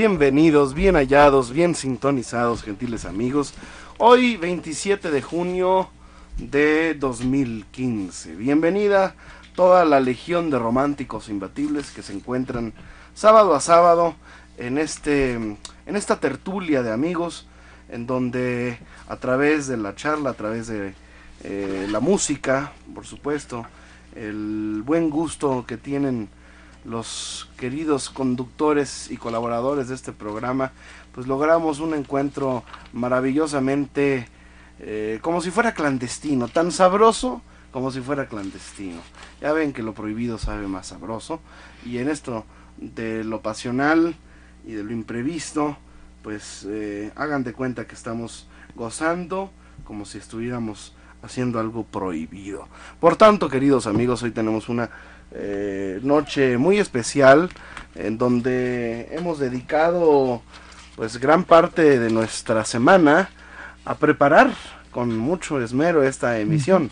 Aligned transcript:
Bienvenidos, 0.00 0.72
bien 0.72 0.94
hallados, 0.94 1.52
bien 1.52 1.74
sintonizados, 1.74 2.62
gentiles 2.62 3.04
amigos. 3.04 3.52
Hoy 3.98 4.38
27 4.38 5.10
de 5.10 5.20
junio 5.20 5.90
de 6.38 6.94
2015. 6.94 8.34
Bienvenida 8.34 9.14
toda 9.54 9.84
la 9.84 10.00
legión 10.00 10.48
de 10.48 10.58
románticos 10.58 11.28
imbatibles 11.28 11.90
que 11.90 12.00
se 12.00 12.14
encuentran 12.14 12.72
sábado 13.12 13.54
a 13.54 13.60
sábado 13.60 14.14
en 14.56 14.78
este 14.78 15.34
en 15.34 15.96
esta 15.96 16.18
tertulia 16.18 16.82
de 16.82 16.92
amigos 16.92 17.46
en 17.90 18.06
donde 18.06 18.78
a 19.06 19.16
través 19.16 19.66
de 19.66 19.76
la 19.76 19.94
charla, 19.96 20.30
a 20.30 20.34
través 20.34 20.66
de 20.68 20.94
eh, 21.44 21.86
la 21.90 22.00
música, 22.00 22.72
por 22.94 23.04
supuesto, 23.04 23.66
el 24.16 24.82
buen 24.82 25.10
gusto 25.10 25.66
que 25.68 25.76
tienen 25.76 26.30
los 26.84 27.48
queridos 27.56 28.10
conductores 28.10 29.10
y 29.10 29.16
colaboradores 29.16 29.88
de 29.88 29.94
este 29.94 30.12
programa, 30.12 30.72
pues 31.14 31.26
logramos 31.26 31.80
un 31.80 31.94
encuentro 31.94 32.64
maravillosamente 32.92 34.28
eh, 34.78 35.18
como 35.20 35.40
si 35.40 35.50
fuera 35.50 35.74
clandestino, 35.74 36.48
tan 36.48 36.72
sabroso 36.72 37.42
como 37.70 37.90
si 37.90 38.00
fuera 38.00 38.26
clandestino. 38.26 39.00
Ya 39.40 39.52
ven 39.52 39.72
que 39.72 39.82
lo 39.82 39.94
prohibido 39.94 40.38
sabe 40.38 40.66
más 40.66 40.88
sabroso 40.88 41.40
y 41.84 41.98
en 41.98 42.08
esto 42.08 42.44
de 42.78 43.24
lo 43.24 43.42
pasional 43.42 44.16
y 44.66 44.72
de 44.72 44.82
lo 44.82 44.92
imprevisto, 44.92 45.76
pues 46.22 46.66
eh, 46.68 47.12
hagan 47.16 47.44
de 47.44 47.52
cuenta 47.52 47.86
que 47.86 47.94
estamos 47.94 48.48
gozando 48.74 49.50
como 49.84 50.04
si 50.04 50.18
estuviéramos 50.18 50.94
haciendo 51.22 51.60
algo 51.60 51.84
prohibido. 51.84 52.68
Por 52.98 53.16
tanto, 53.16 53.48
queridos 53.48 53.86
amigos, 53.86 54.22
hoy 54.22 54.30
tenemos 54.30 54.68
una 54.68 54.90
eh, 55.32 56.00
noche 56.02 56.58
muy 56.58 56.78
especial 56.78 57.50
en 57.94 58.18
donde 58.18 59.08
hemos 59.12 59.38
dedicado 59.38 60.42
pues 60.96 61.18
gran 61.18 61.44
parte 61.44 61.98
de 61.98 62.10
nuestra 62.10 62.64
semana 62.64 63.30
a 63.84 63.94
preparar 63.94 64.50
con 64.90 65.16
mucho 65.16 65.62
esmero 65.62 66.02
esta 66.02 66.38
emisión. 66.38 66.90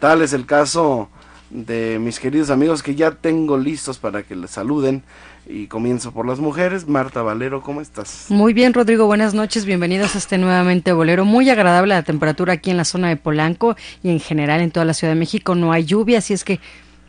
Tal 0.00 0.22
es 0.22 0.32
el 0.32 0.46
caso 0.46 1.08
de 1.50 1.98
mis 1.98 2.20
queridos 2.20 2.50
amigos 2.50 2.82
que 2.82 2.94
ya 2.94 3.10
tengo 3.10 3.56
listos 3.56 3.98
para 3.98 4.22
que 4.22 4.36
les 4.36 4.50
saluden 4.50 5.02
y 5.46 5.66
comienzo 5.66 6.12
por 6.12 6.26
las 6.26 6.38
mujeres. 6.38 6.86
Marta 6.86 7.22
Valero, 7.22 7.62
¿cómo 7.62 7.80
estás? 7.80 8.26
Muy 8.28 8.52
bien, 8.52 8.74
Rodrigo, 8.74 9.06
buenas 9.06 9.34
noches, 9.34 9.64
bienvenidos 9.64 10.14
a 10.14 10.18
este 10.18 10.36
nuevamente 10.38 10.92
bolero. 10.92 11.24
Muy 11.24 11.48
agradable 11.48 11.94
la 11.94 12.02
temperatura 12.02 12.54
aquí 12.54 12.70
en 12.70 12.76
la 12.76 12.84
zona 12.84 13.08
de 13.08 13.16
Polanco 13.16 13.76
y 14.02 14.10
en 14.10 14.20
general 14.20 14.60
en 14.60 14.70
toda 14.70 14.84
la 14.84 14.94
Ciudad 14.94 15.14
de 15.14 15.18
México. 15.18 15.54
No 15.54 15.72
hay 15.72 15.84
lluvia, 15.84 16.18
así 16.18 16.34
es 16.34 16.44
que 16.44 16.60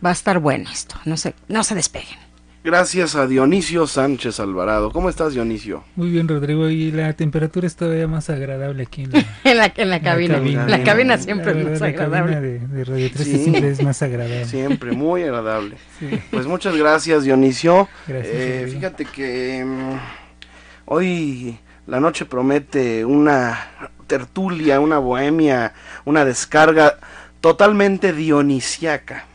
Va 0.04 0.10
a 0.10 0.14
estar 0.14 0.40
bueno 0.40 0.70
esto, 0.72 0.96
no 1.06 1.18
se, 1.18 1.34
no 1.48 1.64
se 1.64 1.76
despeguen. 1.76 2.30
Gracias 2.62 3.16
a 3.16 3.26
Dionisio 3.26 3.88
Sánchez 3.88 4.42
Alvarado. 4.42 4.92
¿Cómo 4.92 5.10
estás, 5.10 5.34
Dionisio? 5.34 5.86
Muy 5.96 6.10
bien, 6.10 6.28
Rodrigo. 6.28 6.68
Y 6.68 6.92
la 6.92 7.14
temperatura 7.14 7.66
es 7.66 7.78
todavía 7.78 8.06
más 8.06 8.30
agradable 8.30 8.84
aquí 8.84 9.04
en 9.04 9.14
la, 9.14 9.26
en 9.46 9.58
la, 9.58 9.74
en 9.78 9.90
la 9.90 10.02
cabina. 10.02 10.34
La 10.34 10.40
cabina, 10.40 10.68
la 10.68 10.84
cabina 10.84 11.18
siempre 11.18 11.58
es 11.58 11.66
más 11.66 11.82
agradable. 11.82 12.34
La 12.34 12.42
de, 12.42 12.60
de 12.60 12.84
Radio 12.84 13.10
3 13.14 13.26
sí, 13.26 13.38
siempre 13.38 13.70
es 13.70 13.82
más 13.82 14.02
agradable. 14.02 14.46
Siempre, 14.46 14.92
muy 14.92 15.24
agradable. 15.24 15.78
Sí. 16.00 16.10
Pues 16.32 16.48
muchas 16.48 16.76
gracias, 16.76 17.24
Dionisio. 17.24 17.88
Gracias, 18.06 18.36
eh, 18.36 18.70
fíjate 18.70 19.06
que 19.06 19.64
um, 19.64 19.98
hoy 20.86 21.58
la 21.88 22.02
noche 22.02 22.26
promete 22.26 23.06
una 23.06 23.70
tertulia, 24.06 24.82
una 24.82 24.98
bohemia, 24.98 25.74
una 26.04 26.26
descarga 26.26 26.98
totalmente 27.40 28.12
dionisiaca. 28.12 29.29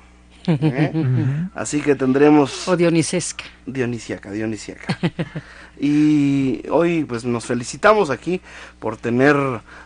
¿Eh? 0.46 0.90
uh 0.94 0.98
-huh. 0.98 1.50
Así 1.54 1.80
que 1.80 1.94
tendremos... 1.94 2.68
O 2.68 2.76
dionisesca. 2.76 3.44
Dionisiaca, 3.66 4.30
dionisiaca. 4.30 4.98
y 5.80 6.62
hoy 6.70 7.04
pues 7.04 7.24
nos 7.24 7.46
felicitamos 7.46 8.10
aquí 8.10 8.40
por 8.84 8.98
tener 8.98 9.34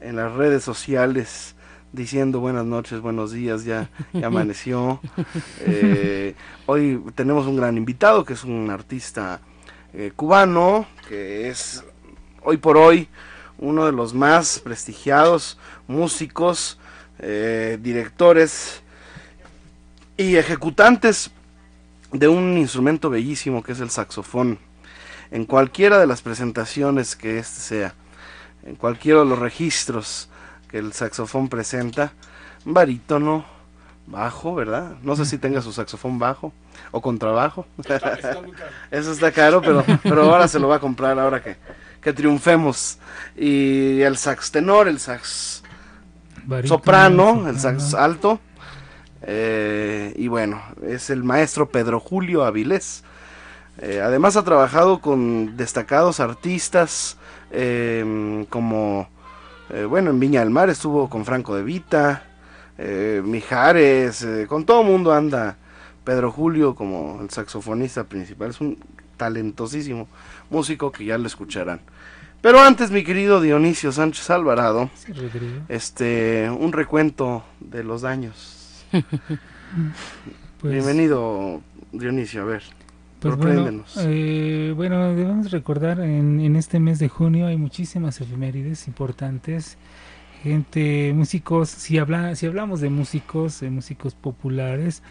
en 0.00 0.16
las 0.16 0.32
redes 0.32 0.62
sociales 0.62 1.54
diciendo 1.92 2.40
buenas 2.40 2.64
noches, 2.64 3.00
buenos 3.00 3.32
días, 3.32 3.64
ya, 3.64 3.90
ya 4.12 4.28
amaneció. 4.28 5.00
Eh, 5.64 6.34
hoy 6.66 7.02
tenemos 7.14 7.46
un 7.46 7.56
gran 7.56 7.76
invitado 7.76 8.24
que 8.24 8.32
es 8.32 8.44
un 8.44 8.70
artista 8.70 9.40
cubano, 10.16 10.86
que 11.08 11.48
es 11.48 11.84
hoy 12.42 12.56
por 12.56 12.76
hoy 12.76 13.08
uno 13.58 13.84
de 13.86 13.92
los 13.92 14.14
más 14.14 14.58
prestigiados 14.58 15.58
músicos, 15.86 16.78
directores 17.18 18.81
y 20.22 20.36
ejecutantes 20.36 21.32
de 22.12 22.28
un 22.28 22.56
instrumento 22.56 23.10
bellísimo 23.10 23.62
que 23.62 23.72
es 23.72 23.80
el 23.80 23.90
saxofón. 23.90 24.58
En 25.32 25.46
cualquiera 25.46 25.98
de 25.98 26.06
las 26.06 26.22
presentaciones 26.22 27.16
que 27.16 27.38
este 27.38 27.60
sea, 27.60 27.94
en 28.64 28.76
cualquiera 28.76 29.20
de 29.20 29.26
los 29.26 29.38
registros 29.38 30.28
que 30.68 30.78
el 30.78 30.92
saxofón 30.92 31.48
presenta, 31.48 32.12
barítono, 32.64 33.44
bajo, 34.06 34.54
¿verdad? 34.54 34.92
No 35.02 35.16
sé 35.16 35.24
si 35.24 35.38
tenga 35.38 35.60
su 35.60 35.72
saxofón 35.72 36.18
bajo 36.20 36.52
o 36.92 37.00
contrabajo. 37.00 37.66
Eso 38.90 39.12
está 39.12 39.32
caro, 39.32 39.60
pero, 39.60 39.84
pero 40.02 40.22
ahora 40.22 40.46
se 40.46 40.60
lo 40.60 40.68
va 40.68 40.76
a 40.76 40.80
comprar 40.80 41.18
ahora 41.18 41.42
que, 41.42 41.56
que 42.00 42.12
triunfemos. 42.12 42.98
Y 43.36 44.00
el 44.02 44.16
sax 44.16 44.52
tenor, 44.52 44.86
el 44.86 45.00
sax 45.00 45.64
barítono, 46.44 46.78
soprano, 46.78 47.48
el 47.48 47.58
sax 47.58 47.94
alto 47.94 48.38
eh, 49.22 50.12
y 50.16 50.28
bueno, 50.28 50.62
es 50.86 51.10
el 51.10 51.22
maestro 51.24 51.68
Pedro 51.68 52.00
Julio 52.00 52.44
Avilés. 52.44 53.04
Eh, 53.78 54.00
además 54.02 54.36
ha 54.36 54.44
trabajado 54.44 55.00
con 55.00 55.56
destacados 55.56 56.20
artistas 56.20 57.16
eh, 57.50 58.44
como, 58.50 59.08
bueno, 59.88 60.10
en 60.10 60.20
Viña 60.20 60.40
del 60.40 60.50
Mar 60.50 60.68
estuvo 60.68 61.08
con 61.08 61.24
Franco 61.24 61.56
de 61.56 61.62
Vita, 61.62 62.24
Mijares, 63.24 64.26
con 64.48 64.66
todo 64.66 64.82
mundo 64.82 65.12
anda 65.12 65.56
Pedro 66.04 66.30
Julio 66.30 66.74
como 66.74 67.20
el 67.22 67.30
saxofonista 67.30 68.04
principal. 68.04 68.50
Es 68.50 68.60
un 68.60 68.78
talentosísimo 69.16 70.08
músico 70.50 70.92
que 70.92 71.06
ya 71.06 71.16
lo 71.16 71.26
escucharán. 71.26 71.80
Pero 72.42 72.60
antes, 72.60 72.90
mi 72.90 73.04
querido 73.04 73.40
Dionisio 73.40 73.92
Sánchez 73.92 74.28
Alvarado, 74.30 74.90
sí, 74.94 75.12
este, 75.68 76.50
un 76.50 76.72
recuento 76.72 77.44
de 77.60 77.84
los 77.84 78.02
daños. 78.02 78.61
pues, 80.60 80.72
Bienvenido, 80.72 81.62
Dionisio, 81.92 82.42
a 82.42 82.44
ver. 82.44 82.62
Pues 83.20 83.36
bueno, 83.36 83.84
eh, 83.98 84.72
bueno, 84.74 85.14
debemos 85.14 85.50
recordar, 85.52 86.00
en, 86.00 86.40
en, 86.40 86.56
este 86.56 86.80
mes 86.80 86.98
de 86.98 87.08
junio 87.08 87.46
hay 87.46 87.56
muchísimas 87.56 88.20
efemérides 88.20 88.88
importantes. 88.88 89.78
Gente, 90.42 91.12
músicos, 91.14 91.68
si, 91.68 91.98
habla, 91.98 92.34
si 92.34 92.46
hablamos 92.46 92.80
de 92.80 92.90
músicos, 92.90 93.60
de 93.60 93.70
músicos 93.70 94.14
populares, 94.14 95.02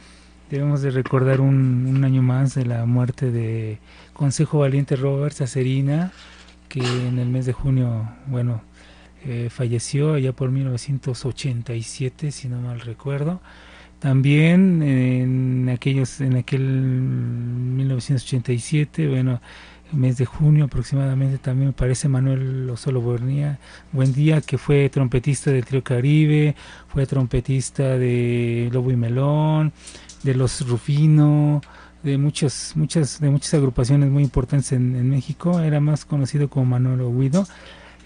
debemos 0.50 0.82
de 0.82 0.92
recordar 0.92 1.40
un, 1.40 1.88
un 1.88 2.04
año 2.04 2.22
más 2.22 2.54
de 2.54 2.66
la 2.66 2.86
muerte 2.86 3.32
de 3.32 3.80
Consejo 4.12 4.60
Valiente 4.60 4.98
Roberts 4.98 5.40
Acerina, 5.40 6.12
que 6.68 6.82
en 6.82 7.18
el 7.18 7.30
mes 7.30 7.46
de 7.46 7.54
junio, 7.54 8.10
bueno, 8.28 8.62
eh, 9.24 9.50
falleció 9.52 10.14
allá 10.14 10.34
por 10.34 10.50
1987, 10.50 12.32
si 12.32 12.48
no 12.48 12.60
mal 12.60 12.82
recuerdo. 12.82 13.40
También 14.02 14.82
en 14.82 15.70
aquellos, 15.70 16.22
en 16.22 16.36
aquel 16.36 16.64
1987, 16.64 19.08
bueno, 19.08 19.40
mes 19.92 20.18
de 20.18 20.26
junio 20.26 20.66
aproximadamente 20.66 21.38
también 21.38 21.68
me 21.68 21.74
parece 21.74 22.08
Manuel 22.08 22.68
Osolo 22.72 23.00
Buendía, 23.00 23.60
Buendía 23.92 24.42
que 24.42 24.58
fue 24.58 24.90
trompetista 24.90 25.52
del 25.52 25.66
Trío 25.66 25.84
Caribe, 25.84 26.56
fue 26.88 27.06
trompetista 27.06 28.00
de 28.00 28.72
Lobo 28.74 28.90
y 28.90 28.96
Melón, 28.96 29.72
de 30.24 30.34
los 30.34 30.68
Rufino, 30.68 31.62
de 32.02 32.18
muchas, 32.18 32.74
muchas, 32.76 33.20
de 33.20 33.30
muchas 33.30 33.54
agrupaciones 33.54 34.10
muy 34.10 34.24
importantes 34.24 34.72
en, 34.72 34.96
en 34.96 35.12
México, 35.12 35.60
era 35.60 35.80
más 35.80 36.06
conocido 36.06 36.50
como 36.50 36.66
Manuel 36.66 37.06
Guido 37.16 37.46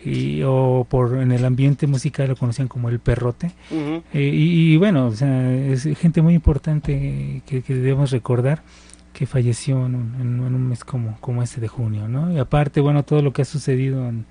y, 0.05 0.43
o 0.43 0.85
por 0.89 1.17
en 1.21 1.31
el 1.31 1.43
ambiente 1.45 1.87
musical 1.87 2.29
lo 2.29 2.35
conocían 2.35 2.67
como 2.67 2.89
el 2.89 2.99
perrote. 2.99 3.51
Uh 3.71 3.75
-huh. 3.75 4.03
eh, 4.13 4.31
y, 4.33 4.73
y, 4.73 4.77
bueno 4.77 5.07
o 5.07 5.11
sea 5.11 5.53
es 5.53 5.83
gente 5.97 6.21
muy 6.21 6.33
importante 6.33 7.41
que, 7.45 7.61
que 7.61 7.73
debemos 7.75 8.11
recordar 8.11 8.61
que 9.13 9.25
falleció 9.25 9.85
en 9.85 9.95
un, 9.95 10.15
en 10.19 10.39
un, 10.41 10.67
mes 10.67 10.83
como 10.83 11.17
como 11.21 11.41
este 11.41 11.61
de 11.61 11.67
junio 11.67 12.07
no 12.07 12.31
y 12.31 12.37
aparte 12.37 12.81
bueno 12.81 13.03
todo 13.03 13.21
lo 13.21 13.31
que 13.31 13.41
ha 13.43 13.45
sucedido 13.45 14.09
en, 14.09 14.25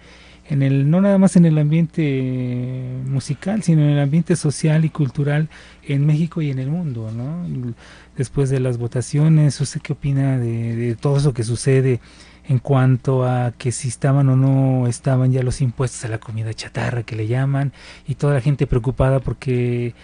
en 0.50 0.62
el 0.62 0.90
no 0.90 1.00
nada 1.00 1.16
más 1.16 1.36
en 1.36 1.46
el 1.46 1.56
ambiente 1.58 3.00
musical 3.06 3.62
sino 3.62 3.82
en 3.82 3.90
el 3.90 3.98
ambiente 3.98 4.36
social 4.36 4.84
y 4.84 4.90
cultural 4.90 5.48
en 5.82 6.04
México 6.04 6.42
y 6.42 6.50
en 6.50 6.58
el 6.58 6.68
mundo 6.68 7.10
no 7.10 7.46
después 8.16 8.50
de 8.50 8.60
las 8.60 8.76
votaciones 8.76 9.58
usted 9.60 9.80
qué 9.80 9.94
opina 9.94 10.38
de, 10.38 10.76
de 10.76 10.94
todo 10.96 11.16
eso 11.16 11.32
que 11.32 11.44
sucede 11.44 12.00
en 12.46 12.58
cuanto 12.58 13.24
a 13.24 13.52
que 13.56 13.72
si 13.72 13.88
estaban 13.88 14.28
o 14.28 14.36
no 14.36 14.86
estaban 14.86 15.32
ya 15.32 15.42
los 15.42 15.60
impuestos 15.60 16.04
a 16.04 16.08
la 16.08 16.18
comida 16.18 16.52
chatarra 16.52 17.02
que 17.02 17.16
le 17.16 17.26
llaman 17.26 17.72
y 18.06 18.16
toda 18.16 18.34
la 18.34 18.40
gente 18.40 18.66
preocupada 18.66 19.20
porque 19.20 19.94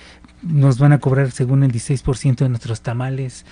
nos 0.43 0.79
van 0.79 0.93
a 0.93 1.01
cobrar 1.01 1.31
según 1.31 1.63
el 1.63 1.73
16% 1.73 2.37
de 2.37 2.49
nuestros 2.49 2.81
tamales. 2.81 3.45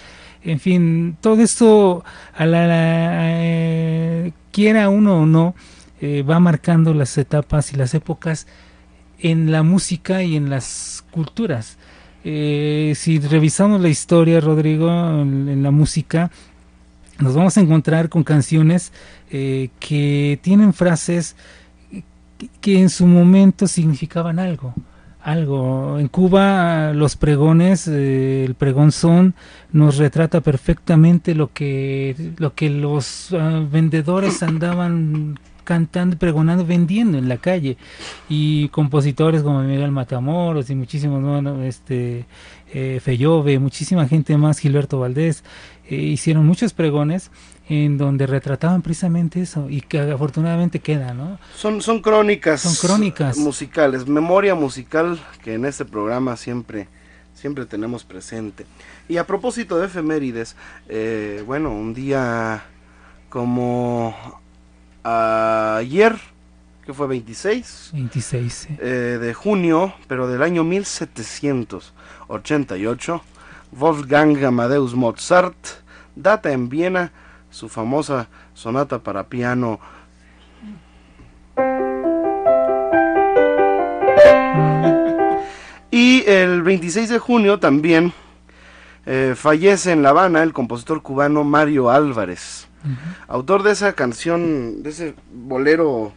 En 0.43 0.61
fin, 0.61 1.17
todo 1.21 1.43
esto, 1.43 2.05
a 2.35 2.47
la, 2.47 2.67
la 2.67 3.43
eh, 3.43 4.33
quiera 4.53 4.89
uno 4.89 5.23
o 5.23 5.27
no, 5.27 5.55
eh, 6.01 6.23
va 6.23 6.41
marcando 6.41 6.95
las 6.95 7.19
etapas 7.19 7.73
y 7.73 7.77
las 7.77 7.93
épocas 7.95 8.47
en 9.19 9.51
la 9.51 9.63
música 9.63 10.23
y 10.23 10.37
en 10.37 10.49
las 10.49 11.05
culturas. 11.11 11.77
Eh, 12.25 12.93
si 12.97 13.19
revisamos 13.19 13.81
la 13.81 13.89
historia, 13.89 14.41
Rodrigo, 14.41 14.91
en, 14.91 15.49
en 15.49 15.63
la 15.63 15.71
música, 15.71 16.31
nos 17.19 17.35
vamos 17.35 17.57
a 17.57 17.61
encontrar 17.61 18.09
con 18.09 18.25
canciones 18.25 18.93
eh, 19.31 19.71
que 19.81 20.39
tienen 20.43 20.73
frases 20.73 21.37
que 22.61 22.81
en 22.81 22.89
su 22.89 23.07
momento 23.07 23.67
significaban 23.67 24.39
algo 24.39 24.75
algo. 25.29 25.99
En 25.99 26.09
Cuba 26.09 26.93
los 26.95 27.17
pregones, 27.17 27.87
eh, 27.89 28.45
el 28.45 28.55
pregón 28.55 28.93
son 28.93 29.35
nos 29.73 29.99
retrata 29.99 30.41
perfectamente 30.41 31.35
lo 31.35 31.53
que 31.53 32.33
lo 32.39 32.55
que 32.55 32.71
los 32.71 33.33
ah, 33.33 33.63
vendedores 33.71 34.43
andaban 34.43 35.39
cantando, 35.65 36.17
pregonando, 36.17 36.65
vendiendo 36.65 37.19
en 37.19 37.29
la 37.29 37.37
calle. 37.37 37.77
Y 38.29 38.69
compositores 38.71 39.43
como 39.43 39.63
Miguel 39.63 39.93
Matamoros 39.93 40.71
y 40.71 40.75
muchísimos, 40.75 41.23
bueno, 41.23 41.63
este 41.63 42.25
eh, 42.73 43.01
Fellove, 43.03 43.59
muchísima 43.59 44.09
gente 44.09 44.39
más, 44.39 44.59
Gilberto 44.59 44.99
Valdés, 44.99 45.45
eh, 45.89 45.97
hicieron 45.97 46.47
muchos 46.47 46.75
pregones 46.75 47.31
en 47.69 47.99
donde 47.99 48.27
retrataban 48.27 48.83
precisamente 48.83 49.41
eso 49.41 49.69
y 49.71 49.81
que 49.81 50.01
afortunadamente 50.01 50.81
queda, 50.81 51.15
¿no? 51.15 51.39
Son, 51.57 51.81
son 51.83 52.01
crónicas. 52.01 52.61
Son 52.61 52.75
crónicas. 52.75 53.39
Musicales, 53.39 54.07
memoria 54.07 54.55
musical 54.55 55.19
que 55.43 55.55
en 55.55 55.65
este 55.65 55.85
programa 55.85 56.37
siempre, 56.37 56.87
siempre 57.35 57.67
tenemos 57.67 58.05
presente. 58.05 58.67
Y 59.09 59.17
a 59.17 59.27
propósito 59.27 59.79
de 59.79 59.87
efemérides, 59.87 60.55
eh, 60.89 61.43
bueno, 61.47 61.71
un 61.71 61.95
día 61.95 62.65
como 63.29 64.15
ayer, 65.03 66.17
que 66.85 66.95
fue 66.95 67.07
26, 67.07 67.91
26 67.93 68.69
eh, 68.79 69.19
de 69.21 69.35
junio, 69.35 69.93
pero 70.07 70.27
del 70.29 70.43
año 70.43 70.65
1788, 70.65 73.23
Wolfgang 73.73 74.45
Amadeus 74.45 74.95
Mozart 74.95 75.57
data 76.15 76.53
en 76.53 76.69
Viena 76.69 77.13
su 77.51 77.69
famosa 77.69 78.29
sonata 78.55 78.99
para 78.99 79.25
piano. 79.25 79.81
Y 85.91 86.23
el 86.27 86.63
26 86.63 87.09
de 87.09 87.19
junio 87.19 87.59
también 87.59 88.13
eh, 89.07 89.35
fallece 89.35 89.93
en 89.93 90.03
La 90.03 90.11
Habana 90.11 90.43
el 90.43 90.53
compositor 90.53 91.01
cubano 91.01 91.43
Mario 91.45 91.91
Álvarez, 91.91 92.69
autor 93.27 93.63
de 93.63 93.73
esa 93.73 93.95
canción, 93.95 94.83
de 94.83 94.91
ese 94.91 95.15
bolero 95.33 96.13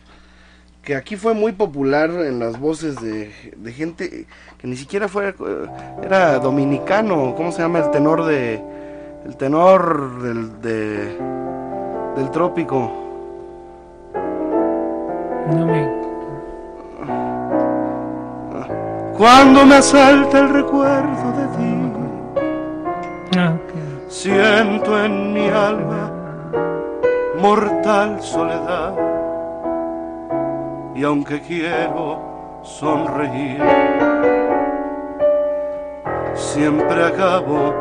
que 0.84 0.96
aquí 0.96 1.16
fue 1.16 1.34
muy 1.34 1.52
popular 1.52 2.10
en 2.10 2.40
las 2.40 2.60
voces 2.60 2.96
de, 3.02 3.32
gente 3.72 4.26
que 4.58 4.68
ni 4.68 4.76
siquiera 4.76 5.08
fue, 5.08 5.34
era 6.04 6.40
dominicano, 6.40 7.36
¿cómo 7.36 7.52
se 7.52 7.62
llama 7.62 7.80
el 7.80 7.92
tenor 7.92 8.26
de, 8.26 8.62
el 9.26 9.38
tenor 9.38 10.22
del, 10.22 10.62
de, 10.62 11.18
del 12.16 12.32
trópico. 12.32 12.92
No 15.54 15.66
me... 15.66 16.02
Cuando 19.18 19.66
me 19.66 19.76
asalta 19.76 20.40
el 20.40 20.50
recuerdo 20.50 21.32
de 21.38 21.58
ti, 21.58 21.82
Ah, 23.38 23.54
siento 24.10 25.06
en 25.06 25.34
mi 25.34 25.48
alma 25.48 26.12
mortal 27.40 28.22
soledad. 28.22 29.11
Y 30.94 31.04
aunque 31.04 31.40
quiero 31.42 32.20
sonreír, 32.64 33.62
siempre 36.34 37.06
acabo 37.06 37.74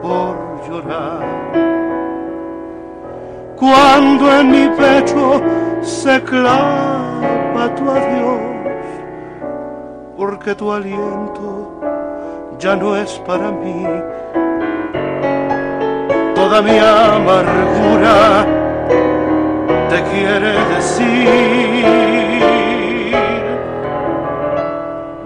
por 0.00 0.36
llorar. 0.68 1.22
Cuando 3.56 4.40
en 4.40 4.50
mi 4.50 4.68
pecho 4.76 5.40
se 5.82 6.22
clava 6.22 7.74
tu 7.76 7.90
adiós, 7.90 8.40
porque 10.16 10.54
tu 10.54 10.72
aliento 10.72 11.80
ya 12.58 12.76
no 12.76 12.96
es 12.96 13.18
para 13.26 13.50
mí. 13.50 13.86
Toda 16.34 16.62
mi 16.62 16.78
amargura 16.78 18.46
te 19.88 20.02
quiere 20.10 20.52
decir, 20.74 22.44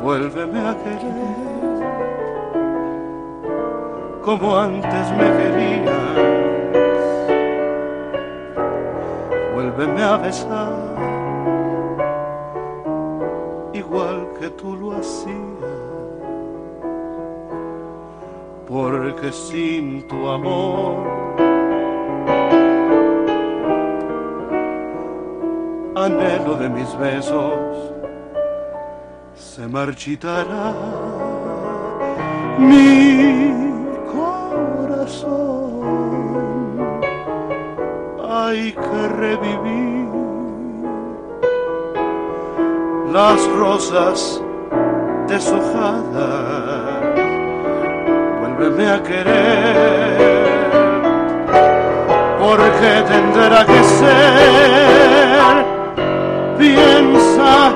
vuélveme 0.08 0.58
a 0.58 0.74
querer 0.74 1.48
como 4.24 4.56
antes 4.56 5.06
me 5.18 5.28
querías. 5.38 6.16
Vuélveme 9.54 10.02
a 10.02 10.16
besar, 10.16 10.72
igual 13.74 14.18
que 14.38 14.48
tú 14.50 14.76
lo 14.76 14.92
hacías. 14.92 15.36
Porque 18.66 19.30
sin 19.30 20.08
tu 20.08 20.28
amor 20.28 21.06
anhelo 25.94 26.54
de 26.56 26.68
mis 26.70 26.98
besos 26.98 27.97
se 29.38 29.66
marchitará 29.68 30.74
mi 32.58 33.54
corazón. 34.12 35.38
Hay 38.28 38.72
que 38.72 39.08
revivir 39.16 40.08
las 43.12 43.46
rosas 43.52 44.42
deshojadas. 45.28 47.02
Vuélveme 48.40 48.90
a 48.90 49.02
querer, 49.02 50.18
porque 52.40 53.02
tendrá 53.06 53.64
que 53.64 53.84
ser. 53.84 54.18
Piensa 56.58 57.72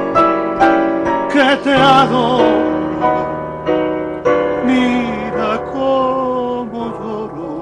adoro 1.53 2.73
Mira 4.67 5.65
cómo 5.73 6.81
lloro. 6.99 7.53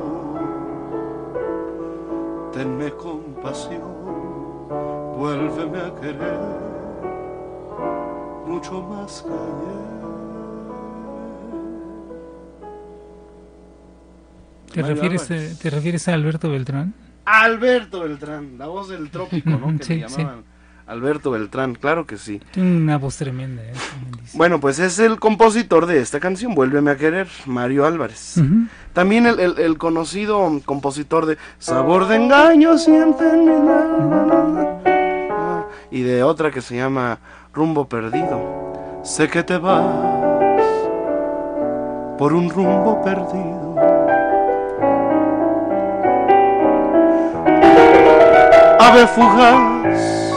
Tenme 2.53 2.91
compasión, 2.93 3.83
vuélveme 5.17 5.79
a 5.79 5.95
querer 6.01 6.41
mucho 8.47 8.83
más 8.83 9.23
que 9.23 9.33
ayer. 9.33 9.91
¿Te 14.73 14.83
refieres, 14.83 15.31
a, 15.31 15.59
¿Te 15.61 15.71
refieres 15.71 16.07
a 16.09 16.15
Alberto 16.15 16.51
Beltrán? 16.51 16.95
Alberto 17.25 18.01
Beltrán, 18.01 18.57
la 18.59 18.67
voz 18.67 18.89
del 18.89 19.11
trópico, 19.11 19.51
¿no? 19.51 19.77
Que 19.79 19.85
Sí, 19.85 19.95
le 19.97 20.09
llamaban 20.09 20.50
Alberto 20.91 21.31
Beltrán, 21.31 21.75
claro 21.77 22.05
que 22.07 22.17
sí. 22.19 22.41
Tiene 22.51 22.77
una 22.77 22.99
voz 22.99 23.17
tremenda. 23.17 23.63
¿eh? 23.63 23.73
Bueno, 24.35 24.59
pues 24.61 24.79
es 24.81 24.99
el 24.99 25.21
compositor 25.21 25.87
de 25.87 26.01
esta 26.01 26.19
canción, 26.19 26.55
Vuélveme 26.55 26.91
a 26.91 26.97
querer, 26.97 27.29
Mario 27.47 27.87
Álvarez. 27.87 28.35
También 28.93 29.27
el, 29.27 29.39
el- 29.39 29.59
el 29.59 29.79
conocido 29.79 30.51
compositor 30.65 31.27
de 31.27 31.39
Sabor 31.59 32.09
de 32.09 32.17
engaño 32.17 32.77
siente 32.77 33.29
en 33.29 33.45
mi 33.45 33.51
alma. 33.51 34.79
Y 35.93 36.03
de 36.03 36.23
otra 36.25 36.51
que 36.51 36.61
se 36.61 36.77
llama 36.77 37.19
Rumbo 37.55 37.89
Perdido. 37.89 39.01
Sé 39.05 39.29
que 39.29 39.43
te 39.43 39.59
vas 39.59 39.85
por 42.19 42.33
un 42.35 42.51
rumbo 42.51 43.01
perdido. 43.03 43.77
Ave 48.79 49.07
fugaz 49.07 50.30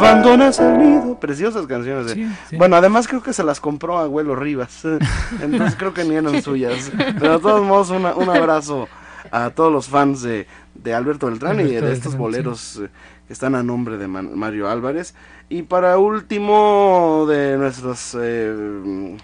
que 0.00 0.06
abandonas 0.06 0.58
el 0.60 0.78
nido. 0.78 1.18
Preciosas 1.20 1.66
canciones. 1.66 2.06
de- 2.06 2.14
Sí, 2.14 2.28
sí. 2.50 2.56
Bueno, 2.56 2.76
además 2.76 3.06
creo 3.08 3.22
que 3.22 3.32
se 3.32 3.42
las 3.44 3.60
compró 3.60 3.98
Abuelo 3.98 4.34
Rivas. 4.36 4.82
Entonces 5.40 5.76
creo 5.76 5.92
que 5.94 6.04
ni 6.04 6.14
eran 6.14 6.42
suyas. 6.42 6.90
Pero 7.18 7.34
de 7.34 7.38
todos 7.40 7.62
modos, 7.64 7.90
una- 7.90 8.14
un 8.14 8.28
abrazo 8.30 8.88
a 9.30 9.50
todos 9.50 9.72
los 9.72 9.88
fans 9.88 10.22
de, 10.22 10.46
de 10.74 10.94
Alberto 10.94 11.26
Beltrán 11.26 11.58
y 11.60 11.64
de, 11.64 11.78
Alberto 11.78 11.92
estos 11.94 12.16
boleros 12.16 12.80
eh, 12.84 12.88
que 13.26 13.32
están 13.32 13.54
a 13.54 13.62
nombre 13.62 13.96
de 13.96 14.06
Man- 14.06 14.30
Mario 14.38 14.68
Álvarez. 14.68 15.14
Y 15.48 15.62
para 15.62 15.98
último 15.98 17.26
de 17.28 17.56
nuestros... 17.58 18.16
eh, 18.20 18.52
mm, 18.84 19.14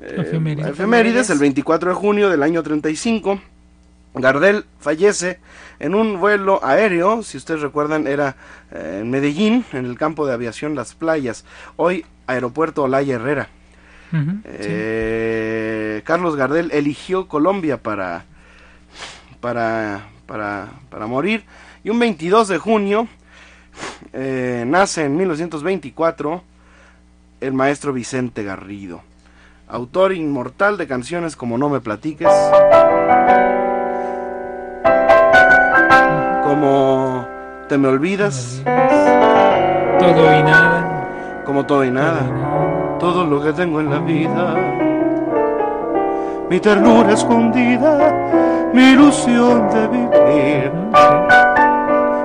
eh, 0.00 0.14
Efemérides. 0.18 0.66
efemérides, 0.70 1.30
el 1.30 1.38
24 1.38 1.90
de 1.90 1.94
junio 1.96 2.28
del 2.30 2.42
año 2.44 2.62
35, 2.62 3.40
Gardel 4.14 4.64
fallece 4.80 5.38
en 5.78 5.94
un 5.94 6.18
vuelo 6.18 6.60
aéreo, 6.64 7.22
si 7.22 7.36
ustedes 7.36 7.60
recuerdan, 7.60 8.06
era 8.06 8.36
eh, 8.72 8.98
en 9.02 9.10
Medellín, 9.10 9.64
en 9.72 9.84
el 9.86 9.96
campo 9.96 10.26
de 10.26 10.32
aviación 10.32 10.74
Las 10.74 10.94
Playas, 10.94 11.44
hoy 11.76 12.04
Aeropuerto 12.26 12.82
Olaya 12.82 13.16
Herrera. 13.16 13.48
Eh, 14.44 16.02
Carlos 16.04 16.36
Gardel 16.36 16.70
eligió 16.72 17.28
Colombia 17.28 17.82
para, 17.82 18.24
para, 19.40 20.08
para, 20.26 20.68
para 20.90 21.06
morir. 21.06 21.44
Y 21.84 21.90
un 21.90 21.98
22 21.98 22.48
de 22.48 22.58
junio, 22.58 23.08
eh, 24.12 24.64
nace 24.66 25.04
en 25.04 25.16
1924 25.16 26.42
el 27.40 27.52
maestro 27.52 27.92
Vicente 27.92 28.42
Garrido, 28.42 29.02
autor 29.68 30.12
inmortal 30.12 30.76
de 30.76 30.88
canciones 30.88 31.36
como 31.36 31.56
No 31.56 31.68
me 31.68 31.80
platiques, 31.80 32.28
como 36.58 37.28
Te 37.68 37.78
me 37.78 37.88
olvidas, 37.88 38.62
Todo 38.64 40.38
y 40.38 40.42
nada. 40.42 41.42
como 41.44 41.64
Todo 41.64 41.84
y 41.84 41.90
Nada, 41.90 42.96
todo 42.98 43.24
lo 43.24 43.40
que 43.42 43.52
tengo 43.52 43.80
en 43.80 43.90
la 43.90 43.98
vida, 44.00 44.56
mi 46.50 46.58
ternura 46.58 47.12
escondida, 47.12 48.70
mi 48.74 48.90
ilusión 48.90 49.68
de 49.70 49.86
vivir. 49.88 50.72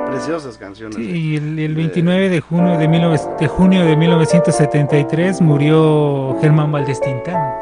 Preciosas 0.10 0.58
canciones. 0.58 0.96
Sí, 0.96 1.04
y 1.04 1.36
el, 1.38 1.60
el 1.60 1.76
29 1.76 2.30
de 2.30 2.40
junio 2.40 2.72
de, 2.78 2.88
19 2.88 3.20
de 3.40 3.48
junio 3.48 3.86
de 3.86 3.96
1973 3.96 5.42
murió 5.42 6.38
Germán 6.42 6.72
Valdés 6.72 7.00
Tintán. 7.02 7.54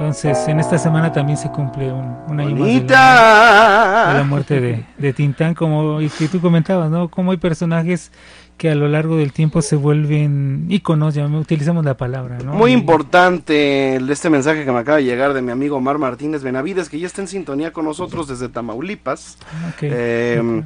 Entonces, 0.00 0.48
en 0.48 0.58
esta 0.60 0.78
semana 0.78 1.12
también 1.12 1.36
se 1.36 1.50
cumple 1.50 1.92
un, 1.92 2.16
un 2.26 2.40
año 2.40 2.56
más 2.56 2.66
de 2.68 2.74
la, 2.74 2.78
de 2.80 2.90
la 2.94 4.06
Bonita. 4.06 4.24
muerte 4.24 4.58
de, 4.60 4.84
de 4.96 5.12
Tintán, 5.12 5.52
como 5.54 6.00
y 6.00 6.08
que 6.08 6.26
tú 6.26 6.40
comentabas, 6.40 6.90
¿no? 6.90 7.10
Como 7.10 7.32
hay 7.32 7.36
personajes 7.36 8.10
que 8.56 8.70
a 8.70 8.74
lo 8.74 8.88
largo 8.88 9.18
del 9.18 9.34
tiempo 9.34 9.60
se 9.60 9.76
vuelven 9.76 10.64
íconos, 10.70 11.14
ya 11.14 11.26
utilizamos 11.26 11.84
la 11.84 11.98
palabra, 11.98 12.38
¿no? 12.42 12.54
Muy 12.54 12.70
Y- 12.70 12.74
importante 12.74 13.96
este 13.96 14.30
mensaje 14.30 14.64
que 14.64 14.72
me 14.72 14.78
acaba 14.78 14.96
de 14.96 15.04
llegar 15.04 15.34
de 15.34 15.42
mi 15.42 15.50
amigo 15.52 15.76
Omar 15.76 15.98
Martínez 15.98 16.42
Benavides, 16.42 16.88
que 16.88 16.98
ya 16.98 17.06
está 17.06 17.20
en 17.20 17.28
sintonía 17.28 17.70
con 17.74 17.84
nosotros 17.84 18.26
desde 18.26 18.48
Tamaulipas. 18.48 19.36
Ok. 19.74 19.82
Eh, 19.82 20.62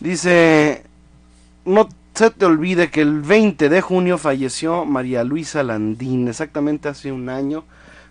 Dice, 0.00 0.84
no 1.66 1.88
se 2.14 2.30
te 2.30 2.46
olvide 2.46 2.88
que 2.88 3.02
el 3.02 3.20
20 3.20 3.68
de 3.68 3.80
junio 3.82 4.16
falleció 4.16 4.84
María 4.86 5.22
Luisa 5.24 5.62
Landín, 5.62 6.28
exactamente 6.28 6.88
hace 6.88 7.10
un 7.12 7.28
año 7.28 7.64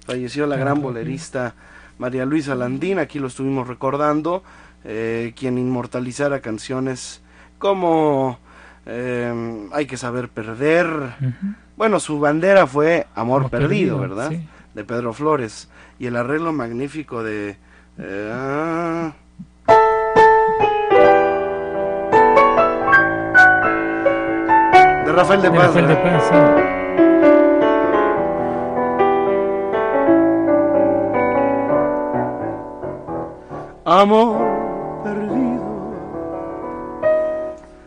falleció 0.07 0.47
la 0.47 0.55
gran 0.55 0.81
bolerista 0.81 1.53
María 1.99 2.25
Luisa 2.25 2.55
Landín, 2.55 2.97
aquí 2.97 3.19
lo 3.19 3.27
estuvimos 3.27 3.67
recordando, 3.67 4.41
eh, 4.85 5.33
quien 5.37 5.57
inmortalizara 5.57 6.39
canciones 6.39 7.21
como 7.59 8.39
eh, 8.85 9.67
Hay 9.73 9.85
que 9.85 9.97
saber 9.97 10.29
perder, 10.29 10.87
bueno, 11.75 11.99
su 11.99 12.19
bandera 12.19 12.65
fue 12.67 13.05
Amor 13.15 13.43
Como 13.43 13.49
Perdido, 13.49 13.99
¿verdad? 13.99 14.29
sí. 14.29 14.47
De 14.73 14.83
Pedro 14.83 15.11
Flores. 15.11 15.69
Y 15.99 16.05
el 16.05 16.15
arreglo 16.15 16.53
magnífico 16.53 17.23
de... 17.23 17.57
eh, 17.97 18.31
ah, 18.33 19.13
de 25.05 25.11
Rafael 25.11 25.41
de 25.41 25.49
De 25.49 25.57
Paz. 25.57 25.67
Rafael 25.67 25.87
de. 25.87 25.95
Paz, 25.95 26.23
sí. 26.29 26.76
Amor 33.89 35.01
perdido. 35.01 35.63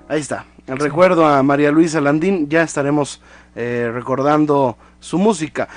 Ahí 0.09 0.19
está. 0.19 0.47
El 0.66 0.78
recuerdo 0.78 1.26
a 1.26 1.42
María 1.42 1.71
Luisa 1.71 2.00
Landín. 2.00 2.49
Ya 2.49 2.62
estaremos 2.62 3.21
eh, 3.54 3.90
recordando 3.92 4.78
su 4.99 5.19
música. 5.19 5.69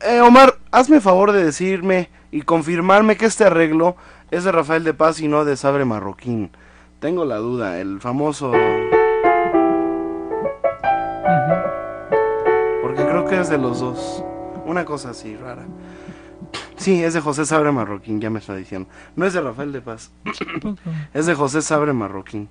Eh, 0.00 0.22
Omar, 0.22 0.54
hazme 0.70 1.02
favor 1.02 1.32
de 1.32 1.44
decirme 1.44 2.08
y 2.30 2.40
confirmarme 2.40 3.18
que 3.18 3.26
este 3.26 3.44
arreglo 3.44 3.96
es 4.30 4.44
de 4.44 4.52
Rafael 4.52 4.82
de 4.82 4.94
Paz 4.94 5.20
y 5.20 5.28
no 5.28 5.44
de 5.44 5.58
Sabre 5.58 5.84
Marroquín. 5.84 6.52
Tengo 6.98 7.26
la 7.26 7.36
duda. 7.36 7.78
El 7.78 8.00
famoso. 8.00 8.52
Porque 12.80 13.04
creo 13.04 13.26
que 13.26 13.40
es 13.40 13.50
de 13.50 13.58
los 13.58 13.80
dos. 13.80 14.24
Una 14.64 14.86
cosa 14.86 15.10
así 15.10 15.36
rara. 15.36 15.66
Sí, 16.76 17.02
es 17.02 17.14
de 17.14 17.20
José 17.20 17.46
Sabre 17.46 17.72
Marroquín, 17.72 18.20
ya 18.20 18.30
me 18.30 18.38
está 18.38 18.54
diciendo. 18.54 18.88
No 19.16 19.26
es 19.26 19.32
de 19.32 19.40
Rafael 19.40 19.72
de 19.72 19.80
Paz. 19.80 20.10
Es 21.14 21.26
de 21.26 21.34
José 21.34 21.62
Sabre 21.62 21.92
Marroquín. 21.92 22.48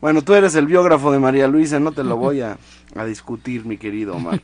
Bueno, 0.00 0.22
tú 0.22 0.34
eres 0.34 0.54
el 0.54 0.66
biógrafo 0.66 1.10
de 1.10 1.18
María 1.18 1.48
Luisa, 1.48 1.80
no 1.80 1.90
te 1.90 2.04
lo 2.04 2.16
voy 2.16 2.40
a, 2.40 2.56
a 2.94 3.04
discutir, 3.04 3.64
mi 3.64 3.78
querido 3.78 4.14
Omar. 4.14 4.40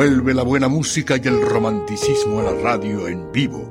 Vuelve 0.00 0.32
la 0.32 0.44
buena 0.44 0.66
música 0.66 1.16
y 1.22 1.28
el 1.28 1.42
romanticismo 1.42 2.40
a 2.40 2.44
la 2.44 2.52
radio 2.52 3.06
en 3.06 3.30
vivo. 3.32 3.68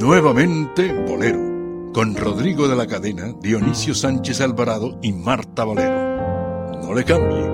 Nuevamente 0.00 0.92
Bolero, 1.06 1.92
con 1.92 2.16
Rodrigo 2.16 2.66
de 2.66 2.74
la 2.74 2.88
Cadena, 2.88 3.32
Dionisio 3.40 3.94
Sánchez 3.94 4.40
Alvarado 4.40 4.98
y 5.00 5.12
Marta 5.12 5.64
Valero. 5.64 6.82
No 6.82 6.92
le 6.92 7.04
cambie. 7.04 7.48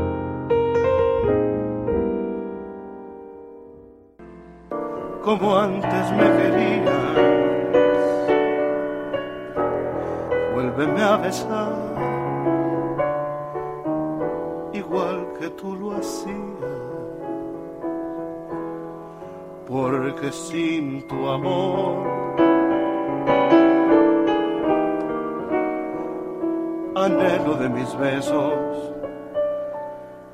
como 5.23 5.59
antes 5.59 6.13
me 6.13 6.25
querías. 6.39 7.17
Vuélveme 10.55 11.03
a 11.03 11.17
besar, 11.19 11.75
igual 14.73 15.35
que 15.39 15.51
tú 15.51 15.77
lo 15.77 15.93
hacías. 15.93 16.81
Porque 19.71 20.33
sin 20.33 21.07
tu 21.07 21.29
amor, 21.29 22.05
anhelo 26.97 27.55
de 27.55 27.69
mis 27.69 27.97
besos, 27.97 28.53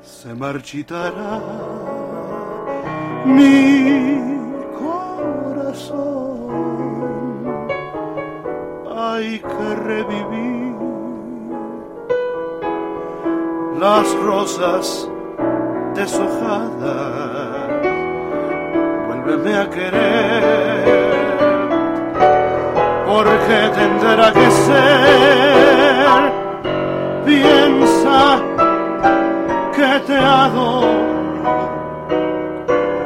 se 0.01 0.33
marchitará 0.33 1.39
mi 3.25 4.39
corazón. 4.79 6.07
Hay 8.97 9.37
que 9.37 9.75
revivir 9.75 10.75
las 13.79 14.11
rosas 14.15 15.07
deshojadas 15.93 17.36
vuélveme 19.37 19.53
a 19.55 19.69
querer. 19.69 20.85
Porque 23.05 23.69
tendrá 23.75 24.31
que 24.31 24.51
ser. 24.51 26.07
Piensa 27.25 28.41
que 29.75 29.99
te 30.05 30.17
adoro. 30.17 30.97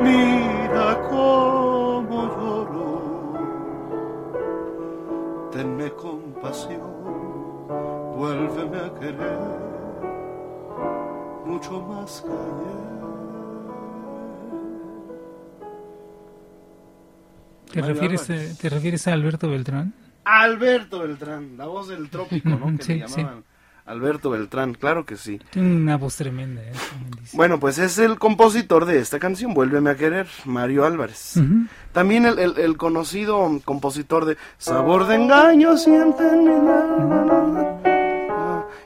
Mira 0.02 0.98
cómo 1.10 2.18
lloro, 2.38 2.92
tenme 5.52 5.90
compasión, 5.92 6.92
vuélveme 8.16 8.78
a 8.78 8.90
querer. 9.00 9.62
Mucho 11.46 11.82
más 11.82 12.22
que 12.22 13.01
¿Te 17.74 17.82
refieres, 17.82 18.30
a. 18.30 18.58
¿Te 18.60 18.70
refieres 18.70 19.08
a 19.08 19.14
Alberto 19.14 19.50
Beltrán? 19.50 19.94
Alberto 20.24 21.00
Beltrán, 21.00 21.58
la 21.58 21.66
voz 21.66 21.88
del 21.88 22.10
trópico, 22.10 22.50
¿no? 22.50 22.78
Que 22.78 22.84
Sí, 22.84 22.94
le 22.96 23.08
sí. 23.08 23.16
llamaban 23.18 23.44
Alberto 23.86 24.30
Beltrán, 24.30 24.74
claro 24.74 25.06
que 25.06 25.18
sí. 25.18 25.40
Tiene 25.50 25.76
una 25.76 25.98
voz 25.98 26.16
tremenda. 26.16 26.62
¿eh? 26.62 26.72
Bueno, 27.34 27.60
pues 27.60 27.78
es 27.80 27.98
el 27.98 28.20
compositor 28.20 28.86
de 28.86 29.00
esta 29.00 29.20
canción, 29.20 29.54
Vuélveme 29.54 29.90
a 29.90 29.96
querer, 29.96 30.28
Mario 30.46 30.86
Álvarez. 30.86 31.40
También 31.92 32.26
el, 32.26 32.38
el, 32.40 32.78
conocido 32.78 33.50
compositor 33.66 34.26
de 34.26 34.38
Sabor 34.58 35.08
de 35.08 35.16
engaño, 35.16 35.76
siente 35.78 36.24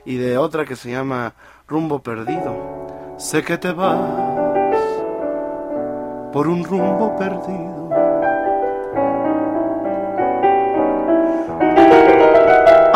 Y 0.04 0.16
de 0.16 0.38
otra 0.38 0.64
que 0.64 0.76
se 0.76 0.90
llama 0.90 1.34
Rumbo 1.68 2.02
Perdido. 2.02 3.14
Sé 3.18 3.42
que 3.42 3.58
te 3.58 3.72
vas 3.72 3.98
por 6.32 6.48
un 6.48 6.64
rumbo 6.64 7.16
perdido. 7.16 7.75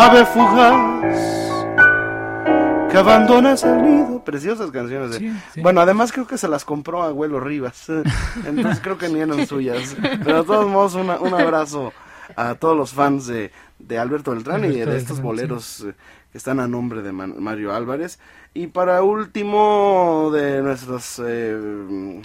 Ave 0.00 0.24
fugaz 0.24 1.10
que 2.90 2.96
abandonas 2.96 3.62
el 3.64 3.82
nido. 3.82 4.24
Preciosas 4.24 4.70
canciones. 4.70 5.20
Bueno, 5.56 5.82
además 5.82 6.10
creo 6.10 6.26
que 6.26 6.38
se 6.38 6.48
las 6.48 6.64
compró 6.64 7.02
Abuelo 7.02 7.38
Rivas. 7.38 7.86
Entonces 8.46 8.80
creo 8.82 8.96
que 8.96 9.10
ni 9.10 9.20
eran 9.20 9.46
suyas. 9.46 9.94
Pero 10.00 10.38
de 10.38 10.44
todos 10.44 10.70
modos, 10.70 10.94
un 10.94 11.34
abrazo 11.34 11.92
a 12.34 12.54
todos 12.54 12.74
los 12.74 12.94
fans 12.94 13.26
de, 13.26 13.52
de 13.78 13.98
Alberto 13.98 14.30
Beltrán 14.30 14.64
y 14.64 14.78
de 14.78 14.96
estos 14.96 15.20
boleros 15.20 15.82
eh, 15.82 15.94
que 16.32 16.38
están 16.38 16.60
a 16.60 16.66
nombre 16.66 17.02
de 17.02 17.12
Mario 17.12 17.74
Álvarez. 17.74 18.18
Y 18.54 18.68
para 18.68 19.02
último 19.02 20.30
de 20.32 20.62
nuestros... 20.62 21.20
Eh, 21.22 22.22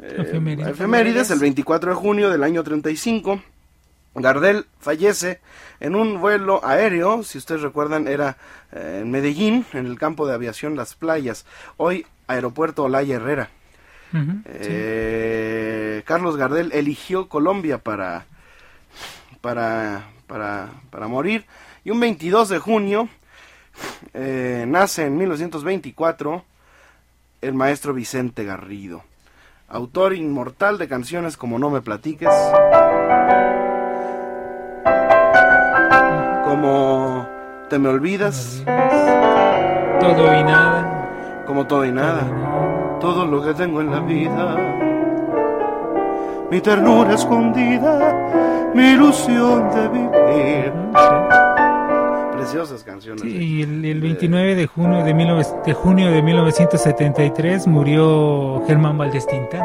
eh, 0.00 0.66
efemérides, 0.66 1.30
el 1.30 1.38
24 1.38 1.90
de 1.90 1.96
junio 1.96 2.30
del 2.30 2.42
año 2.42 2.64
35, 2.64 3.40
Gardel 4.14 4.66
fallece 4.80 5.40
en 5.78 5.94
un 5.94 6.20
vuelo 6.20 6.64
aéreo, 6.64 7.22
si 7.22 7.38
ustedes 7.38 7.62
recuerdan, 7.62 8.08
era 8.08 8.36
eh, 8.72 9.00
en 9.02 9.10
Medellín, 9.10 9.64
en 9.72 9.86
el 9.86 9.98
campo 9.98 10.26
de 10.26 10.34
aviación 10.34 10.76
Las 10.76 10.94
Playas, 10.94 11.46
hoy 11.76 12.06
Aeropuerto 12.26 12.84
Olaya 12.84 13.16
Herrera. 13.16 13.50
Eh, 14.44 16.02
Carlos 16.04 16.36
Gardel 16.36 16.72
eligió 16.72 17.28
Colombia 17.28 17.78
para, 17.78 18.26
para, 19.40 20.08
para, 20.26 20.68
para 20.90 21.06
morir 21.06 21.46
y 21.84 21.90
un 21.90 22.00
22 22.00 22.48
de 22.48 22.58
junio 22.58 23.08
eh, 24.12 24.64
nace 24.66 25.06
en 25.06 25.16
1924 25.16 26.44
el 27.40 27.54
maestro 27.54 27.94
Vicente 27.94 28.44
Garrido, 28.44 29.04
autor 29.68 30.14
inmortal 30.14 30.76
de 30.76 30.88
canciones 30.88 31.36
como 31.36 31.58
No 31.58 31.70
me 31.70 31.80
platiques 31.80 32.28
como 36.60 37.26
Te 37.70 37.78
me 37.78 37.88
olvidas. 37.88 38.62
Todo 40.00 40.38
y 40.38 40.44
nada. 40.44 41.42
Como 41.46 41.66
todo 41.66 41.84
y 41.86 41.92
nada. 41.92 42.98
Todo, 43.00 43.24
lo 43.24 43.42
que 43.42 43.54
tengo 43.54 43.80
en 43.80 43.90
la 43.90 44.00
vida. 44.00 44.56
Mi 46.50 46.60
ternura 46.60 47.14
escondida, 47.14 48.72
mi 48.74 48.90
ilusión 48.90 49.70
de 49.70 49.88
vivir. 49.88 50.72
Preciosas 52.36 52.82
canciones. 52.82 53.24
y 53.24 53.62
el, 53.62 54.00
29 54.00 54.54
de 54.54 54.66
junio 54.66 55.04
de, 55.04 55.14
de 55.64 55.72
junio 55.72 56.10
de 56.10 56.22
1973 56.22 57.66
murió 57.68 58.64
Germán 58.66 58.98
Valdés 58.98 59.26
Tintán 59.26 59.64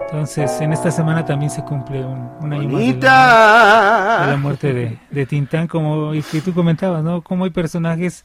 entonces, 0.00 0.60
en 0.60 0.72
esta 0.72 0.90
semana 0.90 1.24
también 1.24 1.50
se 1.50 1.62
cumple 1.62 2.04
un, 2.04 2.52
año 2.52 2.68
más 2.68 2.80
de 2.80 3.00
la, 3.00 4.38
muerte 4.40 4.72
de, 4.72 4.98
de, 5.10 5.26
Tintán, 5.26 5.66
como 5.66 6.14
y 6.14 6.22
que 6.22 6.40
tú 6.40 6.54
comentabas, 6.54 7.02
¿no? 7.02 7.22
Como 7.22 7.44
hay 7.44 7.50
personajes 7.50 8.24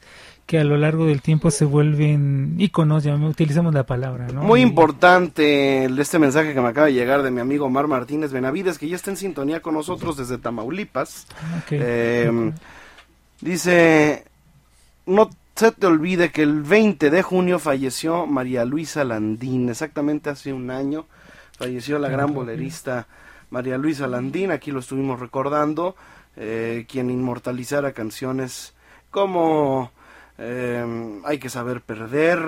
que 0.50 0.58
a 0.58 0.64
lo 0.64 0.76
largo 0.76 1.06
del 1.06 1.22
tiempo 1.22 1.52
se 1.52 1.64
vuelven 1.64 2.56
íconos, 2.58 3.04
ya 3.04 3.14
utilizamos 3.14 3.72
la 3.72 3.86
palabra, 3.86 4.26
¿no? 4.32 4.42
Muy 4.42 4.60
importante 4.62 5.84
este 5.84 6.18
mensaje 6.18 6.54
que 6.54 6.60
me 6.60 6.68
acaba 6.68 6.88
de 6.88 6.92
llegar 6.92 7.22
de 7.22 7.30
mi 7.30 7.40
amigo 7.40 7.66
Omar 7.66 7.86
Martínez 7.86 8.32
Benavides, 8.32 8.76
que 8.76 8.88
ya 8.88 8.96
está 8.96 9.10
en 9.10 9.16
sintonía 9.16 9.60
con 9.60 9.74
nosotros 9.74 10.16
desde 10.16 10.38
Tamaulipas. 10.38 11.28
Em, 11.70 12.52
dice, 13.40 14.24
no 15.06 15.30
se 15.54 15.70
te 15.70 15.86
olvide 15.86 16.30
que 16.30 16.42
el 16.42 16.62
20 16.62 17.10
de 17.10 17.22
junio 17.22 17.58
falleció 17.58 18.26
María 18.26 18.64
Luisa 18.64 19.04
Landín, 19.04 19.68
exactamente 19.68 20.30
hace 20.30 20.52
un 20.52 20.70
año 20.72 21.06
falleció 21.60 21.98
la 21.98 22.08
gran 22.08 22.32
bolerista 22.32 23.06
María 23.50 23.76
Luisa 23.76 24.06
Landín, 24.06 24.50
aquí 24.50 24.70
lo 24.70 24.80
estuvimos 24.80 25.20
recordando, 25.20 25.94
eh, 26.36 26.86
quien 26.88 27.10
inmortalizara 27.10 27.92
canciones 27.92 28.74
como 29.10 29.90
eh, 30.38 31.20
Hay 31.24 31.38
que 31.38 31.50
saber 31.50 31.82
perder. 31.82 32.40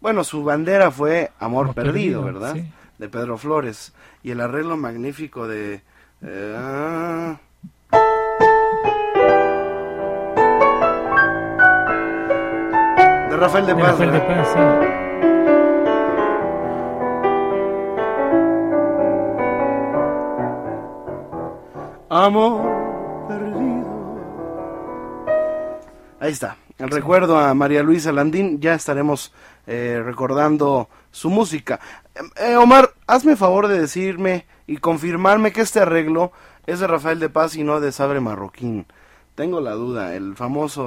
Bueno, 0.00 0.24
su 0.24 0.44
bandera 0.44 0.90
fue 0.90 1.30
Amor, 1.38 1.74
perdido, 1.74 2.22
¿verdad? 2.22 2.56
De 2.98 3.08
Pedro 3.08 3.36
Flores. 3.36 3.92
Y 4.22 4.30
el 4.30 4.40
arreglo 4.40 4.78
magnífico 4.78 5.46
de... 5.46 5.82
Eh, 6.22 6.56
ah, 6.56 7.38
de 13.28 13.36
Rafael 13.36 13.66
de 13.66 13.74
Paz. 13.74 13.98
Rafael 13.98 14.12
de 14.12 14.20
Paz, 14.20 14.48
sí. 14.54 15.01
Amor 22.12 23.26
perdido. 23.26 24.20
Ahí 26.20 26.30
está. 26.30 26.56
El 26.78 26.90
recuerdo 26.90 27.38
a 27.38 27.54
María 27.54 27.82
Luisa 27.82 28.12
Landín. 28.12 28.60
Ya 28.60 28.74
estaremos 28.74 29.32
eh, 29.66 30.02
recordando 30.04 30.88
su 31.10 31.30
música. 31.30 31.80
Eh, 32.36 32.56
Omar, 32.56 32.90
hazme 33.06 33.36
favor 33.36 33.68
de 33.68 33.80
decirme 33.80 34.46
y 34.66 34.76
confirmarme 34.76 35.52
que 35.52 35.62
este 35.62 35.80
arreglo 35.80 36.32
es 36.66 36.80
de 36.80 36.86
Rafael 36.86 37.18
de 37.18 37.30
Paz 37.30 37.56
y 37.56 37.64
no 37.64 37.80
de 37.80 37.92
Sabre 37.92 38.20
Marroquín. 38.20 38.86
Tengo 39.34 39.60
la 39.60 39.72
duda, 39.72 40.14
el 40.14 40.36
famoso... 40.36 40.86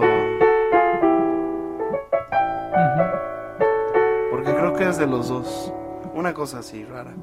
Porque 4.30 4.54
creo 4.54 4.74
que 4.74 4.88
es 4.90 4.98
de 4.98 5.08
los 5.08 5.30
dos. 5.30 5.74
Una 6.14 6.34
cosa 6.34 6.60
así 6.60 6.86
rara. 6.86 7.14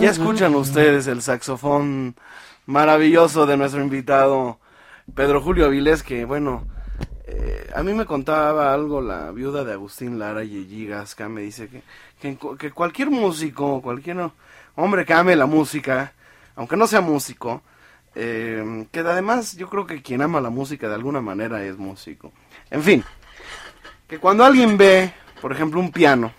Ya 0.00 0.10
escuchan 0.10 0.54
ustedes 0.54 1.08
el 1.08 1.22
saxofón 1.22 2.14
maravilloso 2.66 3.46
de 3.46 3.56
nuestro 3.56 3.80
invitado 3.82 4.60
Pedro 5.12 5.42
Julio 5.42 5.66
Avilés, 5.66 6.04
que 6.04 6.24
bueno, 6.24 6.68
eh, 7.26 7.68
a 7.74 7.82
mí 7.82 7.92
me 7.92 8.06
contaba 8.06 8.72
algo 8.72 9.00
la 9.00 9.32
viuda 9.32 9.64
de 9.64 9.72
Agustín 9.72 10.20
Lara 10.20 10.44
y 10.44 10.86
Gasca, 10.86 11.28
me 11.28 11.40
dice 11.40 11.68
que, 11.68 11.82
que, 12.20 12.38
que, 12.56 12.70
cualquier 12.70 13.10
músico, 13.10 13.82
cualquier 13.82 14.30
hombre 14.76 15.04
que 15.04 15.14
ame 15.14 15.34
la 15.34 15.46
música, 15.46 16.12
aunque 16.54 16.76
no 16.76 16.86
sea 16.86 17.00
músico, 17.00 17.62
eh, 18.14 18.86
que 18.92 19.00
además 19.00 19.56
yo 19.56 19.68
creo 19.68 19.84
que 19.84 20.00
quien 20.00 20.22
ama 20.22 20.40
la 20.40 20.50
música 20.50 20.88
de 20.88 20.94
alguna 20.94 21.20
manera 21.20 21.64
es 21.64 21.76
músico. 21.76 22.32
En 22.70 22.84
fin, 22.84 23.04
que 24.06 24.18
cuando 24.18 24.44
alguien 24.44 24.78
ve, 24.78 25.12
por 25.40 25.50
ejemplo, 25.50 25.80
un 25.80 25.90
piano, 25.90 26.32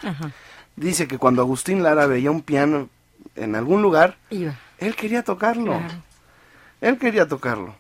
dice 0.78 1.10
que 1.10 1.18
cuando 1.18 1.42
Agustín 1.42 1.84
Lara 1.84 2.08
veía 2.08 2.32
un 2.32 2.42
piano 2.42 2.88
en 3.36 3.56
algún 3.56 3.82
lugar, 3.82 4.18
él 4.30 4.96
quería 4.96 5.24
tocarlo. 5.24 5.80
Él 6.82 6.98
quería 6.98 7.28
tocarlo. 7.28 7.76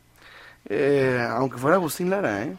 Eh, 0.67 1.25
aunque 1.31 1.57
fuera 1.57 1.77
Agustín 1.77 2.09
Lara, 2.09 2.43
¿eh? 2.43 2.55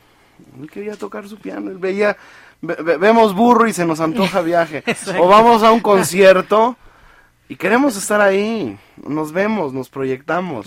Él 0.61 0.71
quería 0.71 0.97
tocar 0.97 1.29
su 1.29 1.37
piano. 1.39 1.71
Él 1.71 1.79
veía, 1.79 2.17
vemos 2.61 3.35
burro 3.35 3.69
y 3.69 3.73
se 3.73 3.85
nos 3.85 4.01
antoja 4.01 4.41
viaje. 4.41 4.83
o 5.19 5.29
vamos 5.29 5.63
a 5.63 5.71
un 5.71 5.81
concierto 5.81 6.77
y 7.49 7.57
queremos 7.57 7.97
estar 7.97 8.21
ahí. 8.21 8.79
Nos 9.07 9.33
vemos, 9.33 9.73
nos 9.73 9.89
proyectamos, 9.89 10.67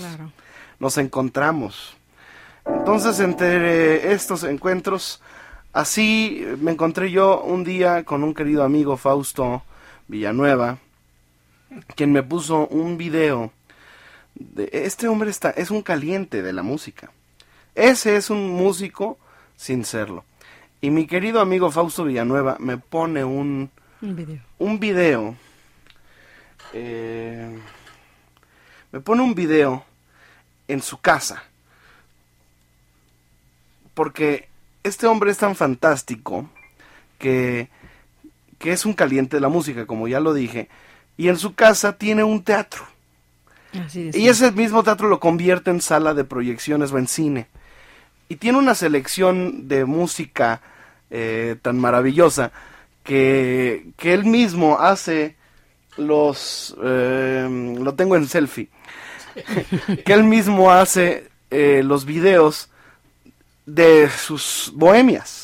nos 0.79 0.97
encontramos. 0.97 1.97
Entonces, 2.65 3.19
entre 3.19 4.13
estos 4.13 4.43
encuentros, 4.43 5.21
así 5.73 6.45
me 6.59 6.71
encontré 6.71 7.12
yo 7.12 7.41
un 7.41 7.63
día 7.63 8.03
con 8.03 8.23
un 8.23 8.33
querido 8.33 8.63
amigo 8.63 8.95
Fausto 8.95 9.63
Villanueva, 10.07 10.77
quien 11.95 12.12
me 12.12 12.23
puso 12.23 12.67
un 12.67 12.97
video. 12.97 13.51
De, 14.36 14.69
este 14.71 15.07
hombre 15.07 15.29
está, 15.29 15.51
es 15.51 15.71
un 15.71 15.81
caliente 15.81 16.41
de 16.41 16.53
la 16.53 16.63
música. 16.63 17.12
Ese 17.75 18.15
es 18.15 18.29
un 18.29 18.51
músico 18.51 19.17
sin 19.55 19.86
serlo. 19.86 20.25
Y 20.81 20.89
mi 20.89 21.07
querido 21.07 21.39
amigo 21.39 21.71
Fausto 21.71 22.03
Villanueva 22.03 22.57
me 22.59 22.77
pone 22.77 23.23
un, 23.23 23.69
un 24.01 24.15
video. 24.15 24.41
Un 24.59 24.79
video 24.79 25.36
eh, 26.73 27.59
me 28.91 28.99
pone 28.99 29.21
un 29.21 29.36
video 29.36 29.86
en 30.67 30.81
su 30.81 30.99
casa. 30.99 31.43
Porque 33.93 34.49
este 34.83 35.07
hombre 35.07 35.31
es 35.31 35.38
tan 35.38 35.55
fantástico 35.55 36.49
que, 37.19 37.69
que 38.57 38.71
es 38.71 38.86
un 38.86 38.93
caliente 38.93 39.38
de 39.38 39.41
la 39.41 39.49
música, 39.49 39.86
como 39.86 40.07
ya 40.07 40.19
lo 40.19 40.33
dije, 40.33 40.67
y 41.17 41.30
en 41.30 41.38
su 41.38 41.54
casa 41.54 41.97
tiene 41.97 42.23
un 42.23 42.43
teatro. 42.43 42.84
y 43.93 44.28
ese 44.28 44.52
mismo 44.52 44.84
teatro 44.84 45.08
lo 45.08 45.19
convierte 45.19 45.71
en 45.71 45.82
sala 45.82 46.13
de 46.13 46.23
proyecciones 46.23 46.91
o 46.91 46.97
en 46.97 47.08
cine. 47.08 47.47
Y 48.30 48.36
tiene 48.38 48.58
una 48.58 48.76
selección 48.76 49.67
de 49.67 49.86
música 49.86 50.62
eh, 51.10 51.56
tan 51.62 51.78
maravillosa 51.80 52.52
que, 53.04 53.91
que, 53.97 54.13
él 54.13 54.26
mismo 54.26 54.80
hace 54.80 55.36
los... 55.97 56.76
Eh, 56.84 57.76
lo 57.80 57.93
tengo 57.95 58.15
en 58.15 58.28
selfie. 58.28 58.69
que 60.06 60.13
él 60.13 60.23
mismo 60.23 60.71
hace 60.71 61.30
eh, 61.52 61.82
los 61.84 62.06
videos 62.06 62.69
de 63.65 64.10
sus 64.10 64.71
bohemias 64.76 65.42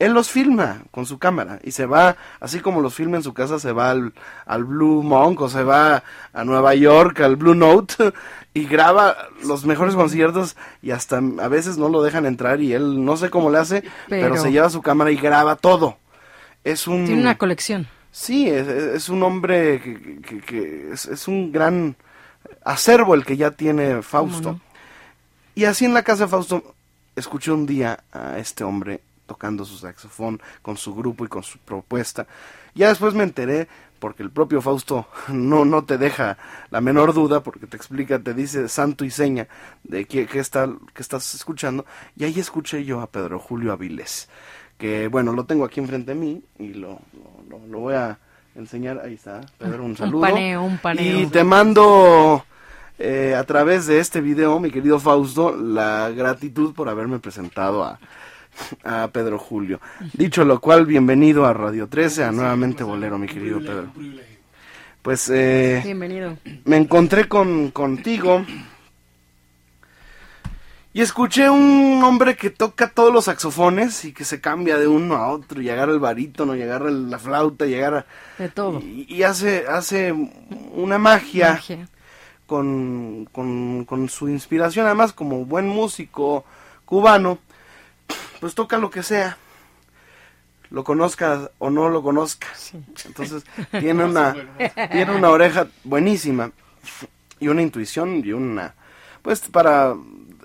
él 0.00 0.12
los 0.12 0.30
filma 0.30 0.82
con 0.90 1.04
su 1.04 1.18
cámara 1.18 1.60
y 1.62 1.72
se 1.72 1.84
va, 1.84 2.16
así 2.40 2.60
como 2.60 2.80
los 2.80 2.94
filma 2.94 3.18
en 3.18 3.22
su 3.22 3.34
casa, 3.34 3.58
se 3.58 3.70
va 3.70 3.90
al, 3.90 4.14
al, 4.46 4.64
Blue 4.64 5.02
Monk 5.02 5.42
o 5.42 5.48
se 5.50 5.62
va 5.62 6.02
a 6.32 6.44
Nueva 6.44 6.74
York, 6.74 7.20
al 7.20 7.36
Blue 7.36 7.54
Note 7.54 7.94
y 8.54 8.64
graba 8.64 9.14
los 9.44 9.66
mejores 9.66 9.94
conciertos 9.94 10.56
y 10.82 10.90
hasta 10.90 11.18
a 11.18 11.48
veces 11.48 11.76
no 11.76 11.90
lo 11.90 12.02
dejan 12.02 12.24
entrar 12.24 12.62
y 12.62 12.72
él 12.72 13.04
no 13.04 13.18
sé 13.18 13.28
cómo 13.28 13.50
le 13.50 13.58
hace, 13.58 13.84
pero, 14.08 14.38
se 14.38 14.50
lleva 14.50 14.70
su 14.70 14.80
cámara 14.80 15.12
y 15.12 15.16
graba 15.16 15.56
todo. 15.56 15.98
Es 16.64 16.86
un... 16.86 17.04
Tiene 17.04 17.20
una 17.20 17.36
colección. 17.36 17.86
Sí, 18.10 18.48
es, 18.48 19.08
un 19.10 19.22
hombre 19.22 19.80
que, 19.82 20.40
que, 20.40 20.92
es, 20.92 21.28
un 21.28 21.52
gran 21.52 21.94
acervo 22.64 23.14
el 23.14 23.24
que 23.24 23.36
ya 23.36 23.50
tiene 23.50 24.02
Fausto. 24.02 24.58
Y 25.54 25.66
así 25.66 25.84
en 25.84 25.94
la 25.94 26.02
casa 26.02 26.24
de 26.24 26.30
Fausto 26.30 26.74
escuché 27.16 27.52
un 27.52 27.66
día 27.66 28.00
a 28.12 28.38
este 28.38 28.64
hombre 28.64 29.00
tocando 29.30 29.64
su 29.64 29.78
saxofón 29.78 30.42
con 30.60 30.76
su 30.76 30.92
grupo 30.92 31.24
y 31.24 31.28
con 31.28 31.44
su 31.44 31.60
propuesta. 31.60 32.26
Ya 32.74 32.88
después 32.88 33.14
me 33.14 33.22
enteré, 33.22 33.68
porque 34.00 34.24
el 34.24 34.30
propio 34.32 34.60
Fausto 34.60 35.06
no, 35.28 35.64
no 35.64 35.84
te 35.84 35.98
deja 35.98 36.36
la 36.70 36.80
menor 36.80 37.14
duda, 37.14 37.40
porque 37.44 37.68
te 37.68 37.76
explica, 37.76 38.18
te 38.18 38.34
dice 38.34 38.68
santo 38.68 39.04
y 39.04 39.10
seña 39.10 39.46
de 39.84 40.04
qué, 40.06 40.26
está, 40.40 40.68
que 40.92 41.00
estás 41.00 41.32
escuchando, 41.36 41.86
y 42.16 42.24
ahí 42.24 42.40
escuché 42.40 42.84
yo 42.84 43.00
a 43.00 43.06
Pedro 43.06 43.38
Julio 43.38 43.70
Avilés, 43.70 44.28
que 44.76 45.06
bueno, 45.06 45.32
lo 45.32 45.44
tengo 45.44 45.64
aquí 45.64 45.78
enfrente 45.78 46.12
de 46.12 46.20
mí 46.20 46.42
y 46.58 46.74
lo, 46.74 46.98
lo, 47.48 47.78
voy 47.78 47.94
a 47.94 48.18
enseñar, 48.56 48.98
ahí 48.98 49.14
está, 49.14 49.42
Pedro, 49.58 49.84
un 49.84 49.96
saludo. 49.96 50.26
Un 50.26 50.28
paneo, 50.28 50.62
un 50.64 50.78
paneo. 50.78 51.20
Y 51.20 51.26
te 51.26 51.44
mando... 51.44 52.44
Eh, 53.02 53.34
a 53.34 53.44
través 53.44 53.86
de 53.86 53.98
este 53.98 54.20
video, 54.20 54.60
mi 54.60 54.70
querido 54.70 55.00
Fausto, 55.00 55.56
la 55.56 56.10
gratitud 56.10 56.74
por 56.74 56.90
haberme 56.90 57.18
presentado 57.18 57.82
a, 57.82 57.98
a 58.84 59.08
Pedro 59.08 59.38
Julio. 59.38 59.80
Dicho 60.12 60.44
lo 60.44 60.60
cual, 60.60 60.86
bienvenido 60.86 61.46
a 61.46 61.52
Radio 61.52 61.88
13, 61.88 62.24
a 62.24 62.32
nuevamente 62.32 62.84
Bolero, 62.84 63.18
mi 63.18 63.26
querido 63.26 63.60
Pedro. 63.60 63.92
Pues 65.02 65.30
eh, 65.30 65.80
bienvenido. 65.84 66.36
Me 66.64 66.76
encontré 66.76 67.26
con 67.26 67.70
contigo 67.70 68.44
y 70.92 71.00
escuché 71.02 71.48
un 71.48 72.02
hombre 72.04 72.36
que 72.36 72.50
toca 72.50 72.90
todos 72.90 73.12
los 73.12 73.26
saxofones 73.26 74.04
y 74.04 74.12
que 74.12 74.24
se 74.24 74.40
cambia 74.40 74.76
de 74.76 74.88
uno 74.88 75.14
a 75.14 75.28
otro 75.28 75.62
y 75.62 75.70
agarra 75.70 75.92
el 75.92 76.00
barítono 76.00 76.56
y 76.56 76.62
agarra 76.62 76.90
la 76.90 77.18
flauta 77.18 77.64
y 77.66 77.74
agarra 77.74 78.06
de 78.38 78.48
todo 78.48 78.80
y, 78.80 79.22
hace 79.22 79.66
hace 79.68 80.12
una 80.74 80.98
magia, 80.98 81.60
Con, 82.46 83.28
con, 83.30 83.84
con 83.84 84.08
su 84.08 84.28
inspiración 84.28 84.84
además 84.86 85.12
como 85.12 85.44
buen 85.44 85.68
músico 85.68 86.44
cubano 86.84 87.38
pues 88.40 88.54
toca 88.54 88.78
lo 88.78 88.90
que 88.90 89.02
sea, 89.02 89.36
lo 90.70 90.84
conozca 90.84 91.50
o 91.58 91.70
no 91.70 91.88
lo 91.88 92.02
conozca. 92.02 92.48
Entonces 93.04 93.44
tiene 93.70 94.04
una, 94.10 94.34
tiene 94.90 95.14
una 95.14 95.30
oreja 95.30 95.66
buenísima 95.84 96.52
y 97.38 97.48
una 97.48 97.62
intuición 97.62 98.22
y 98.24 98.32
una, 98.32 98.74
pues 99.22 99.40
para 99.40 99.94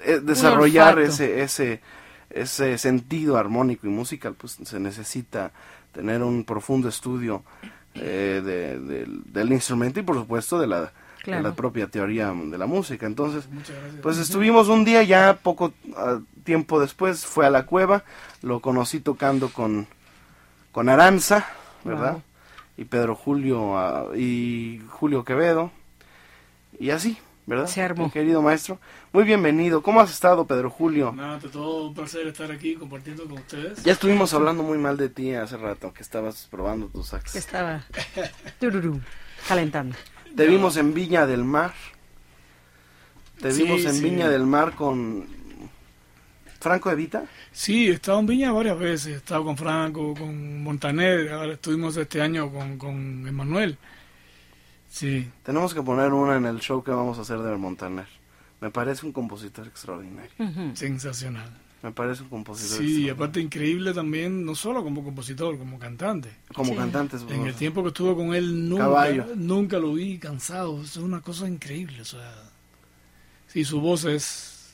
eh, 0.03 0.19
desarrollar 0.21 0.99
ese, 0.99 1.41
ese, 1.41 1.81
ese 2.29 2.77
sentido 2.77 3.37
armónico 3.37 3.87
y 3.87 3.89
musical, 3.89 4.35
pues 4.37 4.57
se 4.63 4.79
necesita 4.79 5.51
tener 5.91 6.21
un 6.21 6.43
profundo 6.43 6.89
estudio 6.89 7.43
eh, 7.93 8.41
del 9.25 9.53
instrumento 9.53 9.99
y 9.99 10.03
por 10.03 10.15
supuesto 10.15 10.59
de 10.59 10.67
la 10.67 10.91
la 11.25 11.55
propia 11.55 11.87
teoría 11.87 12.33
de 12.33 12.57
la 12.57 12.65
música. 12.65 13.05
Entonces, 13.05 13.47
pues 14.01 14.17
estuvimos 14.17 14.67
un 14.67 14.85
día 14.85 15.03
ya 15.03 15.39
poco 15.41 15.73
ah, 15.95 16.19
tiempo 16.43 16.79
después, 16.79 17.25
fue 17.25 17.45
a 17.45 17.49
la 17.49 17.65
cueva, 17.65 18.03
lo 18.41 18.59
conocí 18.59 18.99
tocando 18.99 19.49
con, 19.49 19.87
con 20.71 20.89
Aranza, 20.89 21.45
¿verdad? 21.83 22.19
Y 22.77 22.85
Pedro 22.85 23.15
Julio 23.15 23.77
ah, 23.77 24.15
y 24.15 24.81
Julio 24.89 25.23
Quevedo, 25.23 25.71
y 26.79 26.89
así, 26.91 27.17
¿verdad? 27.45 27.67
Se 27.67 27.81
armó. 27.81 28.11
querido 28.11 28.41
maestro. 28.41 28.79
Muy 29.13 29.23
bienvenido. 29.23 29.81
¿Cómo 29.81 30.01
has 30.01 30.11
estado, 30.11 30.45
Pedro 30.45 30.69
Julio? 30.69 31.13
Nada, 31.13 31.39
todo 31.39 31.87
un 31.87 31.93
placer 31.93 32.27
estar 32.27 32.51
aquí 32.51 32.75
compartiendo 32.75 33.23
con 33.25 33.33
ustedes. 33.33 33.83
Ya 33.83 33.93
estuvimos 33.93 34.33
hablando 34.33 34.63
muy 34.63 34.77
mal 34.77 34.97
de 34.97 35.09
ti 35.09 35.33
hace 35.33 35.57
rato, 35.57 35.93
que 35.93 36.03
estabas 36.03 36.47
probando 36.51 36.87
tus 36.87 37.07
sax. 37.07 37.35
Estaba 37.35 37.83
calentando. 39.47 39.95
Te 40.35 40.47
vimos 40.47 40.75
en 40.77 40.93
Viña 40.93 41.25
del 41.25 41.43
Mar. 41.43 41.73
Te 43.39 43.49
vimos 43.53 43.85
en 43.85 44.01
Viña 44.01 44.29
del 44.29 44.45
Mar 44.45 44.73
con 44.75 45.25
Franco 46.59 46.91
Evita. 46.91 47.25
Sí, 47.51 47.87
he 47.87 47.93
estado 47.93 48.19
en 48.19 48.25
Viña 48.25 48.51
varias 48.51 48.77
veces. 48.77 49.07
He 49.07 49.15
estado 49.15 49.45
con 49.45 49.55
Franco, 49.55 50.13
con 50.13 50.61
Montaner. 50.61 51.31
Ahora 51.31 51.53
estuvimos 51.53 51.95
este 51.95 52.21
año 52.21 52.51
con, 52.51 52.77
con 52.77 53.27
Emanuel. 53.27 53.77
Sí. 54.89 55.29
Tenemos 55.43 55.73
que 55.73 55.81
poner 55.81 56.11
una 56.11 56.35
en 56.35 56.45
el 56.45 56.59
show 56.59 56.83
que 56.83 56.91
vamos 56.91 57.17
a 57.17 57.21
hacer 57.21 57.39
de 57.39 57.55
Montaner. 57.55 58.07
Me 58.59 58.71
parece 58.71 59.05
un 59.05 59.13
compositor 59.13 59.67
extraordinario. 59.67 60.31
Sensacional. 60.73 61.64
Me 61.85 61.91
parece 61.91 62.23
un 62.23 62.29
compositor. 62.29 62.79
Sí, 62.79 63.03
y 63.03 63.09
aparte 63.09 63.39
increíble 63.39 63.93
también, 63.93 64.43
no 64.43 64.55
solo 64.55 64.83
como 64.83 65.03
compositor, 65.03 65.55
como 65.59 65.77
cantante. 65.77 66.31
Como 66.51 66.75
cantante. 66.75 67.15
En 67.29 67.45
el 67.45 67.53
tiempo 67.53 67.83
que 67.83 67.89
estuve 67.89 68.15
con 68.15 68.33
él 68.33 68.67
nunca, 68.67 69.07
nunca 69.35 69.77
lo 69.77 69.93
vi 69.93 70.17
cansado. 70.17 70.81
Es 70.81 70.97
una 70.97 71.21
cosa 71.21 71.47
increíble. 71.47 72.01
O 72.01 72.05
sea, 72.05 72.33
sí, 73.45 73.63
su 73.63 73.79
voz 73.81 74.03
es, 74.05 74.73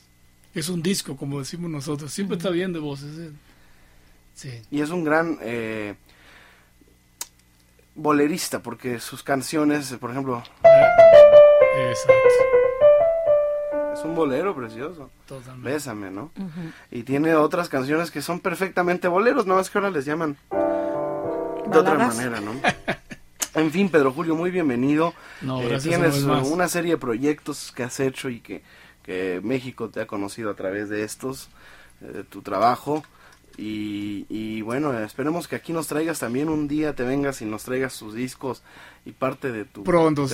es 0.54 0.70
un 0.70 0.82
disco, 0.82 1.14
como 1.14 1.38
decimos 1.38 1.70
nosotros. 1.70 2.10
Siempre 2.10 2.38
está 2.38 2.48
bien 2.48 2.72
de 2.72 2.78
voces. 2.78 3.18
¿eh? 3.18 3.30
Sí. 4.34 4.62
Y 4.70 4.80
es 4.80 4.88
un 4.88 5.04
gran 5.04 5.36
eh, 5.42 5.96
bolerista, 7.94 8.62
porque 8.62 9.00
sus 9.00 9.22
canciones, 9.22 9.92
por 10.00 10.12
ejemplo... 10.12 10.42
Eh, 13.92 14.06
un 14.06 14.14
bolero 14.14 14.54
precioso. 14.54 15.10
Totalmente. 15.26 15.70
Bésame, 15.70 16.10
¿no? 16.10 16.30
Y 16.90 17.02
tiene 17.02 17.34
otras 17.34 17.68
canciones 17.68 18.10
que 18.10 18.22
son 18.22 18.40
perfectamente 18.40 19.08
boleros, 19.08 19.46
no 19.46 19.56
más 19.56 19.70
que 19.70 19.78
ahora 19.78 19.90
les 19.90 20.04
llaman 20.04 20.36
de 20.50 21.78
otra 21.78 21.94
manera, 21.94 22.40
¿no? 22.40 22.52
En 23.54 23.70
fin, 23.70 23.90
Pedro 23.90 24.12
Julio, 24.12 24.34
muy 24.34 24.50
bienvenido. 24.50 25.12
No, 25.42 25.60
eh, 25.60 25.78
tienes 25.78 26.22
una 26.22 26.68
serie 26.68 26.92
de 26.92 26.98
proyectos 26.98 27.70
que 27.72 27.82
has 27.82 28.00
hecho 28.00 28.30
y 28.30 28.40
que, 28.40 28.62
que 29.02 29.40
México 29.44 29.90
te 29.90 30.00
ha 30.00 30.06
conocido 30.06 30.50
a 30.50 30.54
través 30.54 30.88
de 30.88 31.04
estos, 31.04 31.50
eh, 32.00 32.24
tu 32.28 32.40
trabajo. 32.40 33.04
Y, 33.58 34.62
bueno, 34.62 34.98
esperemos 34.98 35.46
que 35.46 35.56
aquí 35.56 35.74
nos 35.74 35.86
traigas 35.86 36.18
también 36.18 36.48
un 36.48 36.66
día, 36.66 36.94
te 36.94 37.02
vengas 37.02 37.42
y 37.42 37.44
nos 37.44 37.64
traigas 37.64 37.98
tus 37.98 38.14
discos 38.14 38.62
y 39.04 39.12
parte 39.12 39.52
de 39.52 39.66
tu, 39.66 39.84
pronto, 39.84 40.26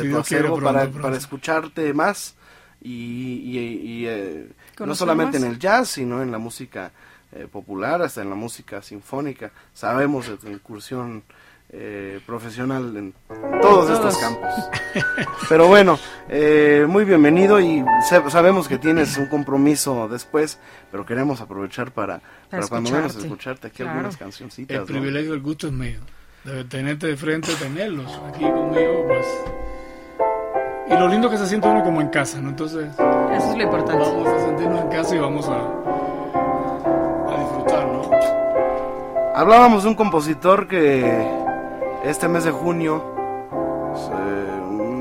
para, 0.62 0.88
para 0.88 1.16
escucharte 1.16 1.92
más 1.94 2.36
y, 2.80 4.04
eh, 4.06 4.48
no 4.78 4.94
solamente 4.94 5.36
en 5.36 5.44
el 5.44 5.58
jazz, 5.58 5.88
sino 5.88 6.22
en 6.22 6.30
la 6.30 6.38
música 6.38 6.92
eh, 7.32 7.46
popular, 7.50 8.02
hasta 8.02 8.22
en 8.22 8.30
la 8.30 8.36
música 8.36 8.82
sinfónica. 8.82 9.50
Sabemos 9.74 10.28
de 10.28 10.36
tu 10.36 10.48
incursión 10.48 11.22
eh, 11.70 12.20
profesional 12.24 12.96
en 12.96 13.14
todos, 13.60 13.90
estos 13.90 14.16
campos. 14.16 14.54
Pero 15.50 15.66
bueno, 15.66 15.98
eh, 16.30 16.86
muy 16.88 17.04
bienvenido 17.04 17.60
y 17.60 17.84
sabemos 18.08 18.68
que 18.68 18.78
tienes 18.78 19.18
un 19.18 19.26
compromiso 19.26 20.08
después, 20.08 20.58
pero 20.90 21.04
queremos 21.04 21.42
aprovechar 21.42 21.92
para, 21.92 22.22
para, 22.48 22.66
cuando 22.68 22.90
menos 22.90 23.14
escucharte 23.16 23.66
aquí 23.66 23.82
algunas 23.82 24.16
cancioncitas. 24.16 24.78
El 24.78 24.84
privilegio, 24.84 25.34
el 25.34 25.42
gusto 25.42 25.66
es 25.66 25.74
mío. 25.74 26.00
De 26.44 26.64
tenerte 26.64 27.08
de 27.08 27.16
frente, 27.18 27.52
tenerlos 27.56 28.18
aquí 28.28 28.44
conmigo, 28.44 29.04
pues. 29.06 29.26
Y 30.90 30.96
lo 30.96 31.08
lindo 31.08 31.28
que 31.28 31.36
se 31.36 31.46
siente 31.46 31.68
uno 31.68 31.84
como 31.84 32.00
en 32.00 32.08
casa, 32.08 32.40
¿no? 32.40 32.48
Entonces. 32.48 32.88
Eso 32.94 33.50
es 33.50 33.56
lo 33.56 33.62
importante. 33.62 34.02
Vamos 34.02 34.28
a 34.28 34.40
sentirnos 34.40 34.80
en 34.80 34.88
casa 34.88 35.14
y 35.14 35.18
vamos 35.18 35.48
a, 35.48 35.58
a 37.32 37.38
disfrutar, 37.40 37.86
¿no? 37.86 38.10
Hablábamos 39.34 39.82
de 39.82 39.90
un 39.90 39.94
compositor 39.94 40.66
que 40.66 41.28
este 42.04 42.26
mes 42.28 42.44
de 42.44 42.50
junio, 42.50 43.04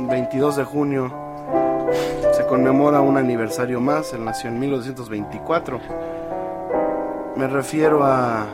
22 0.10 0.58
de 0.58 0.64
junio, 0.64 1.12
se 2.34 2.46
conmemora 2.46 3.02
un 3.02 3.18
aniversario 3.18 3.80
más. 3.80 4.14
Él 4.14 4.26
nació 4.26 4.50
en 4.50 4.60
1924. 4.60 5.80
Me 7.38 7.48
refiero 7.48 8.04
a 8.04 8.46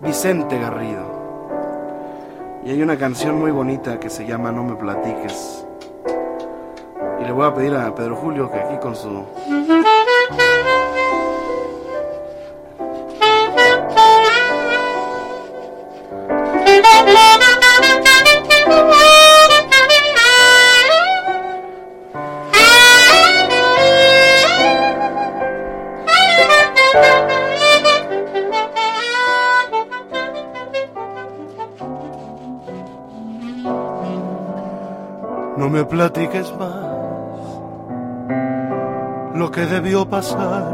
Vicente 0.00 0.58
Garrido. 0.58 1.16
Y 2.64 2.70
hay 2.70 2.82
una 2.82 2.96
canción 2.96 3.38
muy 3.38 3.50
bonita 3.50 4.00
que 4.00 4.10
se 4.10 4.26
llama 4.26 4.52
No 4.52 4.64
me 4.64 4.74
platiques. 4.74 5.65
Y 7.20 7.24
le 7.24 7.32
voy 7.32 7.46
a 7.46 7.54
pedir 7.54 7.74
a 7.74 7.94
Pedro 7.94 8.16
Julio 8.16 8.50
que 8.50 8.58
aquí 8.58 8.78
con 8.78 8.94
su 8.94 9.10
platiques 35.96 36.52
más 36.58 36.85
lo 39.36 39.50
que 39.50 39.66
debió 39.66 40.08
pasar 40.08 40.72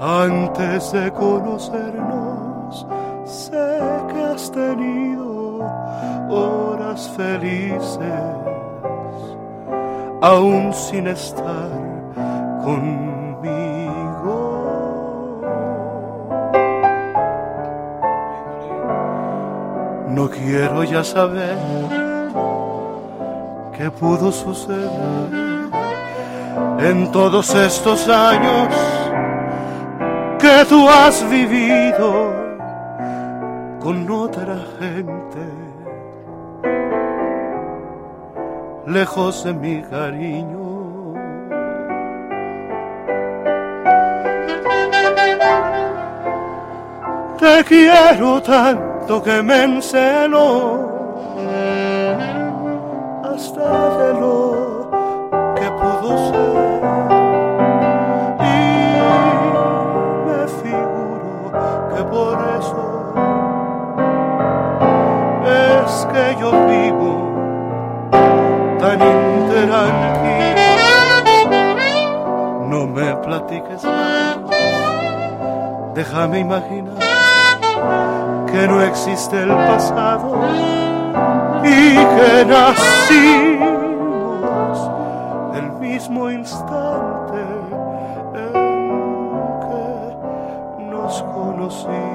antes 0.00 0.92
de 0.92 1.12
conocernos. 1.12 2.86
Sé 3.24 3.78
que 4.12 4.24
has 4.24 4.50
tenido 4.50 5.60
horas 6.28 7.08
felices, 7.16 7.98
aún 10.20 10.72
sin 10.74 11.06
estar 11.06 11.70
conmigo. 12.64 13.42
No 20.08 20.28
quiero 20.28 20.84
ya 20.84 21.02
saber 21.02 21.56
¿Qué 23.82 23.90
pudo 23.90 24.30
suceder 24.30 25.51
en 26.84 27.12
todos 27.12 27.54
estos 27.54 28.08
años 28.08 28.68
que 30.38 30.64
tú 30.68 30.88
has 30.88 31.28
vivido 31.30 32.32
con 33.78 34.10
otra 34.10 34.58
gente, 34.80 35.44
lejos 38.86 39.44
de 39.44 39.52
mi 39.52 39.82
cariño. 39.82 41.14
Te 47.38 47.64
quiero 47.64 48.42
tanto 48.42 49.22
que 49.22 49.42
me 49.42 49.62
encelo 49.64 50.91
vivo 66.68 67.12
tan 68.78 69.00
intranquilo. 69.00 70.62
No 72.68 72.86
me 72.86 73.14
platiques 73.16 73.84
más, 73.84 74.38
déjame 75.94 76.40
imaginar 76.40 76.96
que 78.50 78.66
no 78.68 78.82
existe 78.82 79.42
el 79.42 79.48
pasado 79.50 80.38
y 81.64 81.94
que 81.96 82.44
nacimos 82.46 83.70
el 85.54 85.72
mismo 85.80 86.30
instante 86.30 87.40
en 88.34 88.52
que 89.62 90.84
nos 90.90 91.22
conocimos. 91.22 92.12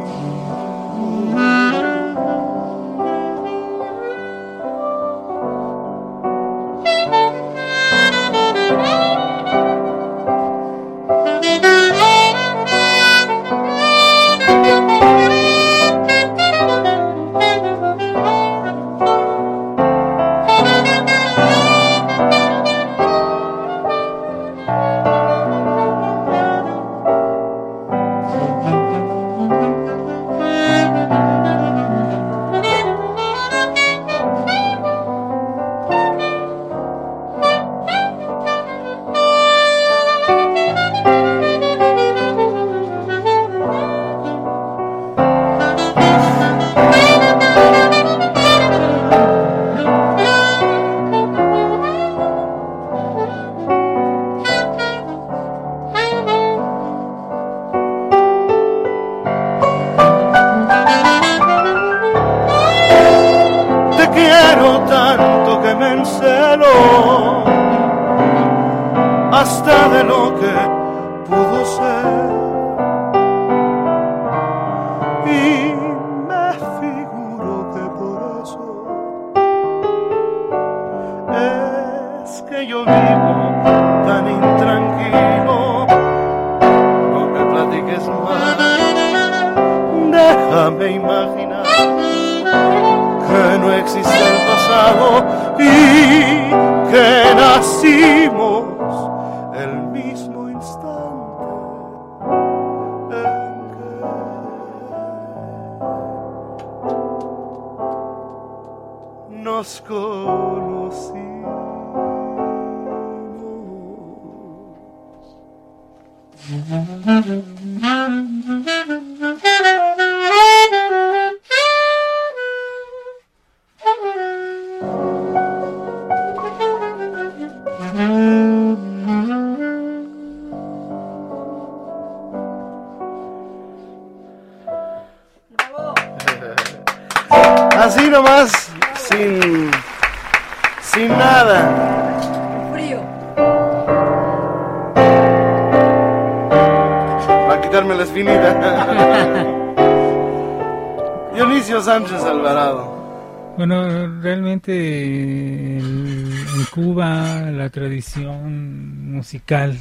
Musical, 159.27 159.77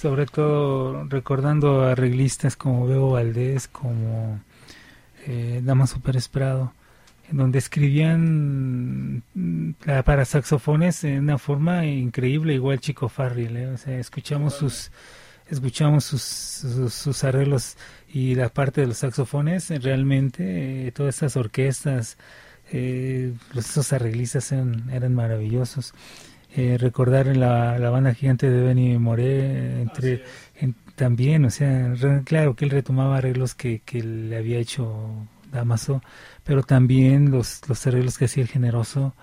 sobre 0.00 0.26
todo 0.26 1.02
recordando 1.08 1.82
a 1.82 1.92
arreglistas 1.92 2.54
como 2.54 2.86
Bebo 2.86 3.10
Valdés, 3.10 3.66
como 3.66 4.38
eh, 5.26 5.60
Damaso 5.64 5.98
Pérez 5.98 6.28
Prado, 6.28 6.72
en 7.28 7.38
donde 7.38 7.58
escribían 7.58 9.24
mm, 9.34 9.70
la- 9.84 10.04
para 10.04 10.24
saxofones 10.24 11.02
en 11.02 11.24
una 11.24 11.38
forma 11.38 11.86
increíble, 11.86 12.54
igual 12.54 12.78
Chico 12.78 13.08
Farrell, 13.08 13.56
¿eh? 13.56 13.66
o 13.66 13.76
sea, 13.78 13.98
escuchamos 13.98 14.54
sus 14.54 14.92
escuchamos 15.50 16.04
sus, 16.04 16.22
sus, 16.22 16.94
sus 16.94 17.24
arreglos 17.24 17.76
y 18.12 18.36
la 18.36 18.48
parte 18.48 18.82
de 18.82 18.86
los 18.86 18.98
saxofones, 18.98 19.70
realmente 19.82 20.86
eh, 20.86 20.92
todas 20.92 21.16
estas 21.16 21.36
orquestas, 21.36 22.16
eh, 22.70 23.32
esos 23.56 23.92
arreglistas 23.92 24.52
eran, 24.52 24.88
eran 24.90 25.14
maravillosos. 25.16 25.94
Eh, 26.56 26.78
recordar 26.78 27.36
la, 27.36 27.78
la 27.78 27.90
banda 27.90 28.14
gigante 28.14 28.48
de 28.50 28.62
Benny 28.62 28.96
Moré, 28.98 29.82
entre, 29.82 30.22
en- 30.56 30.74
también, 30.96 31.44
o 31.44 31.50
sea, 31.50 31.94
re- 31.94 32.22
claro 32.24 32.56
que 32.56 32.64
él 32.64 32.70
retomaba 32.70 33.18
arreglos 33.18 33.54
que, 33.54 33.80
que 33.84 34.02
le 34.02 34.36
había 34.36 34.58
hecho 34.58 35.26
Damaso, 35.52 36.02
pero 36.44 36.62
también 36.62 37.30
los, 37.30 37.60
los 37.68 37.86
arreglos 37.86 38.16
que 38.18 38.24
hacía 38.24 38.42
el 38.42 38.48
generoso 38.48 39.14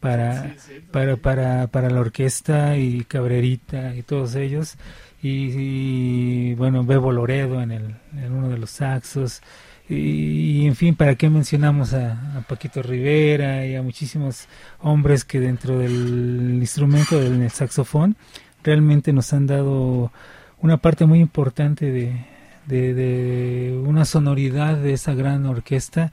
para, 0.00 0.56
para, 0.90 1.16
para, 1.16 1.66
para 1.68 1.90
la 1.90 2.00
orquesta 2.00 2.76
y 2.76 3.04
Cabrerita 3.04 3.94
y 3.94 4.02
todos 4.02 4.34
ellos. 4.34 4.76
Y, 5.22 6.50
y, 6.50 6.54
bueno, 6.54 6.84
Bebo 6.84 7.12
Loredo 7.12 7.62
en, 7.62 7.70
el, 7.70 7.94
en 8.16 8.32
uno 8.32 8.48
de 8.48 8.58
los 8.58 8.70
saxos. 8.70 9.40
Y, 9.88 10.66
en 10.66 10.76
fin, 10.76 10.94
¿para 10.94 11.16
qué 11.16 11.28
mencionamos 11.28 11.92
a, 11.92 12.44
Paquito 12.48 12.82
Rivera 12.82 13.66
y 13.66 13.74
a 13.74 13.82
muchísimos 13.82 14.48
hombres 14.80 15.24
que 15.24 15.40
dentro 15.40 15.78
del 15.78 16.58
instrumento 16.60 17.20
del 17.20 17.50
saxofón 17.50 18.16
realmente 18.62 19.12
nos 19.12 19.32
han 19.32 19.46
dado 19.46 20.12
una 20.60 20.76
parte 20.78 21.06
muy 21.06 21.20
importante 21.20 21.90
de, 21.90 23.82
una 23.84 24.04
sonoridad 24.04 24.76
de 24.76 24.92
esa 24.92 25.14
gran 25.14 25.46
orquesta 25.46 26.12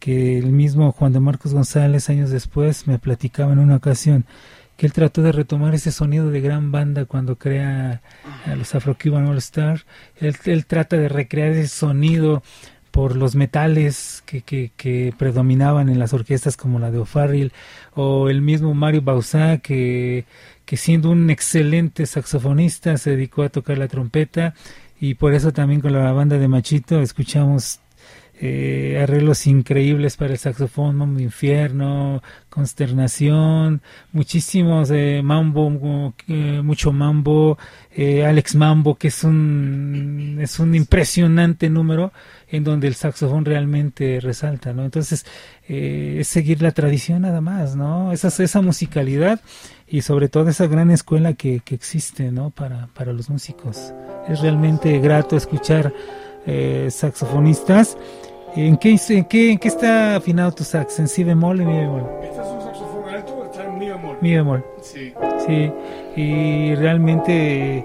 que 0.00 0.38
el 0.38 0.52
mismo 0.52 0.92
Juan 0.92 1.12
de 1.12 1.20
Marcos 1.20 1.54
González 1.54 2.10
años 2.10 2.30
después 2.30 2.86
me 2.86 2.98
platicaba 2.98 3.52
en 3.52 3.60
una 3.60 3.76
ocasión 3.76 4.26
que 4.76 4.86
él 4.86 4.92
trató 4.92 5.22
de 5.22 5.32
retomar 5.32 5.74
ese 5.74 5.92
sonido 5.92 6.30
de 6.30 6.40
gran 6.40 6.72
banda 6.72 7.04
cuando 7.04 7.36
crea 7.36 8.02
a 8.44 8.56
los 8.56 8.74
Afro-Cuban 8.74 9.26
All 9.26 9.38
Star. 9.38 9.82
Él, 10.16 10.66
trata 10.66 10.96
de 10.96 11.08
recrear 11.08 11.50
ese 11.50 11.68
sonido 11.68 12.42
por 12.94 13.16
los 13.16 13.34
metales 13.34 14.22
que, 14.24 14.42
que, 14.42 15.12
predominaban 15.18 15.88
en 15.88 15.98
las 15.98 16.12
orquestas 16.12 16.56
como 16.56 16.78
la 16.78 16.92
de 16.92 16.98
O'Farrill 16.98 17.52
o 17.96 18.28
el 18.30 18.40
mismo 18.40 18.72
Mario 18.72 19.02
Bauzá 19.02 19.58
que, 19.58 20.26
que 20.64 20.76
siendo 20.76 21.10
un 21.10 21.28
excelente 21.28 22.06
saxofonista 22.06 22.96
se 22.96 23.10
dedicó 23.10 23.42
a 23.42 23.48
tocar 23.48 23.78
la 23.78 23.88
trompeta 23.88 24.54
y 25.00 25.14
por 25.14 25.34
eso 25.34 25.52
también 25.52 25.80
con 25.80 25.92
la 25.92 26.12
banda 26.12 26.38
de 26.38 26.46
Machito 26.46 27.00
escuchamos 27.00 27.80
eh, 28.40 29.00
arreglos 29.02 29.46
increíbles 29.46 30.16
para 30.16 30.32
el 30.32 30.38
saxofón, 30.38 30.96
Mambo 30.96 31.20
Infierno, 31.20 32.22
Consternación, 32.48 33.82
muchísimos 34.12 34.90
eh, 34.90 35.20
mambo, 35.22 36.14
eh, 36.28 36.60
mucho 36.62 36.92
mambo, 36.92 37.58
Alex 37.96 38.56
Mambo, 38.56 38.96
que 38.96 39.08
es 39.08 39.22
un, 39.22 40.38
es 40.40 40.58
un 40.58 40.74
impresionante 40.74 41.70
número 41.70 42.12
en 42.48 42.64
donde 42.64 42.86
el 42.86 42.94
saxofón 42.94 43.44
realmente 43.44 44.20
resalta, 44.20 44.72
¿no? 44.72 44.84
Entonces, 44.84 45.26
eh, 45.68 46.18
es 46.20 46.28
seguir 46.28 46.62
la 46.62 46.72
tradición 46.72 47.22
nada 47.22 47.40
más, 47.40 47.74
¿no? 47.74 48.12
Esa, 48.12 48.28
esa 48.42 48.60
musicalidad 48.60 49.40
y 49.88 50.02
sobre 50.02 50.28
todo 50.28 50.48
esa 50.48 50.66
gran 50.66 50.90
escuela 50.90 51.34
que, 51.34 51.60
que 51.64 51.74
existe, 51.74 52.30
¿no? 52.30 52.50
Para, 52.50 52.88
para 52.94 53.12
los 53.12 53.28
músicos. 53.28 53.92
Es 54.28 54.40
realmente 54.40 54.98
grato 55.00 55.36
escuchar 55.36 55.92
eh, 56.46 56.88
saxofonistas. 56.90 57.96
¿En 58.56 58.76
qué, 58.76 58.96
en, 59.08 59.24
qué, 59.24 59.50
¿En 59.52 59.58
qué 59.58 59.68
está 59.68 60.16
afinado 60.16 60.52
tu 60.52 60.62
sax? 60.62 61.00
¿En 61.00 61.08
si 61.08 61.24
bemol 61.24 61.60
o 61.60 61.64
mi 61.64 61.76
bemol? 61.76 62.02
Este 62.22 62.40
es 62.40 62.46
un 62.46 62.60
saxofón 62.60 63.08
alto, 63.12 63.44
está 63.44 63.64
en 63.64 63.78
mi 63.78 63.88
bemol. 63.88 64.16
Mi 64.20 64.34
bemol. 64.36 64.64
Sí. 64.80 65.12
Sí, 65.44 65.72
y 66.16 66.74
realmente 66.76 67.84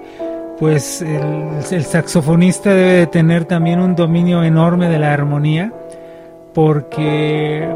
pues 0.59 1.01
el, 1.01 1.49
el, 1.71 1.83
saxofonista 1.83 2.73
debe 2.73 2.93
de 2.93 3.07
tener 3.07 3.45
también 3.45 3.79
un 3.79 3.95
dominio 3.95 4.43
enorme 4.43 4.89
de 4.89 4.99
la 4.99 5.13
armonía 5.13 5.73
porque 6.53 7.67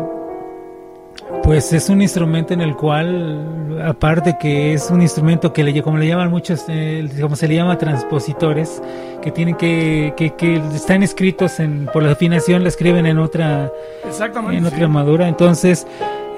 pues 1.44 1.74
es 1.74 1.90
un 1.90 2.02
instrumento 2.02 2.54
en 2.54 2.62
el 2.62 2.76
cual 2.76 3.82
aparte 3.84 4.38
que 4.40 4.74
es 4.74 4.90
un 4.90 5.02
instrumento 5.02 5.52
que 5.52 5.64
le 5.64 5.82
como 5.84 5.98
le 5.98 6.08
llaman 6.08 6.30
muchos 6.30 6.66
eh, 6.70 7.08
como 7.22 7.36
se 7.36 7.48
le 7.48 7.56
llama 7.56 7.78
transpositores 7.78 8.82
que 9.22 9.32
tienen 9.32 9.56
que, 9.56 10.14
que, 10.16 10.36
que 10.36 10.56
están 10.74 11.04
escritos 11.04 11.60
en 11.60 11.88
por 11.92 12.04
la 12.04 12.12
afinación 12.12 12.64
la 12.64 12.70
escriben 12.70 13.06
en 13.06 13.20
otra 13.20 13.72
Exactamente, 14.08 14.58
en 14.58 14.66
otra 14.66 14.80
sí. 14.80 14.88
madura 14.88 15.28
entonces 15.28 15.86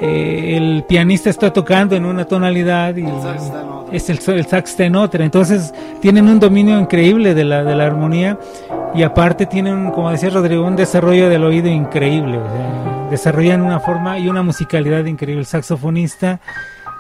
eh, 0.01 0.57
el 0.57 0.83
pianista 0.87 1.29
está 1.29 1.53
tocando 1.53 1.95
en 1.95 2.05
una 2.05 2.25
tonalidad 2.25 2.95
y 2.97 3.05
El 3.05 3.21
sax 3.21 3.43
está 3.43 3.61
en 3.61 3.69
otra. 3.69 3.95
es 3.95 4.09
el, 4.09 4.35
el 4.35 4.45
sax 4.45 4.69
está 4.71 4.83
en 4.83 4.95
otra 4.95 5.23
entonces 5.23 5.73
tienen 6.01 6.27
un 6.27 6.39
dominio 6.39 6.77
increíble 6.79 7.33
de 7.33 7.45
la, 7.45 7.63
de 7.63 7.75
la 7.75 7.85
armonía 7.85 8.37
y 8.93 9.03
aparte 9.03 9.45
tienen 9.45 9.91
como 9.91 10.11
decía 10.11 10.29
Rodrigo 10.29 10.65
un 10.65 10.75
desarrollo 10.75 11.29
del 11.29 11.43
oído 11.45 11.69
increíble 11.69 12.37
o 12.37 12.45
sea, 12.45 13.07
desarrollan 13.09 13.61
una 13.61 13.79
forma 13.79 14.19
y 14.19 14.27
una 14.27 14.43
musicalidad 14.43 15.05
increíble 15.05 15.41
el 15.41 15.45
saxofonista 15.47 16.41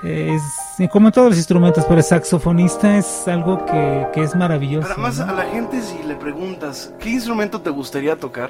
eh, 0.03 0.37
es 0.79 0.89
como 0.89 1.07
en 1.07 1.13
todos 1.13 1.29
los 1.29 1.37
instrumentos 1.37 1.83
pero 1.85 1.97
el 1.97 2.03
saxofonista 2.03 2.97
es 2.97 3.27
algo 3.27 3.65
que, 3.65 4.07
que 4.13 4.23
es 4.23 4.35
maravilloso 4.35 4.87
Pero 4.87 4.93
además 5.05 5.17
¿no? 5.19 5.33
a 5.33 5.35
la 5.43 5.51
gente 5.51 5.81
si 5.81 6.01
le 6.07 6.15
preguntas 6.15 6.93
¿qué 6.99 7.09
instrumento 7.09 7.59
te 7.61 7.69
gustaría 7.71 8.15
tocar? 8.15 8.49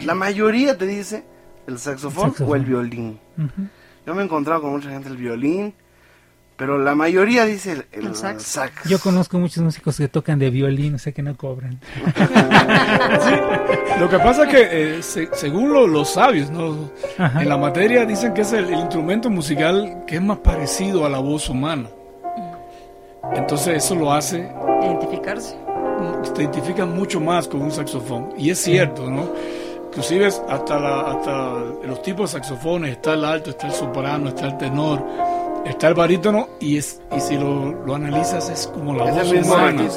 La 0.00 0.14
mayoría 0.14 0.76
te 0.78 0.86
dice 0.86 1.24
el 1.68 1.78
saxofón, 1.78 2.30
Saxofón. 2.30 2.52
o 2.52 2.56
el 2.56 2.64
violín. 2.64 3.18
Yo 4.06 4.14
me 4.14 4.22
he 4.22 4.24
encontrado 4.24 4.62
con 4.62 4.72
mucha 4.72 4.90
gente 4.90 5.08
el 5.08 5.16
violín, 5.16 5.74
pero 6.56 6.76
la 6.78 6.94
mayoría 6.96 7.44
dice 7.44 7.72
el, 7.72 7.86
el 7.92 8.06
El 8.08 8.14
sax. 8.16 8.42
sax. 8.42 8.88
yo 8.88 8.98
conozco 8.98 9.38
muchos 9.38 9.62
músicos 9.62 9.96
que 9.96 10.08
tocan 10.08 10.40
de 10.40 10.50
violín 10.50 10.96
o 10.96 10.98
sea 10.98 11.12
que 11.12 11.22
no 11.22 11.36
cobran 11.36 11.78
Lo 14.00 14.08
que 14.08 14.18
pasa 14.18 14.44
es 14.44 14.48
que, 14.48 14.68
eh, 14.98 15.02
se- 15.02 15.28
según 15.34 15.72
lo- 15.72 15.86
los 15.86 16.10
sabios, 16.14 16.50
¿no? 16.50 16.90
Ajá. 17.18 17.42
en 17.42 17.48
la 17.48 17.56
materia 17.56 18.04
dicen 18.06 18.32
que 18.34 18.42
es 18.42 18.52
el, 18.52 18.66
el 18.66 18.80
instrumento 18.80 19.28
musical 19.30 20.04
que 20.06 20.16
es 20.16 20.22
más 20.22 20.38
parecido 20.38 21.04
a 21.04 21.08
la 21.08 21.18
voz 21.18 21.48
humana. 21.48 21.88
Entonces 23.34 23.76
eso 23.84 23.94
lo 23.94 24.12
hace, 24.12 24.50
Identificarse. 24.82 25.56
te 26.34 26.42
identifican 26.42 26.94
mucho 26.96 27.20
más 27.20 27.46
con 27.48 27.60
un 27.62 27.70
saxofón. 27.70 28.30
Y 28.38 28.50
es 28.50 28.58
cierto, 28.58 29.10
¿no? 29.10 29.30
Inclusive 29.88 30.26
hasta, 30.26 30.78
la, 30.78 31.00
hasta 31.00 31.54
los 31.86 32.02
tipos 32.02 32.32
de 32.32 32.38
saxofones, 32.38 32.92
está 32.92 33.14
el 33.14 33.24
alto, 33.24 33.50
está 33.50 33.66
el 33.66 33.72
soprano, 33.72 34.28
está 34.28 34.46
el 34.46 34.58
tenor. 34.58 35.02
está 35.64 35.88
el 35.88 35.94
barítono 35.94 36.48
y 36.60 36.76
es 36.76 37.00
y 37.16 37.20
si 37.20 37.36
lo, 37.36 37.84
lo 37.84 37.94
analizas 37.94 38.48
es 38.50 38.66
como 38.68 38.94
la 38.94 39.10
voz 39.10 39.32
humana. 39.32 39.88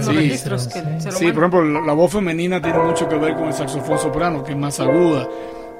Sí, 0.00 0.38
sí 1.10 1.32
por 1.32 1.44
ejemplo, 1.44 1.64
la, 1.64 1.92
voz 1.92 2.12
femenina 2.12 2.62
tiene 2.62 2.78
mucho 2.78 3.08
que 3.08 3.16
ver 3.16 3.34
con 3.34 3.46
el 3.46 3.52
saxofón 3.52 3.98
soprano, 3.98 4.44
que 4.44 4.52
es 4.52 4.58
más 4.58 4.78
aguda. 4.80 5.28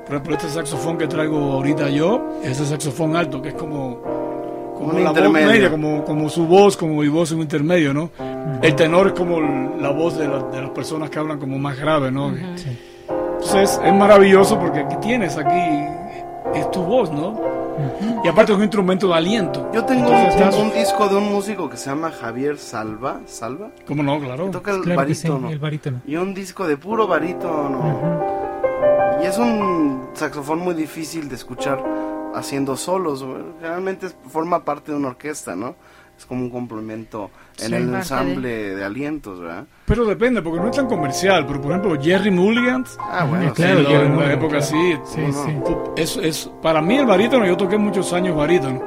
Por 0.05 0.15
ejemplo, 0.17 0.35
este 0.35 0.49
saxofón 0.49 0.99
que 0.99 1.07
traigo 1.07 1.53
ahorita 1.53 1.89
yo, 1.89 2.41
ese 2.43 2.67
saxofón 2.67 3.17
alto, 3.17 3.41
que 3.41 3.51
es 3.51 3.55
como, 3.55 4.03
como 4.77 4.99
la 4.99 5.13
voz 5.13 5.31
media, 5.31 5.71
como, 5.71 6.05
como 6.05 6.29
su 6.29 6.47
voz, 6.47 6.77
como 6.77 7.01
mi 7.01 7.09
voz 7.09 7.31
en 7.31 7.39
un 7.39 7.43
intermedio, 7.43 7.95
¿no? 7.95 8.11
El 8.61 8.75
tenor 8.75 9.09
es 9.09 9.13
como 9.15 9.41
la 9.41 9.91
voz 9.91 10.19
de, 10.19 10.27
de, 10.27 10.61
las 10.61 10.71
personas 10.71 11.11
que 11.11 11.19
hablan 11.19 11.39
como 11.39 11.59
más 11.59 11.79
grave, 11.79 12.11
¿no? 12.11 12.33
Entonces 13.47 13.81
es 13.85 13.95
maravilloso 13.95 14.59
porque 14.59 14.81
aquí 14.81 14.97
tienes, 14.97 15.37
aquí 15.37 15.87
es 16.53 16.69
tu 16.73 16.83
voz, 16.83 17.13
¿no? 17.13 17.41
Y 18.25 18.27
aparte 18.27 18.51
es 18.51 18.59
un 18.59 18.65
instrumento 18.65 19.07
de 19.07 19.15
aliento. 19.15 19.71
Yo 19.73 19.85
tengo 19.85 20.11
un, 20.11 20.73
disco 20.73 21.07
de 21.09 21.15
un 21.15 21.33
músico 21.33 21.71
que 21.71 21.77
se 21.77 21.91
llama 21.91 22.11
Javier 22.11 22.59
Salva. 22.59 23.21
¿Salva? 23.27 23.71
¿Cómo 23.87 24.03
no? 24.03 24.19
Claro. 24.19 24.51
toca 24.51 24.73
el, 24.73 24.97
barítono, 24.97 25.49
el 25.49 25.61
barítono. 25.61 26.01
Y 26.05 26.17
un 26.17 26.35
disco 26.35 26.67
de 26.67 26.77
puro 26.77 27.07
barítono. 27.07 28.21
Y 29.23 29.27
es 29.27 29.39
un 29.39 30.09
saxofón 30.15 30.59
muy 30.59 30.75
difícil 30.75 31.29
de 31.29 31.37
escuchar 31.37 31.85
haciendo 32.35 32.77
solos. 32.77 33.25
Generalmente 33.61 34.09
forma 34.29 34.65
parte 34.65 34.91
de 34.91 34.99
una 34.99 35.09
orquesta, 35.09 35.55
¿no? 35.55 35.77
Es 36.19 36.25
como 36.25 36.43
un 36.43 36.51
complemento 36.51 37.31
en 37.59 37.75
el 37.75 37.95
ensamble 37.95 38.75
de... 38.75 38.85
alientos, 38.85 39.39
¿verdad? 39.41 39.65
Pero 39.85 40.07
depende, 40.07 40.41
porque 40.41 40.61
no 40.61 40.71
es 40.71 40.77
tan 40.77 40.87
comercial. 40.87 41.47
Pero 41.47 41.61
por 41.61 41.71
ejemplo, 41.73 42.01
Jerry 42.01 42.31
Mulligan, 42.31 42.85
ah, 42.99 43.27
bueno, 43.29 43.53
claro, 43.53 43.81
en 43.81 44.13
una 44.13 44.33
época 44.33 44.59
así, 44.59 44.97
sí, 45.05 45.21
sí. 45.31 45.57
Es, 45.97 46.17
es, 46.17 46.51
para 46.63 46.81
mí 46.81 46.97
el 46.97 47.07
barítono, 47.07 47.47
yo 47.47 47.57
toqué 47.57 47.77
muchos 47.77 48.13
años 48.13 48.37
barítono, 48.37 48.83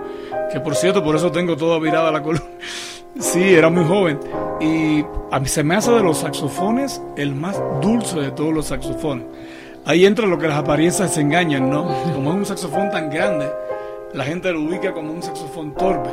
que 0.51 0.59
por 0.59 0.75
cierto, 0.75 1.03
por 1.03 1.15
eso 1.15 1.31
tengo 1.31 1.55
toda 1.55 1.79
virada 1.79 2.11
la 2.11 2.21
columna. 2.21 2.49
Sí, 3.19 3.53
era 3.53 3.69
muy 3.69 3.83
joven. 3.83 4.19
Y 4.61 5.03
a 5.31 5.39
mí 5.39 5.47
se 5.47 5.63
me 5.63 5.75
hace 5.75 5.91
de 5.91 6.01
los 6.01 6.19
saxofones 6.19 7.01
el 7.17 7.35
más 7.35 7.61
dulce 7.81 8.19
de 8.19 8.31
todos 8.31 8.53
los 8.53 8.67
saxofones. 8.67 9.25
Ahí 9.85 10.05
entra 10.05 10.27
lo 10.27 10.37
que 10.37 10.47
las 10.47 10.57
apariencias 10.57 11.13
se 11.13 11.21
engañan, 11.21 11.69
¿no? 11.69 11.83
Como 12.13 12.31
es 12.31 12.35
un 12.37 12.45
saxofón 12.45 12.91
tan 12.91 13.09
grande, 13.09 13.49
la 14.13 14.23
gente 14.23 14.51
lo 14.51 14.61
ubica 14.61 14.93
como 14.93 15.11
un 15.11 15.21
saxofón 15.21 15.73
torpe. 15.75 16.09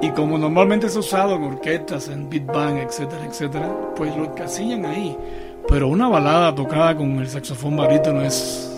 Y 0.00 0.10
como 0.10 0.36
normalmente 0.36 0.86
es 0.86 0.96
usado 0.96 1.36
en 1.36 1.44
orquestas, 1.44 2.08
en 2.08 2.28
beat 2.28 2.46
band, 2.46 2.78
etcétera, 2.78 3.24
etcétera, 3.24 3.74
pues 3.96 4.14
lo 4.16 4.24
encasillan 4.24 4.84
ahí. 4.84 5.16
Pero 5.68 5.88
una 5.88 6.08
balada 6.08 6.54
tocada 6.54 6.96
con 6.96 7.18
el 7.18 7.28
saxofón 7.28 7.76
barítono 7.76 8.20
es. 8.22 8.70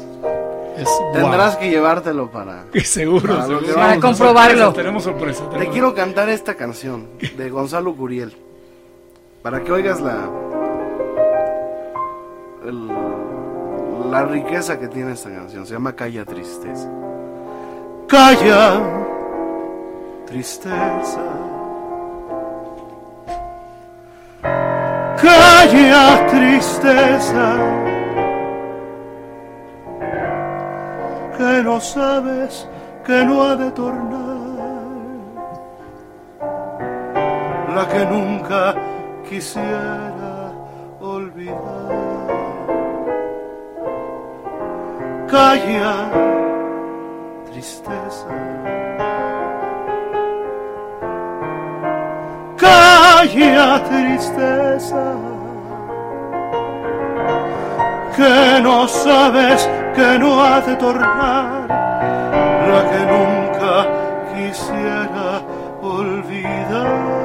es 0.76 0.88
Tendrás 1.12 1.56
que 1.56 1.68
llevártelo 1.68 2.30
para. 2.30 2.66
seguro, 2.84 3.36
para, 3.74 3.98
comprobarlo. 3.98 4.72
tenemos 4.72 5.02
sorpresa. 5.02 5.48
Te 5.50 5.68
quiero 5.68 5.94
cantar 5.94 6.28
esta 6.28 6.54
canción 6.54 7.06
de 7.36 7.50
Gonzalo 7.50 7.94
Curiel. 7.94 8.36
Para 9.42 9.64
que 9.64 9.72
oigas 9.72 10.00
la. 10.00 10.30
la 14.10 14.24
riqueza 14.26 14.78
que 14.78 14.86
tiene 14.88 15.12
esta 15.12 15.30
canción. 15.30 15.66
Se 15.66 15.72
llama 15.72 15.94
Calla 15.94 16.24
Tristeza. 16.24 16.88
Calla 18.06 19.15
tristeza. 20.26 21.24
Calla 25.22 26.26
tristeza, 26.26 27.48
que 31.36 31.62
no 31.62 31.80
sabes 31.80 32.68
que 33.04 33.24
no 33.24 33.42
ha 33.44 33.56
de 33.56 33.70
tornar, 33.70 34.36
la 37.74 37.88
que 37.88 38.04
nunca 38.06 38.74
quisiera 39.28 40.52
olvidar. 41.00 42.26
Calla 45.28 46.10
tristeza. 47.50 48.45
Calla 53.16 53.82
tristeza. 53.84 55.04
Que 58.16 58.60
no 58.62 58.88
sabes 58.88 59.68
que 59.94 60.18
no 60.18 60.42
ha 60.42 60.60
de 60.60 60.76
tornar 60.76 61.68
la 62.70 62.80
que 62.90 63.02
nunca 63.14 63.74
quisiera 64.32 65.40
olvidar. 65.82 67.16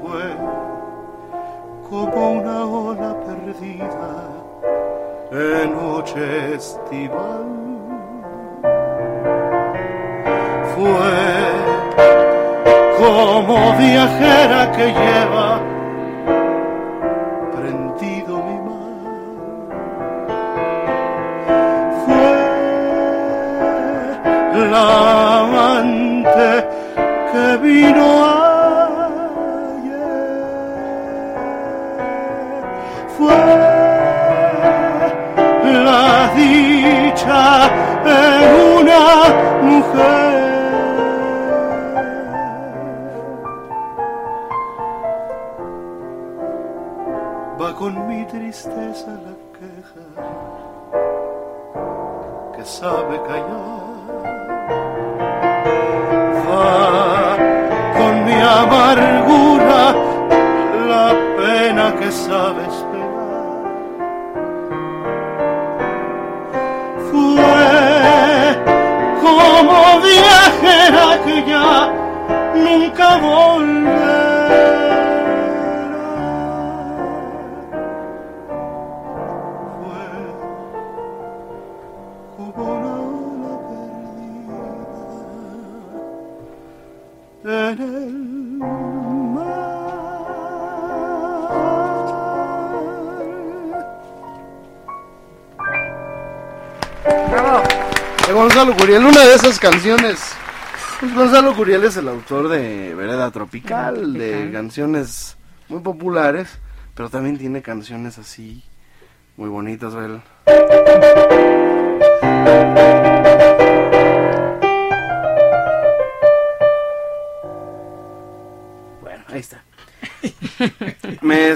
Fue 0.00 0.24
como 1.90 2.30
una 2.40 2.64
ola 2.64 3.14
perdida 3.26 4.14
en 5.32 5.74
noche 5.74 6.54
estival 6.54 7.61
fue 10.82 11.14
como 12.98 13.56
viajera 13.78 14.60
que 14.72 14.86
lleva 14.86 15.60
prendido 17.54 18.32
mi 18.48 18.58
mar. 18.66 18.94
Fue 22.04 22.36
la 24.70 24.88
amante 25.40 26.50
que 27.30 27.46
vino 27.58 28.06
ayer. 29.62 30.12
Fue 33.16 33.42
la 35.86 36.04
dicha 36.34 37.44
en 38.04 38.44
una 38.78 39.02
mujer. 39.62 40.31
Con 47.74 48.06
mi 48.08 48.24
tristeza 48.26 49.08
la 49.08 49.34
queja 49.56 50.04
que 52.54 52.64
sabe 52.64 53.20
callar. 53.28 53.92
Va 56.48 57.36
con 57.96 58.24
mi 58.24 58.38
amargura 58.60 59.94
la 60.92 61.08
pena 61.36 61.94
que 61.98 62.10
sabe 62.10 62.62
esperar. 62.62 63.62
Fue 67.10 67.66
como 69.22 70.00
viajera 70.00 71.06
que 71.24 71.36
ya 71.50 71.92
nunca 72.54 73.06
volverá. 73.18 74.81
Gonzalo 98.42 98.76
Curiel, 98.76 99.04
una 99.04 99.24
de 99.24 99.34
esas 99.34 99.58
canciones. 99.58 100.32
Pues 101.00 101.14
Gonzalo 101.14 101.54
Curiel 101.54 101.84
es 101.84 101.96
el 101.96 102.08
autor 102.08 102.48
de 102.48 102.94
Vereda 102.94 103.30
Tropical, 103.30 104.14
de 104.14 104.50
canciones 104.52 105.36
muy 105.68 105.80
populares, 105.80 106.58
pero 106.94 107.08
también 107.08 107.38
tiene 107.38 107.62
canciones 107.62 108.18
así 108.18 108.64
muy 109.36 109.48
bonitas, 109.48 109.94
Bueno, 109.94 110.22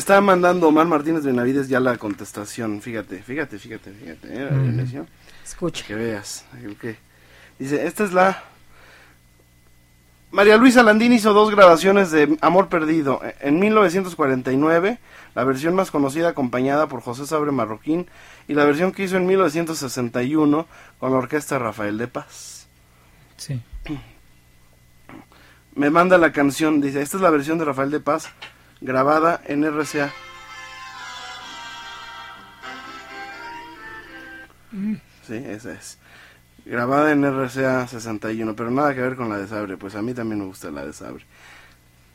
está 0.07 0.21
mandando 0.21 0.69
Omar 0.69 0.87
Martínez 0.87 1.25
de 1.25 1.33
Navides 1.33 1.69
ya 1.69 1.81
la 1.81 1.97
contestación. 1.97 2.81
Fíjate, 2.81 3.25
fíjate, 3.25 3.59
fíjate, 3.59 3.91
fíjate. 3.91 4.29
¿eh? 4.31 5.05
Escucha. 5.45 5.85
Que 5.85 5.97
veas. 5.97 6.45
Dice, 7.59 7.85
esta 7.85 8.05
es 8.05 8.13
la... 8.13 8.41
María 10.31 10.59
Luisa 10.59 10.85
Landín 10.85 11.13
hizo 11.13 11.33
dos 11.33 11.51
grabaciones 11.51 12.13
de 12.13 12.39
Amor 12.41 12.69
Perdido. 12.69 13.21
En 13.41 13.59
1949, 13.59 15.01
la 15.35 15.43
versión 15.43 15.75
más 15.75 15.91
conocida 15.91 16.29
acompañada 16.29 16.87
por 16.87 17.01
José 17.01 17.27
Sabre 17.27 17.51
Marroquín 17.51 18.07
y 18.47 18.55
la 18.55 18.65
versión 18.65 18.93
que 18.93 19.03
hizo 19.03 19.17
en 19.17 19.27
1961 19.27 20.69
con 21.01 21.11
la 21.11 21.19
orquesta 21.19 21.59
Rafael 21.59 21.99
de 21.99 22.07
Paz. 22.07 22.69
Sí. 23.39 23.61
Me 25.75 25.91
manda 25.91 26.17
la 26.17 26.31
canción, 26.31 26.81
dice, 26.81 27.03
esta 27.03 27.17
es 27.17 27.23
la 27.25 27.31
versión 27.31 27.59
de 27.59 27.65
Rafael 27.65 27.91
de 27.91 27.99
Paz 27.99 28.31
grabada 28.81 29.41
en 29.47 29.65
RCA. 29.65 30.13
Sí, 35.27 35.35
esa 35.35 35.73
es. 35.73 35.99
Grabada 36.65 37.13
en 37.13 37.25
RCA 37.25 37.87
61, 37.87 38.57
pero 38.57 38.71
nada 38.71 38.95
que 38.95 39.01
ver 39.01 39.17
con 39.17 39.29
la 39.29 39.39
de 39.39 39.47
Sabre, 39.47 39.77
pues 39.77 39.95
a 39.95 40.03
mí 40.03 40.15
también 40.15 40.41
me 40.41 40.47
gusta 40.47 40.71
la 40.71 40.85
de 40.85 40.93
Sabre. 40.93 41.25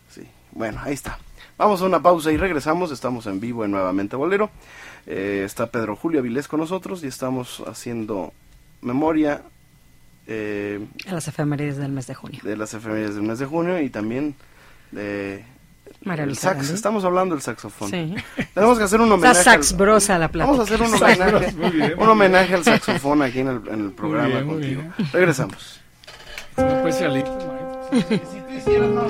Sí, 0.09 0.28
bueno, 0.51 0.80
ahí 0.84 0.93
está. 0.93 1.18
Vamos 1.57 1.82
a 1.82 1.86
una 1.86 2.01
pausa 2.01 2.32
y 2.32 2.38
regresamos, 2.38 2.91
estamos 2.91 3.28
en 3.28 3.39
vivo 3.39 3.64
en 3.64 3.72
Nuevamente 3.72 4.16
Bolero. 4.16 4.49
Eh, 5.05 5.43
está 5.45 5.68
Pedro 5.68 5.95
Julio 5.95 6.20
Avilés 6.20 6.47
con 6.47 6.59
nosotros 6.59 7.03
y 7.03 7.07
estamos 7.07 7.64
haciendo 7.66 8.34
memoria. 8.82 9.43
Eh, 10.28 10.86
de 11.05 11.12
las 11.12 11.28
efemérides 11.28 11.78
del 11.78 11.91
mes 11.91 12.07
de 12.07 12.16
junio. 12.16 12.39
De 12.43 12.57
las 12.57 12.74
efemérides 12.74 13.16
del 13.16 13.24
mes 13.24 13.39
de 13.39 13.45
junio 13.45 13.80
y 13.82 13.89
también 13.89 14.36
de 14.91 15.45
el 16.06 16.36
sax, 16.36 16.70
estamos 16.72 17.04
hablando 17.06 17.36
del 17.36 17.41
saxofón. 17.41 17.89
Sí. 17.89 18.16
Tenemos 18.54 18.78
que 18.78 18.84
hacer 18.86 19.02
un 19.02 19.12
homenaje. 19.12 19.43
sax 19.43 19.76
brosa 19.78 20.18
la 20.18 20.28
Vamos 20.28 20.60
a 20.60 20.64
hacer 20.64 20.82
un 20.82 20.93
homenaje, 20.93 21.95
un 21.97 22.10
homenaje 22.10 22.56
al 22.56 22.64
saxofón 22.64 23.22
aquí 23.22 23.39
en 23.39 23.47
el, 23.47 23.62
en 23.68 23.86
el 23.86 23.91
programa 23.91 24.43
contigo. 24.43 24.82
Regresamos. 25.14 25.80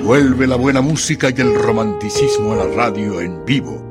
Vuelve 0.02 0.46
la 0.46 0.56
buena 0.56 0.80
música 0.80 1.30
y 1.30 1.40
el 1.40 1.54
romanticismo 1.54 2.52
a 2.52 2.56
la 2.56 2.66
radio 2.74 3.20
en 3.20 3.44
vivo. 3.44 3.82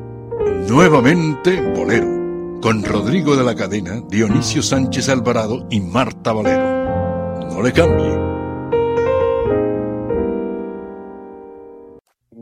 Nuevamente 0.68 1.62
Bolero, 1.76 2.60
con 2.62 2.84
Rodrigo 2.84 3.36
de 3.36 3.44
la 3.44 3.56
Cadena, 3.56 4.02
Dionisio 4.10 4.62
Sánchez 4.62 5.10
Alvarado 5.10 5.66
y 5.70 5.80
Marta 5.82 6.34
Valero. 6.34 7.50
No 7.50 7.62
le 7.62 7.74
cambie. 7.74 8.31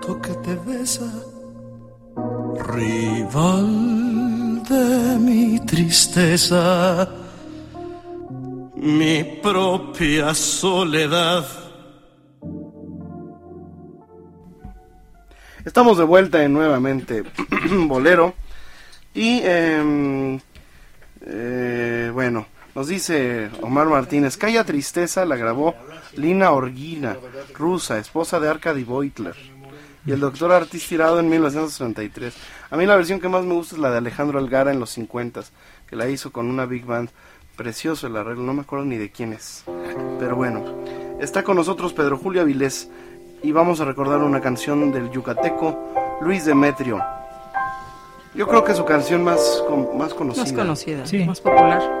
que 0.00 0.32
te 0.42 0.54
besa 0.66 1.12
rival 2.74 4.62
de 4.64 5.18
mi 5.18 5.60
tristeza, 5.66 7.08
mi 8.76 9.24
propia 9.42 10.34
soledad. 10.34 11.44
Estamos 15.64 15.98
de 15.98 16.04
vuelta 16.04 16.42
en 16.42 16.54
nuevamente 16.54 17.22
Bolero. 17.70 18.34
Y 19.12 19.42
em, 19.44 20.40
eh, 21.26 22.10
bueno, 22.12 22.46
nos 22.74 22.88
dice 22.88 23.50
Omar 23.60 23.86
Martínez, 23.88 24.38
Calla 24.38 24.64
Tristeza 24.64 25.26
la 25.26 25.36
grabó 25.36 25.74
Lina 26.16 26.52
Orguina, 26.52 27.18
rusa, 27.54 27.98
esposa 27.98 28.40
de 28.40 28.48
Arkady 28.48 28.84
Beutler 28.84 29.59
y 30.06 30.12
el 30.12 30.20
Doctor 30.20 30.52
Artis 30.52 30.86
tirado 30.88 31.20
en 31.20 31.28
1933. 31.28 32.34
A 32.70 32.76
mí 32.76 32.86
la 32.86 32.96
versión 32.96 33.20
que 33.20 33.28
más 33.28 33.44
me 33.44 33.54
gusta 33.54 33.74
es 33.74 33.80
la 33.80 33.90
de 33.90 33.98
Alejandro 33.98 34.38
Algara 34.38 34.70
en 34.70 34.80
los 34.80 34.90
50, 34.90 35.42
que 35.86 35.96
la 35.96 36.08
hizo 36.08 36.32
con 36.32 36.48
una 36.48 36.66
big 36.66 36.84
band. 36.84 37.10
Precioso 37.56 38.06
el 38.06 38.16
arreglo, 38.16 38.42
no 38.44 38.54
me 38.54 38.62
acuerdo 38.62 38.86
ni 38.86 38.96
de 38.96 39.10
quién 39.10 39.34
es. 39.34 39.64
Pero 40.18 40.36
bueno, 40.36 40.64
está 41.20 41.42
con 41.42 41.56
nosotros 41.56 41.92
Pedro 41.92 42.16
Julio 42.16 42.40
Avilés 42.40 42.88
y 43.42 43.52
vamos 43.52 43.80
a 43.80 43.84
recordar 43.84 44.20
una 44.20 44.40
canción 44.40 44.92
del 44.92 45.10
yucateco 45.10 46.18
Luis 46.22 46.46
Demetrio. 46.46 47.02
Yo 48.34 48.46
creo 48.46 48.64
que 48.64 48.72
es 48.72 48.78
su 48.78 48.84
canción 48.84 49.24
más, 49.24 49.62
más 49.96 50.14
conocida. 50.14 50.44
Más 50.44 50.52
conocida, 50.52 51.04
más 51.26 51.40
popular. 51.40 52.00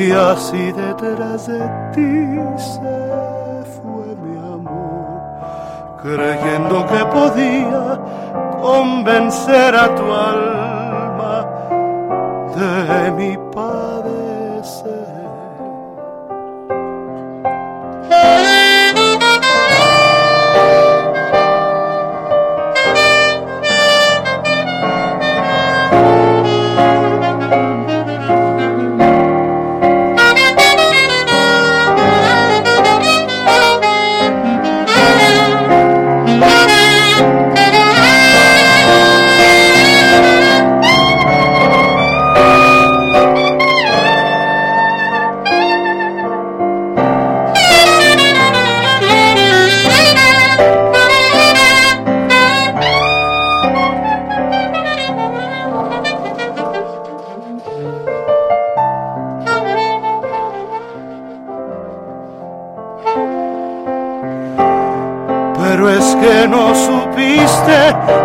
y 0.00 0.12
así 0.12 0.72
detrás 0.72 1.46
de 1.46 1.60
ti 1.92 2.38
se 2.56 3.00
fue 3.76 4.06
mi 4.22 4.36
amor, 4.38 5.20
creyendo 6.02 6.86
que 6.86 7.04
podía 7.16 8.00
convencer 8.62 9.74
a 9.74 9.94
tu 9.94 10.04
alma 10.12 10.49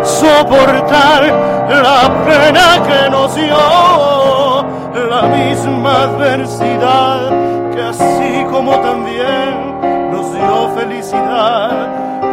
soportar 0.03 1.23
la 1.69 2.11
pena 2.25 2.83
que 2.87 3.09
nos 3.09 3.35
dio 3.35 4.65
la 5.09 5.21
misma 5.23 6.03
adversidad 6.03 7.29
que 7.73 7.81
así 7.81 8.45
como 8.51 8.71
también 8.79 10.11
nos 10.11 10.33
dio 10.33 10.69
felicidad, 10.75 11.71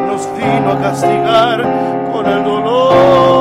nos 0.07 0.29
vino 0.37 0.73
a 0.73 0.81
castigar 0.81 1.63
con 2.13 2.27
el 2.27 2.45
dolor. 2.45 3.32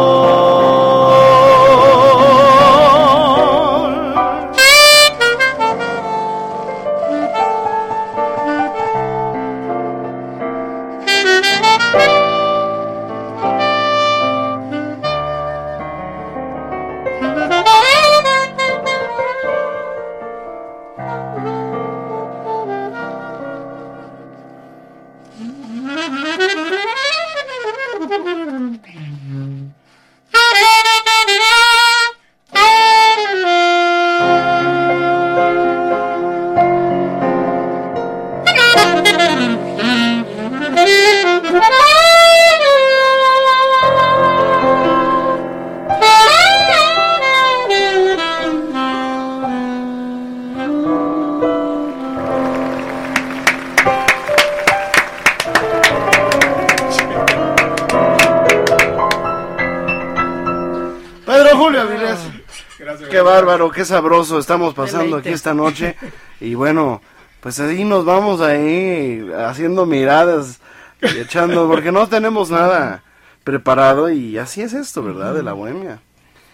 Qué 63.82 63.86
sabroso 63.86 64.38
estamos 64.38 64.76
pasando 64.76 65.18
aquí 65.18 65.30
esta 65.30 65.56
noche. 65.56 65.96
Y 66.40 66.54
bueno, 66.54 67.02
pues 67.40 67.60
ahí 67.60 67.84
nos 67.84 68.06
vamos 68.06 68.40
ahí 68.40 69.28
haciendo 69.36 69.88
miradas 69.88 70.60
y 71.02 71.18
echando, 71.18 71.68
porque 71.68 71.92
no 71.92 72.08
tenemos 72.08 72.52
nada 72.52 73.04
preparado 73.44 74.12
y 74.12 74.38
así 74.38 74.62
es 74.62 74.74
esto, 74.74 75.02
¿verdad? 75.02 75.34
De 75.34 75.42
la 75.42 75.54
bohemia. 75.54 76.00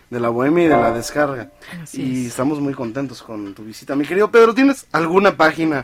De 0.10 0.22
la 0.22 0.30
bohemia 0.30 0.64
y 0.64 0.68
de 0.70 0.78
la 0.78 0.94
descarga. 0.94 1.50
y 1.92 2.28
estamos 2.28 2.62
muy 2.62 2.74
contentos 2.74 3.22
con 3.22 3.54
tu 3.54 3.66
visita. 3.66 3.94
Mi 3.98 4.06
querido 4.06 4.32
Pedro, 4.32 4.54
¿tienes 4.54 4.88
alguna 4.94 5.36
página 5.36 5.84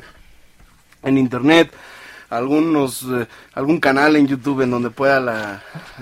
en 1.03 1.17
internet? 1.17 1.73
algunos 2.29 3.03
eh, 3.03 3.27
algún 3.53 3.79
canal 3.79 4.15
en 4.15 4.25
YouTube 4.25 4.61
en 4.61 4.71
donde 4.71 4.89
pueda 4.89 5.19
la, 5.19 5.61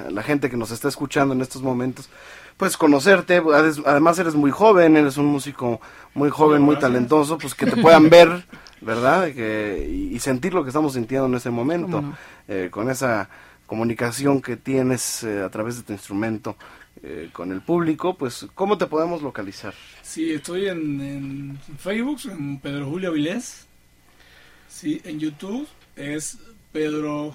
la 0.09 0.23
gente 0.23 0.49
que 0.49 0.55
nos 0.55 0.71
está 0.71 0.87
escuchando 0.87 1.33
en 1.33 1.41
estos 1.41 1.61
momentos 1.61 2.09
pues 2.57 2.77
conocerte, 2.77 3.41
además 3.85 4.19
eres 4.19 4.35
muy 4.35 4.51
joven, 4.51 4.97
eres 4.97 5.17
un 5.17 5.25
músico 5.25 5.81
muy 6.13 6.29
joven, 6.29 6.61
muy 6.61 6.77
talentoso, 6.77 7.37
pues 7.37 7.55
que 7.55 7.65
te 7.65 7.77
puedan 7.81 8.09
ver, 8.09 8.45
¿verdad? 8.81 9.27
y, 9.27 10.19
sentir 10.19 10.53
lo 10.53 10.63
que 10.63 10.69
estamos 10.69 10.93
sintiendo 10.93 11.27
en 11.27 11.35
ese 11.35 11.49
momento, 11.49 12.03
eh, 12.47 12.69
con 12.71 12.89
esa 12.89 13.29
comunicación 13.65 14.41
que 14.41 14.57
tienes 14.57 15.23
eh, 15.23 15.41
a 15.41 15.49
través 15.49 15.77
de 15.77 15.83
tu 15.83 15.93
instrumento 15.93 16.57
eh, 17.03 17.29
con 17.31 17.51
el 17.51 17.61
público, 17.61 18.15
pues 18.15 18.45
¿cómo 18.53 18.77
te 18.77 18.85
podemos 18.85 19.21
localizar? 19.21 19.73
Sí, 20.03 20.33
estoy 20.33 20.67
en, 20.67 21.57
Facebook, 21.79 22.19
en 22.29 22.59
Pedro 22.59 22.87
Julio 22.87 23.09
Avilés, 23.09 23.65
sí, 24.67 25.01
en 25.05 25.19
YouTube 25.19 25.67
es 25.95 26.37
Pedro 26.71 27.33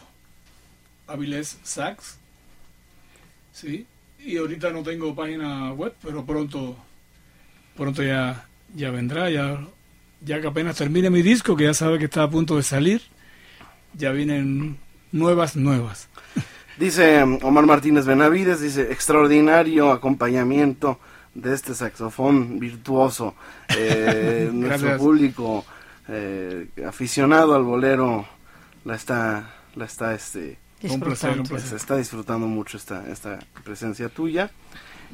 Avilés 1.07 1.59
Sax, 1.65 2.19
sí, 3.53 3.87
y 4.27 4.37
ahorita 4.37 4.71
no 4.71 4.83
tengo 4.83 5.15
página 5.15 5.73
web, 5.73 5.95
pero 6.03 6.25
pronto 6.25 6.77
pronto 7.77 8.03
ya 8.03 8.47
ya 8.75 8.91
vendrá, 8.91 9.31
ya 9.31 9.65
ya 10.21 10.41
que 10.41 10.49
apenas 10.49 10.77
termine 10.77 11.11
mi 11.11 11.23
disco, 11.23 11.57
que 11.57 11.65
ya 11.65 11.75
sabe 11.75 11.99
que 11.99 12.07
está 12.07 12.25
a 12.25 12.31
punto 12.31 12.57
de 12.57 12.63
salir, 12.63 13.03
ya 13.95 14.11
vienen 14.11 14.79
nuevas 15.13 15.57
nuevas. 15.57 16.09
Dice 16.79 17.23
Omar 17.23 17.65
Martínez 17.65 18.05
Benavides, 18.05 18.61
dice 18.61 18.93
extraordinario 18.93 19.93
acompañamiento 19.93 21.01
de 21.33 21.55
este 21.55 21.75
saxofón 21.75 22.59
virtuoso. 22.59 23.35
Eh, 23.75 24.51
nuestro 24.53 24.99
público 24.99 25.65
eh, 26.07 26.69
aficionado 26.87 27.55
al 27.55 27.63
bolero 27.63 28.27
la 28.85 28.95
está, 28.95 29.55
la 29.75 29.87
está 29.87 30.15
este, 30.15 30.59
un 30.83 31.01
placer, 31.01 31.41
un 31.41 31.47
Se 31.47 31.77
está 31.77 31.97
disfrutando 31.97 32.47
mucho 32.47 32.77
esta, 32.77 33.09
esta 33.11 33.39
presencia 33.65 34.09
tuya. 34.09 34.51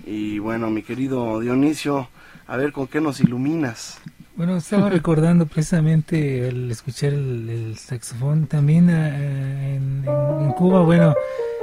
Y 0.06 0.38
bueno, 0.38 0.70
mi 0.70 0.82
querido 0.82 1.40
Dionisio, 1.40 2.08
a 2.46 2.56
ver 2.56 2.72
con 2.72 2.86
qué 2.86 3.00
nos 3.00 3.20
iluminas. 3.20 4.00
Bueno, 4.36 4.56
estaba 4.56 4.88
recordando 4.90 5.46
precisamente 5.46 6.48
al 6.48 6.70
escuchar 6.70 7.12
el, 7.12 7.76
saxofón, 7.78 8.46
también 8.46 8.88
eh, 8.90 9.76
en, 9.76 10.52
Cuba, 10.56 10.82
bueno, 10.82 11.14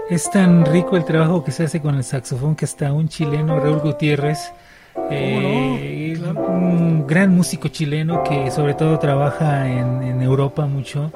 es 0.09 0.29
tan 0.31 0.65
rico 0.65 0.97
el 0.97 1.05
trabajo 1.05 1.43
que 1.43 1.51
se 1.51 1.63
hace 1.63 1.81
con 1.81 1.95
el 1.95 2.03
saxofón 2.03 2.55
que 2.55 2.65
hasta 2.65 2.91
un 2.91 3.07
chileno, 3.07 3.59
Raúl 3.59 3.79
Gutiérrez, 3.79 4.51
eh, 5.11 6.19
un 6.35 7.05
gran 7.07 7.35
músico 7.35 7.67
chileno 7.67 8.23
que 8.23 8.51
sobre 8.51 8.73
todo 8.73 8.97
trabaja 8.99 9.69
en, 9.69 10.03
en 10.03 10.21
Europa 10.21 10.65
mucho 10.65 11.11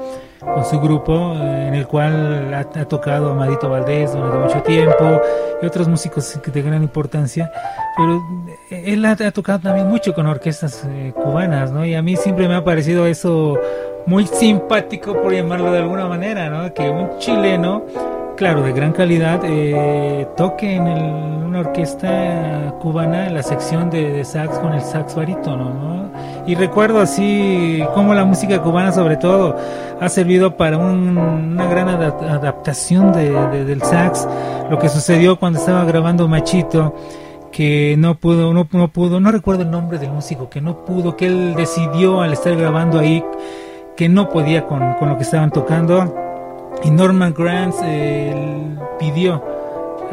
con 0.46 0.66
su 0.66 0.80
grupo, 0.80 1.34
eh, 1.36 1.68
en 1.68 1.74
el 1.74 1.88
cual 1.88 2.54
ha, 2.54 2.64
tocado 2.86 3.32
Amadito 3.32 3.70
Valdés 3.70 4.14
durante 4.14 4.38
mucho 4.38 4.62
tiempo 4.64 5.22
y 5.62 5.66
otros 5.66 5.88
músicos 5.88 6.40
de 6.46 6.62
gran 6.62 6.84
importancia, 6.84 7.52
pero 7.98 8.22
él 8.70 9.06
ha, 9.06 9.16
tocado 9.32 9.60
también 9.60 9.88
mucho 9.88 10.14
con 10.14 10.28
orquestas 10.28 10.86
eh, 10.88 11.14
cubanas, 11.16 11.72
¿no? 11.72 11.86
Y 11.86 11.96
a 11.96 12.02
mí 12.02 12.16
siempre 12.16 12.48
me 12.48 12.56
ha 12.56 12.64
parecido 12.64 13.08
eso 13.08 13.60
muy 14.06 14.28
simpático, 14.28 15.22
por 15.22 15.34
llamarlo 15.34 15.72
de 15.72 15.80
alguna 15.80 16.08
manera, 16.08 16.50
¿no? 16.50 16.74
Que 16.74 16.90
un 16.90 17.18
chileno, 17.20 17.86
claro, 18.36 18.62
de 18.64 18.74
gran 18.74 18.92
calidad, 18.92 19.42
eh, 19.44 20.28
toque 20.36 20.76
en 20.76 20.84
una 20.84 21.60
orquesta 21.60 22.74
cubana 22.82 23.30
la 23.30 23.44
sección 23.44 23.90
de, 23.90 24.24
sax 24.24 24.58
con 24.60 24.74
el 24.74 24.82
sax 24.82 25.16
barítono, 25.16 25.70
¿no? 25.70 26.12
Y 26.46 26.56
recuerdo 26.56 27.00
así 27.00 27.84
cómo 27.94 28.14
la 28.14 28.26
música 28.26 28.62
cubana, 28.62 28.92
sobre 28.92 29.18
todo, 29.18 29.56
ha 30.00 30.10
servido 30.10 30.58
para 30.58 30.78
una 30.78 31.66
gran 31.68 31.90
adaptación 31.90 33.14
del 33.14 33.82
sax. 33.82 34.28
Lo 34.70 34.78
que 34.78 34.90
sucedió 34.90 35.40
cuando 35.40 35.60
estaba 35.60 35.86
grabando 35.86 36.28
Machito 36.28 36.96
que 37.52 37.96
no 37.98 38.16
pudo, 38.16 38.52
no, 38.52 38.68
no 38.72 38.88
pudo, 38.88 39.20
no 39.20 39.32
recuerdo 39.32 39.62
el 39.62 39.70
nombre 39.70 40.00
del 40.00 40.12
músico, 40.12 40.50
que 40.50 40.60
no 40.60 40.84
pudo, 40.86 41.16
que 41.16 41.28
él 41.28 41.54
decidió 41.56 42.22
al 42.22 42.34
estar 42.34 42.56
grabando 42.56 43.00
ahí 43.00 43.24
que 43.96 44.10
no 44.10 44.30
podía 44.30 44.66
con 44.66 45.08
lo 45.08 45.18
que 45.18 45.24
estaban 45.24 45.52
tocando. 45.52 46.23
Y 46.84 46.92
Norman 46.92 47.34
Granz 47.34 47.76
eh, 47.84 48.34
pidió 49.00 49.42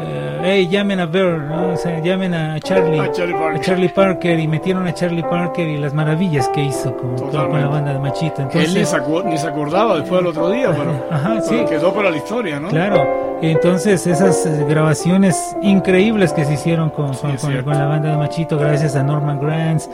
eh, 0.03 0.39
hey, 0.43 0.67
llamen 0.67 0.99
a 0.99 1.05
¿no? 1.05 1.75
llamen 2.03 2.33
a 2.33 2.59
Charlie, 2.59 2.99
a 2.99 3.11
Charlie, 3.11 3.89
Parker. 3.89 4.39
y 4.39 4.47
metieron 4.47 4.87
a 4.87 4.93
Charlie 4.93 5.23
Parker 5.23 5.67
y 5.67 5.77
las 5.77 5.93
maravillas 5.93 6.47
que 6.49 6.63
hizo 6.63 6.95
con, 6.97 7.17
con 7.17 7.33
la 7.33 7.67
banda 7.67 7.93
de 7.93 7.99
Machito. 7.99 8.41
Entonces, 8.41 8.69
Él 8.69 8.79
ni 9.25 9.37
se, 9.37 9.47
acordaba 9.47 9.97
después 9.97 10.21
del 10.21 10.27
otro 10.27 10.49
día, 10.49 10.75
pero, 11.49 11.65
quedó 11.67 11.93
para 11.93 12.09
la 12.09 12.17
historia, 12.17 12.59
¿no? 12.59 12.69
Claro, 12.69 13.37
entonces 13.41 14.07
esas 14.07 14.45
eh, 14.45 14.65
grabaciones 14.67 15.55
increíbles 15.61 16.33
que 16.33 16.45
se 16.45 16.53
hicieron 16.53 16.89
con, 16.89 17.13
con, 17.15 17.55
la 17.65 17.85
banda 17.85 18.11
de 18.11 18.17
Machito, 18.17 18.57
gracias 18.57 18.95
a 18.95 19.03
Norman 19.03 19.39
Granz 19.39 19.89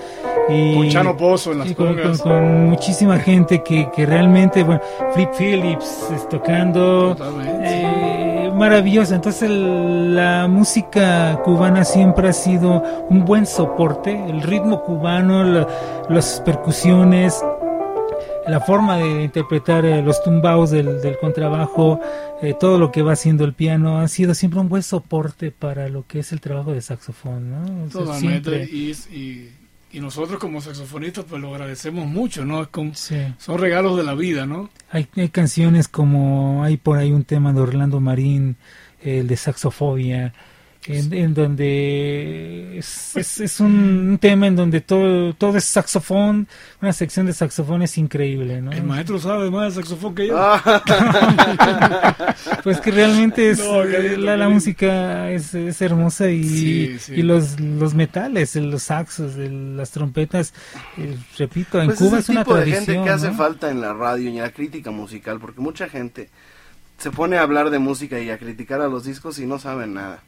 y 0.49 0.75
con 0.75 0.89
Chano 0.89 1.17
Pozo 1.17 1.51
en 1.51 1.59
las 1.59 1.73
con, 1.73 2.69
muchísima 2.69 3.19
gente 3.19 3.63
que, 3.63 3.89
que 3.95 4.05
realmente, 4.05 4.63
bueno, 4.63 4.81
Flip 5.13 5.29
Phillips 5.37 6.07
tocando. 6.29 7.15
Eh, 7.63 8.51
maravillosa. 8.53 9.15
Entonces 9.15 9.49
la 9.49 10.47
música 10.47 11.39
cubana 11.43 11.85
siempre 11.85 12.29
ha 12.29 12.33
sido 12.33 12.83
un 13.09 13.25
buen 13.25 13.45
soporte. 13.45 14.11
El 14.11 14.41
ritmo 14.41 14.83
cubano, 14.83 15.67
las 16.09 16.41
percusiones, 16.41 17.43
la 18.47 18.59
forma 18.59 18.97
de 18.97 19.23
interpretar 19.23 19.85
eh, 19.85 20.01
los 20.01 20.23
tumbaos 20.23 20.71
del, 20.71 21.17
contrabajo, 21.19 21.99
eh, 22.41 22.53
todo 22.59 22.77
lo 22.77 22.91
que 22.91 23.01
va 23.01 23.13
haciendo 23.13 23.43
el 23.43 23.53
piano, 23.53 23.99
ha 23.99 24.07
sido 24.07 24.33
siempre 24.33 24.59
un 24.59 24.69
buen 24.69 24.83
soporte 24.83 25.51
para 25.51 25.89
lo 25.89 26.05
que 26.07 26.19
es 26.19 26.31
el 26.31 26.41
trabajo 26.41 26.71
de 26.71 26.81
saxofón. 26.81 27.51
¿no? 27.51 27.89
Totalmente. 27.89 28.63
Y, 28.63 29.49
nosotros 29.93 30.39
como 30.39 30.61
saxofonistas 30.61 31.25
pues 31.27 31.41
lo 31.41 31.53
agradecemos 31.53 32.05
mucho, 32.05 32.45
¿no? 32.45 32.61
Es 32.61 32.67
como, 32.67 32.93
Son 32.93 33.57
regalos 33.57 33.97
de 33.97 34.03
la 34.03 34.13
vida, 34.13 34.45
¿no? 34.45 34.69
Hay, 34.91 35.07
hay 35.15 35.29
canciones 35.29 35.88
como, 35.88 36.63
hay 36.63 36.77
por 36.77 36.97
ahí 36.97 37.11
un 37.11 37.23
tema 37.23 37.53
de 37.53 37.61
Orlando 37.61 37.99
Marín, 37.99 38.57
el 39.01 39.27
de 39.27 39.38
saxofobia, 39.38 40.33
en, 40.88 41.33
donde 41.33 42.77
es, 42.77 43.59
un 43.59 44.17
tema 44.21 44.47
en 44.47 44.55
donde 44.55 44.81
todo, 44.81 45.33
todo 45.33 45.57
es 45.57 45.65
saxofón, 45.65 46.47
una 46.81 46.93
sección 46.93 47.25
de 47.25 47.33
saxofón 47.33 47.81
es 47.81 47.97
increíble, 47.97 48.61
¿no? 48.61 48.71
El 48.71 48.83
maestro 48.83 49.19
sabe 49.19 49.51
más 49.51 49.75
de 49.75 49.81
saxofón 49.81 50.15
que 50.15 50.27
yo. 50.27 50.35
pues 52.63 52.79
que 52.79 52.91
realmente 52.91 53.51
es, 53.51 53.59
la, 54.17 54.49
música 54.49 55.29
es, 55.31 55.53
hermosa 55.81 56.29
y, 56.29 56.97
y 57.09 57.21
los, 57.21 57.59
los 57.59 57.93
metales, 57.93 58.55
los 58.55 58.83
saxos, 58.83 59.35
las 59.35 59.91
trompetas, 59.91 60.53
eh, 60.97 61.17
repito, 61.38 61.81
en 61.81 61.88
pues 61.88 61.99
Cuba 61.99 62.19
es, 62.19 62.29
una 62.29 62.43
tipo 62.43 62.55
de 62.55 62.71
gente 62.71 63.01
que 63.03 63.09
hace 63.09 63.31
falta 63.31 63.69
en 63.69 63.81
la 63.81 63.93
radio 63.93 64.29
y 64.29 64.38
en 64.38 64.43
la 64.43 64.51
crítica 64.51 64.91
musical, 64.91 65.39
porque 65.39 65.59
mucha 65.59 65.89
gente 65.89 66.29
se 66.97 67.11
pone 67.11 67.38
a 67.38 67.41
hablar 67.41 67.69
de 67.69 67.79
música 67.79 68.19
y 68.19 68.29
a 68.29 68.38
criticar 68.38 68.81
a 68.81 68.88
los 68.88 69.05
discos 69.05 69.39
y 69.39 69.45
no 69.45 69.59
saben 69.59 69.93
nada. 69.93 70.23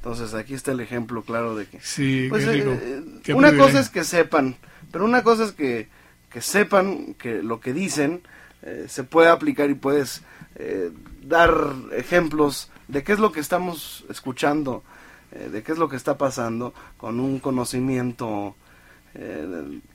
Entonces 0.00 0.32
aquí 0.32 0.54
está 0.54 0.72
el 0.72 0.80
ejemplo 0.80 1.22
claro 1.22 1.54
de 1.54 1.66
que... 1.66 1.78
Sí, 1.80 2.28
pues, 2.30 2.46
eh, 2.46 3.02
una 3.34 3.54
cosa 3.54 3.80
es 3.80 3.90
que 3.90 4.02
sepan, 4.02 4.56
pero 4.90 5.04
una 5.04 5.22
cosa 5.22 5.44
es 5.44 5.52
que, 5.52 5.88
que 6.30 6.40
sepan 6.40 7.12
que 7.14 7.42
lo 7.42 7.60
que 7.60 7.74
dicen 7.74 8.22
eh, 8.62 8.86
se 8.88 9.04
puede 9.04 9.28
aplicar 9.28 9.68
y 9.68 9.74
puedes 9.74 10.22
eh, 10.54 10.90
dar 11.22 11.52
ejemplos 11.92 12.70
de 12.88 13.02
qué 13.02 13.12
es 13.12 13.18
lo 13.18 13.30
que 13.30 13.40
estamos 13.40 14.06
escuchando, 14.08 14.82
de 15.30 15.62
qué 15.62 15.70
es 15.70 15.78
lo 15.78 15.88
que 15.88 15.94
está 15.94 16.18
pasando 16.18 16.74
con 16.96 17.20
un 17.20 17.38
conocimiento 17.38 18.56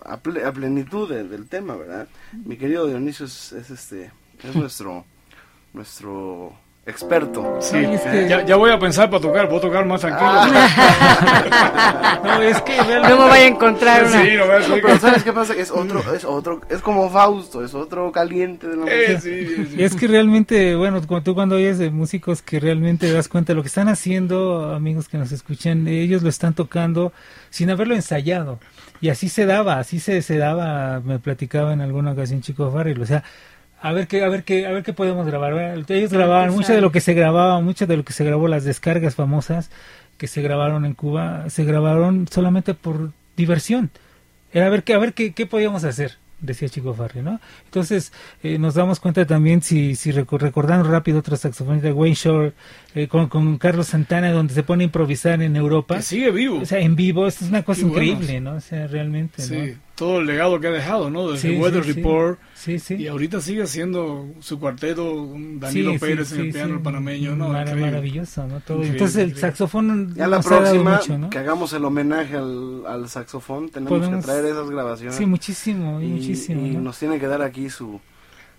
a, 0.05 0.17
plenitud 0.53 1.09
del 1.09 1.47
tema, 1.49 1.75
¿verdad? 1.75 2.07
Mi 2.45 2.55
querido 2.55 2.87
Dionisio 2.87 3.25
es, 3.25 3.51
es 3.51 3.69
este 3.69 4.11
es 4.41 4.55
nuestro 4.55 5.03
nuestro 5.73 6.55
experto. 6.85 7.57
Sí, 7.61 7.83
ya, 8.27 8.55
voy 8.55 8.69
a 8.69 8.77
pensar 8.77 9.09
para 9.09 9.21
tocar, 9.21 9.47
voy 9.47 9.57
a 9.57 9.61
tocar 9.61 9.85
más 9.85 10.01
tranquilo. 10.01 10.29
Ah. 10.31 12.19
no, 12.23 12.41
es 12.43 12.61
que 12.61 12.77
no 12.77 13.17
me 13.17 13.27
vaya 13.27 13.45
a 13.45 13.47
encontrar 13.47 14.03
una. 14.03 14.21
Sí, 14.21 14.35
no 14.35 14.43
pero 14.75 14.99
¿sabes 14.99 15.23
qué 15.23 15.33
pasa? 15.33 15.53
Es 15.55 15.71
otro, 15.71 16.03
es 16.13 16.23
otro, 16.23 16.61
es 16.69 16.81
como 16.81 17.09
Fausto, 17.09 17.63
es 17.63 17.73
otro 17.73 18.11
caliente 18.11 18.67
de 18.67 18.77
la 18.77 18.85
eh, 18.87 19.19
sí, 19.19 19.75
Y 19.75 19.83
es 19.83 19.95
que 19.95 20.07
realmente, 20.07 20.75
bueno, 20.75 21.01
tú 21.01 21.33
cuando 21.33 21.55
oyes 21.55 21.79
de 21.79 21.89
músicos 21.89 22.43
que 22.43 22.59
realmente 22.59 23.11
das 23.11 23.29
cuenta 23.29 23.53
de 23.53 23.57
lo 23.57 23.63
que 23.63 23.69
están 23.69 23.89
haciendo, 23.89 24.71
amigos 24.73 25.09
que 25.09 25.17
nos 25.17 25.31
escuchan, 25.31 25.87
ellos 25.87 26.21
lo 26.21 26.29
están 26.29 26.53
tocando 26.53 27.13
sin 27.49 27.71
haberlo 27.71 27.95
ensayado. 27.95 28.59
Y 29.01 29.09
así 29.09 29.27
se 29.29 29.45
daba, 29.45 29.79
así 29.79 29.99
se, 29.99 30.21
se 30.21 30.37
daba, 30.37 30.99
me 30.99 31.17
platicaba 31.19 31.73
en 31.73 31.81
alguna 31.81 32.11
ocasión 32.11 32.41
Chico 32.41 32.71
Farrell, 32.71 33.01
o 33.01 33.05
sea, 33.05 33.23
a 33.85 33.93
ver 33.93 34.07
qué, 34.07 34.23
a 34.23 34.29
ver 34.29 34.43
qué, 34.43 34.65
a 34.65 34.71
ver 34.71 34.81
qué 34.81 34.93
podemos 34.93 35.27
grabar. 35.27 35.53
Ellos 35.89 36.11
grababan 36.11 36.49
mucho 36.49 36.73
de 36.73 36.81
lo 36.81 36.91
que 36.91 37.01
se 37.01 37.13
grababa, 37.13 37.61
mucho 37.61 37.85
de 37.85 37.95
lo 37.95 38.03
que 38.03 38.13
se 38.13 38.25
grabó, 38.25 38.47
las 38.47 38.63
descargas 38.63 39.13
famosas 39.13 39.69
que 40.17 40.25
se 40.25 40.41
grabaron 40.41 40.85
en 40.85 40.95
Cuba, 40.95 41.51
se 41.51 41.65
grabaron 41.65 42.27
solamente 42.27 42.73
por 42.73 43.11
diversión. 43.37 43.91
Era 44.51 44.65
a 44.65 44.69
ver 44.69 44.81
qué, 44.81 44.95
a 44.95 44.97
ver 44.97 45.13
qué, 45.13 45.33
qué 45.33 45.45
podíamos 45.45 45.83
hacer 45.83 46.17
decía 46.39 46.67
Chico 46.67 46.93
Farri, 46.93 47.21
¿no? 47.21 47.39
Entonces 47.65 48.11
eh, 48.43 48.57
nos 48.57 48.73
damos 48.73 48.99
cuenta 48.99 49.25
también, 49.25 49.61
si, 49.61 49.95
si 49.95 50.11
recordando 50.11 50.89
rápido 50.89 51.19
otro 51.19 51.37
saxofonista, 51.37 51.93
Wayne 51.93 52.15
Shore, 52.15 52.53
eh, 52.95 53.07
con, 53.07 53.27
con, 53.27 53.57
Carlos 53.57 53.87
Santana, 53.87 54.31
donde 54.31 54.53
se 54.53 54.63
pone 54.63 54.83
a 54.83 54.85
improvisar 54.85 55.41
en 55.41 55.55
Europa. 55.55 56.01
sigue 56.01 56.31
vivo. 56.31 56.59
O 56.59 56.65
sea, 56.65 56.79
en 56.79 56.95
vivo, 56.95 57.27
esto 57.27 57.45
es 57.45 57.51
una 57.51 57.63
cosa 57.63 57.81
increíble, 57.81 58.41
¿no? 58.41 58.55
O 58.55 58.61
sea, 58.61 58.87
realmente, 58.87 59.41
sí, 59.41 59.77
todo 59.95 60.19
el 60.19 60.27
legado 60.27 60.59
que 60.59 60.67
ha 60.67 60.71
dejado, 60.71 61.09
¿no? 61.09 61.31
Desde 61.31 61.57
Weather 61.57 61.85
Report. 61.85 62.39
Sí, 62.53 62.79
sí. 62.79 62.95
Y 62.95 63.07
ahorita 63.07 63.41
sigue 63.41 63.63
haciendo 63.63 64.27
su 64.39 64.59
cuarteto, 64.59 65.33
Danilo 65.35 65.97
Pérez 65.99 66.33
en 66.33 66.41
el 66.41 66.51
piano, 66.51 66.75
el 66.75 66.81
panameño, 66.81 67.35
¿no? 67.35 67.49
maravilloso, 67.49 68.45
¿no? 68.47 68.59
Todo. 68.59 68.83
Entonces 68.83 69.17
el 69.17 69.37
saxofón. 69.37 70.13
Ya 70.15 70.27
la 70.27 70.41
próxima, 70.41 70.99
que 71.29 71.37
hagamos 71.37 71.73
el 71.73 71.85
homenaje 71.85 72.35
al, 72.35 72.85
al 72.85 73.09
saxofón, 73.09 73.69
tenemos 73.69 74.07
que 74.07 74.17
traer 74.17 74.45
esas 74.45 74.69
grabaciones. 74.69 75.15
Sí, 75.15 75.25
muchísimo, 75.25 76.01
y, 76.01 76.07
muchísimo. 76.07 76.65
Y 76.65 76.71
nos 76.71 76.99
tiene 76.99 77.19
que 77.19 77.27
dar 77.27 77.41
aquí 77.41 77.69
su 77.69 77.99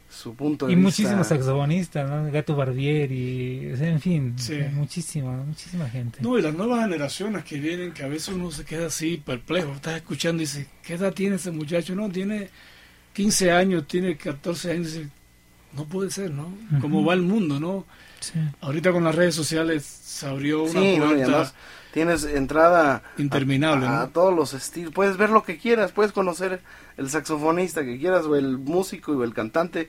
su 0.08 0.34
punto 0.34 0.66
de 0.66 0.72
y 0.72 0.76
muchísimos 0.76 1.26
saxofonistas, 1.26 2.08
¿no? 2.08 2.30
Gato 2.30 2.54
Barbier 2.54 3.10
y, 3.10 3.72
en 3.78 4.00
fin, 4.00 4.34
muchísima, 4.74 5.32
muchísima 5.32 5.88
gente. 5.88 6.18
No, 6.22 6.38
y 6.38 6.42
las 6.42 6.54
nuevas 6.54 6.82
generaciones 6.82 7.44
que 7.44 7.58
vienen, 7.58 7.92
que 7.92 8.04
a 8.04 8.08
veces 8.08 8.28
uno 8.28 8.50
se 8.50 8.64
queda 8.64 8.86
así 8.86 9.22
perplejo, 9.24 9.72
estás 9.72 9.96
escuchando 9.96 10.42
y 10.42 10.46
dice, 10.46 10.66
¿qué 10.82 10.94
edad 10.94 11.12
tiene 11.12 11.36
ese 11.36 11.50
muchacho? 11.50 11.94
No, 11.94 12.08
tiene 12.08 12.48
15 13.14 13.52
años, 13.52 13.86
tiene 13.86 14.16
14 14.16 14.72
años, 14.72 14.98
no 15.74 15.84
puede 15.84 16.10
ser, 16.10 16.30
¿no? 16.30 16.52
Cómo 16.80 17.04
va 17.04 17.14
el 17.14 17.22
mundo, 17.22 17.58
¿no? 17.60 17.86
Ahorita 18.60 18.92
con 18.92 19.04
las 19.04 19.14
redes 19.14 19.34
sociales 19.34 19.84
se 19.84 20.26
abrió 20.26 20.64
una 20.64 20.80
puerta 20.96 21.52
tienes 21.96 22.24
entrada 22.24 23.02
interminable 23.16 23.86
a, 23.86 24.08
todos 24.08 24.36
los 24.36 24.52
estilos, 24.52 24.92
puedes 24.92 25.16
ver 25.16 25.30
lo 25.30 25.44
que 25.44 25.56
quieras, 25.56 25.92
puedes 25.92 26.12
conocer 26.12 26.60
el 26.98 27.08
saxofonista 27.08 27.86
que 27.86 27.96
quieras 27.98 28.26
o 28.26 28.36
el 28.36 28.58
músico 28.58 29.12
o 29.12 29.24
el 29.24 29.32
cantante 29.32 29.88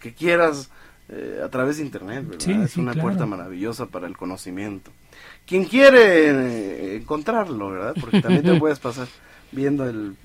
que 0.00 0.14
quieras 0.14 0.70
eh, 1.10 1.42
a 1.44 1.50
través 1.50 1.76
de 1.76 1.82
internet, 1.82 2.42
es 2.48 2.78
una 2.78 2.94
puerta 2.94 3.26
maravillosa 3.26 3.84
para 3.84 4.06
el 4.06 4.16
conocimiento. 4.16 4.90
Quien 5.46 5.66
quiere 5.66 6.30
eh, 6.30 6.96
encontrarlo, 6.96 7.72
¿verdad? 7.72 7.94
Porque 8.00 8.22
también 8.22 8.42
te 8.42 8.54
puedes 8.58 8.78
pasar 8.78 9.06
viendo 9.52 9.86
el, 9.86 10.16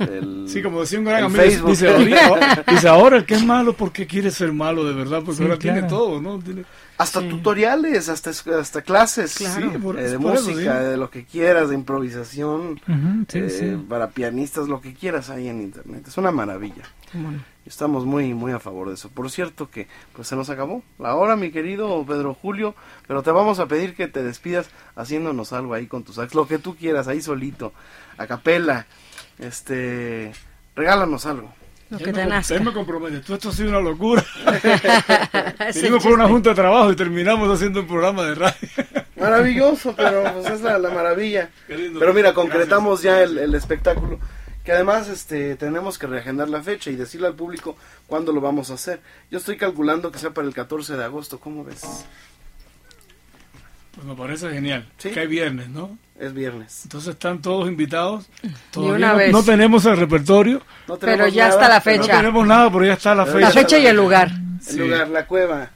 sí 0.47 0.63
como 0.63 0.79
decía 0.79 0.99
un 0.99 1.05
gran 1.05 1.25
amigo 1.25 1.69
dice, 1.69 1.93
dice, 2.67 2.87
ahora 2.87 3.17
el 3.17 3.25
que 3.25 3.35
es 3.35 3.43
malo 3.43 3.73
porque 3.73 4.07
quiere 4.07 4.31
ser 4.31 4.53
malo 4.53 4.83
de 4.83 4.93
verdad 4.95 5.21
porque 5.23 5.43
ahora 5.43 5.59
tiene 5.59 5.83
todo 5.83 6.19
no 6.19 6.39
tiene 6.39 6.63
hasta 6.99 7.21
tutoriales, 7.21 8.09
hasta, 8.09 8.31
hasta 8.59 8.81
clases 8.81 9.39
eh, 9.39 9.47
de 9.47 10.17
música, 10.17 10.81
de 10.81 10.97
lo 10.97 11.09
que 11.09 11.23
quieras, 11.23 11.69
de 11.69 11.75
improvisación, 11.75 12.81
eh, 13.33 13.77
para 13.87 14.09
pianistas, 14.09 14.67
lo 14.67 14.81
que 14.81 14.93
quieras 14.93 15.29
ahí 15.29 15.47
en 15.47 15.61
internet. 15.61 16.05
Es 16.09 16.17
una 16.17 16.31
maravilla. 16.31 16.83
Estamos 17.65 18.05
muy, 18.05 18.33
muy 18.33 18.51
a 18.51 18.59
favor 18.59 18.89
de 18.89 18.95
eso. 18.95 19.07
Por 19.07 19.31
cierto 19.31 19.71
que 19.71 19.87
pues 20.13 20.27
se 20.27 20.35
nos 20.35 20.49
acabó 20.49 20.83
la 20.97 21.15
hora, 21.15 21.37
mi 21.37 21.51
querido 21.51 22.05
Pedro 22.05 22.33
Julio, 22.33 22.75
pero 23.07 23.23
te 23.23 23.31
vamos 23.31 23.59
a 23.59 23.67
pedir 23.67 23.95
que 23.95 24.09
te 24.09 24.21
despidas 24.21 24.69
haciéndonos 24.97 25.53
algo 25.53 25.73
ahí 25.73 25.87
con 25.87 26.03
tus 26.03 26.15
sax, 26.15 26.35
lo 26.35 26.49
que 26.49 26.59
tú 26.59 26.75
quieras, 26.75 27.07
ahí 27.07 27.21
solito, 27.21 27.71
a 28.17 28.27
capela, 28.27 28.87
este, 29.37 30.33
regálanos 30.75 31.25
algo. 31.25 31.58
Lo 31.89 31.97
que 31.97 32.13
te 32.13 32.25
nazca. 32.25 32.53
Usted 32.53 32.61
me 32.61 32.73
compromete, 32.73 33.19
tú 33.19 33.33
esto 33.33 33.49
ha 33.49 33.51
sido 33.51 33.69
una 33.69 33.79
locura. 33.79 34.23
Venimos 35.75 36.03
por 36.03 36.13
una 36.13 36.27
junta 36.27 36.49
de 36.49 36.55
trabajo 36.55 36.91
y 36.91 36.95
terminamos 36.95 37.49
haciendo 37.49 37.81
un 37.81 37.87
programa 37.87 38.23
de 38.23 38.35
radio. 38.35 38.69
Maravilloso, 39.15 39.95
pero 39.95 40.23
pues 40.33 40.53
es 40.53 40.61
la, 40.61 40.77
maravilla. 40.79 41.49
Pero 41.67 42.13
mira, 42.13 42.33
concretamos 42.33 43.01
ya 43.01 43.21
el, 43.21 43.37
el, 43.37 43.53
espectáculo. 43.55 44.19
Que 44.63 44.71
además 44.71 45.09
este 45.09 45.55
tenemos 45.55 45.97
que 45.97 46.07
reagendar 46.07 46.47
la 46.47 46.61
fecha 46.61 46.91
y 46.91 46.95
decirle 46.95 47.27
al 47.27 47.35
público 47.35 47.75
cuándo 48.07 48.31
lo 48.31 48.39
vamos 48.39 48.69
a 48.69 48.75
hacer. 48.75 49.01
Yo 49.31 49.39
estoy 49.39 49.57
calculando 49.57 50.11
que 50.11 50.19
sea 50.19 50.31
para 50.31 50.47
el 50.47 50.53
14 50.53 50.95
de 50.95 51.03
agosto, 51.03 51.39
¿cómo 51.39 51.65
ves? 51.65 52.05
Pues 53.95 54.05
me 54.05 54.15
parece 54.15 54.49
genial. 54.51 54.87
¿Sí? 54.97 55.09
Que 55.09 55.21
hay 55.21 55.27
viernes, 55.27 55.69
¿no? 55.69 55.97
Es 56.19 56.33
viernes. 56.33 56.81
Entonces 56.83 57.11
están 57.11 57.41
todos 57.41 57.69
invitados. 57.69 58.25
Todavía 58.71 59.13
no, 59.13 59.39
no, 59.39 59.43
tenemos 59.43 59.85
el 59.85 59.95
repertorio. 59.95 60.61
pero 60.99 61.27
ya 61.29 61.47
está 61.47 61.69
la 61.69 61.79
fecha. 61.79 62.13
No 62.13 62.19
tenemos 62.19 62.45
nada, 62.47 62.71
pero 62.71 62.85
ya 62.85 62.93
está 62.93 63.15
la 63.15 63.25
fecha. 63.25 63.39
La 63.39 63.51
fecha 63.51 63.79
y 63.79 63.87
el 63.87 63.95
lugar. 63.95 64.29
El 64.69 64.77
lugar, 64.77 65.07
la 65.07 65.25
cueva. 65.25 65.69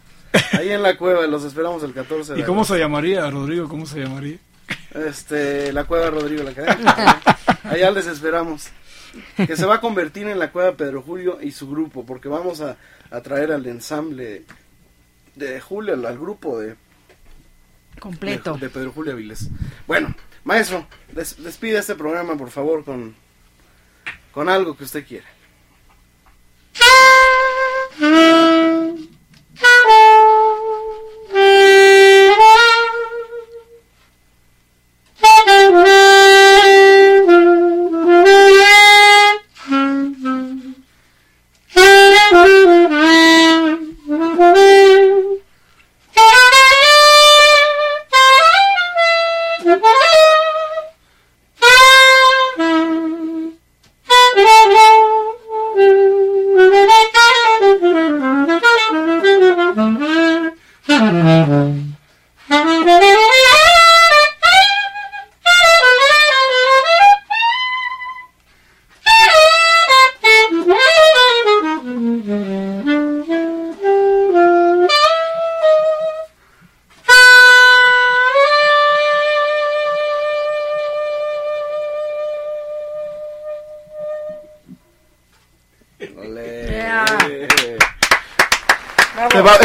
Ahí 0.52 0.72
en 0.72 0.82
la 0.82 0.98
cueva, 0.98 1.26
los 1.28 1.46
esperamos 1.46 1.84
el 1.84 1.94
14 1.94 2.34
de 2.34 2.40
¿Y 2.42 2.44
cómo 2.44 2.66
se 2.66 2.78
llamaría, 2.78 3.30
Rodrigo? 3.30 3.70
¿Cómo 3.70 3.86
se 3.86 4.00
llamaría? 4.00 4.38
Este, 4.94 5.72
la 5.72 5.86
cueva 5.86 6.10
Rodrigo, 6.10 6.44
la 6.44 6.54
cadena. 6.54 7.22
Allá 7.64 7.92
les 7.92 8.08
esperamos. 8.08 8.68
Que 9.38 9.56
se 9.56 9.66
va 9.66 9.76
a 9.76 9.82
convertir 9.82 10.28
en 10.28 10.40
la 10.40 10.52
cueva 10.52 10.74
Pedro 10.74 11.02
Julio 11.04 11.38
y 11.42 11.52
su 11.52 11.70
grupo, 11.70 12.06
porque 12.06 12.28
vamos 12.28 12.62
a, 12.62 12.78
a 13.12 13.22
traer 13.22 13.52
al 13.52 13.66
ensamble 13.68 14.44
de 15.36 15.62
Julio, 15.62 15.94
al, 15.94 16.18
grupo 16.18 16.60
de 16.60 16.76
completo 18.00 18.58
de, 18.58 18.70
Pedro 18.70 18.92
Julio 18.92 19.14
Aviles. 19.14 19.50
Bueno, 19.88 20.16
Maestro, 20.44 20.86
despide 21.38 21.80
este 21.80 21.96
programa, 21.96 22.36
por 22.38 22.50
favor, 22.50 22.84
con, 22.84 23.16
con 24.34 24.50
algo 24.50 24.76
que 24.76 24.84
usted 24.84 25.06
quiera. 25.06 25.26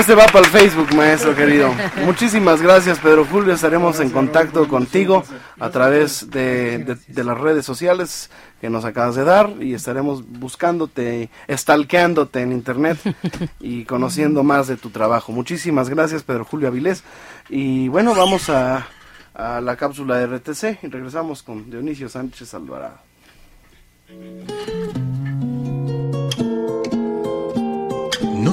Este 0.09 0.19
va 0.19 0.27
para 0.29 0.47
el 0.47 0.51
Facebook, 0.51 0.95
maestro 0.95 1.37
querido. 1.37 1.71
Muchísimas 2.07 2.63
gracias, 2.63 2.99
Pedro 2.99 3.27
Julio. 3.27 3.53
Estaremos 3.53 4.01
en 4.01 4.09
contacto 4.09 4.67
contigo 4.67 5.23
a 5.61 5.69
través 5.69 6.31
de, 6.31 6.97
las 7.15 7.39
redes 7.39 7.67
sociales 7.67 8.31
que 8.59 8.71
nos 8.71 8.87
acabas 8.87 9.17
de 9.17 9.25
dar 9.25 9.53
y 9.61 9.75
estaremos 9.75 10.27
buscándote, 10.27 11.29
stalkeándote 11.51 12.41
en 12.41 12.53
internet 12.53 12.97
y 13.61 13.85
conociendo 13.85 14.43
más 14.43 14.67
de 14.67 14.79
tu 14.79 14.89
trabajo. 14.89 15.31
Muchísimas 15.31 15.91
gracias, 15.91 16.23
Pedro 16.23 16.47
Julio 16.47 16.69
Avilés. 16.69 17.05
Y 17.51 17.89
bueno, 17.89 18.15
vamos 18.15 18.49
a, 18.49 18.87
a 19.35 19.61
la 19.61 19.77
cápsula 19.77 20.17
de 20.17 20.39
RTC 20.39 20.85
y 20.85 20.87
regresamos 20.87 21.43
con 21.43 21.69
Dionisio 21.69 22.09
Sánchez 22.09 22.55
Alvarado. 22.55 23.08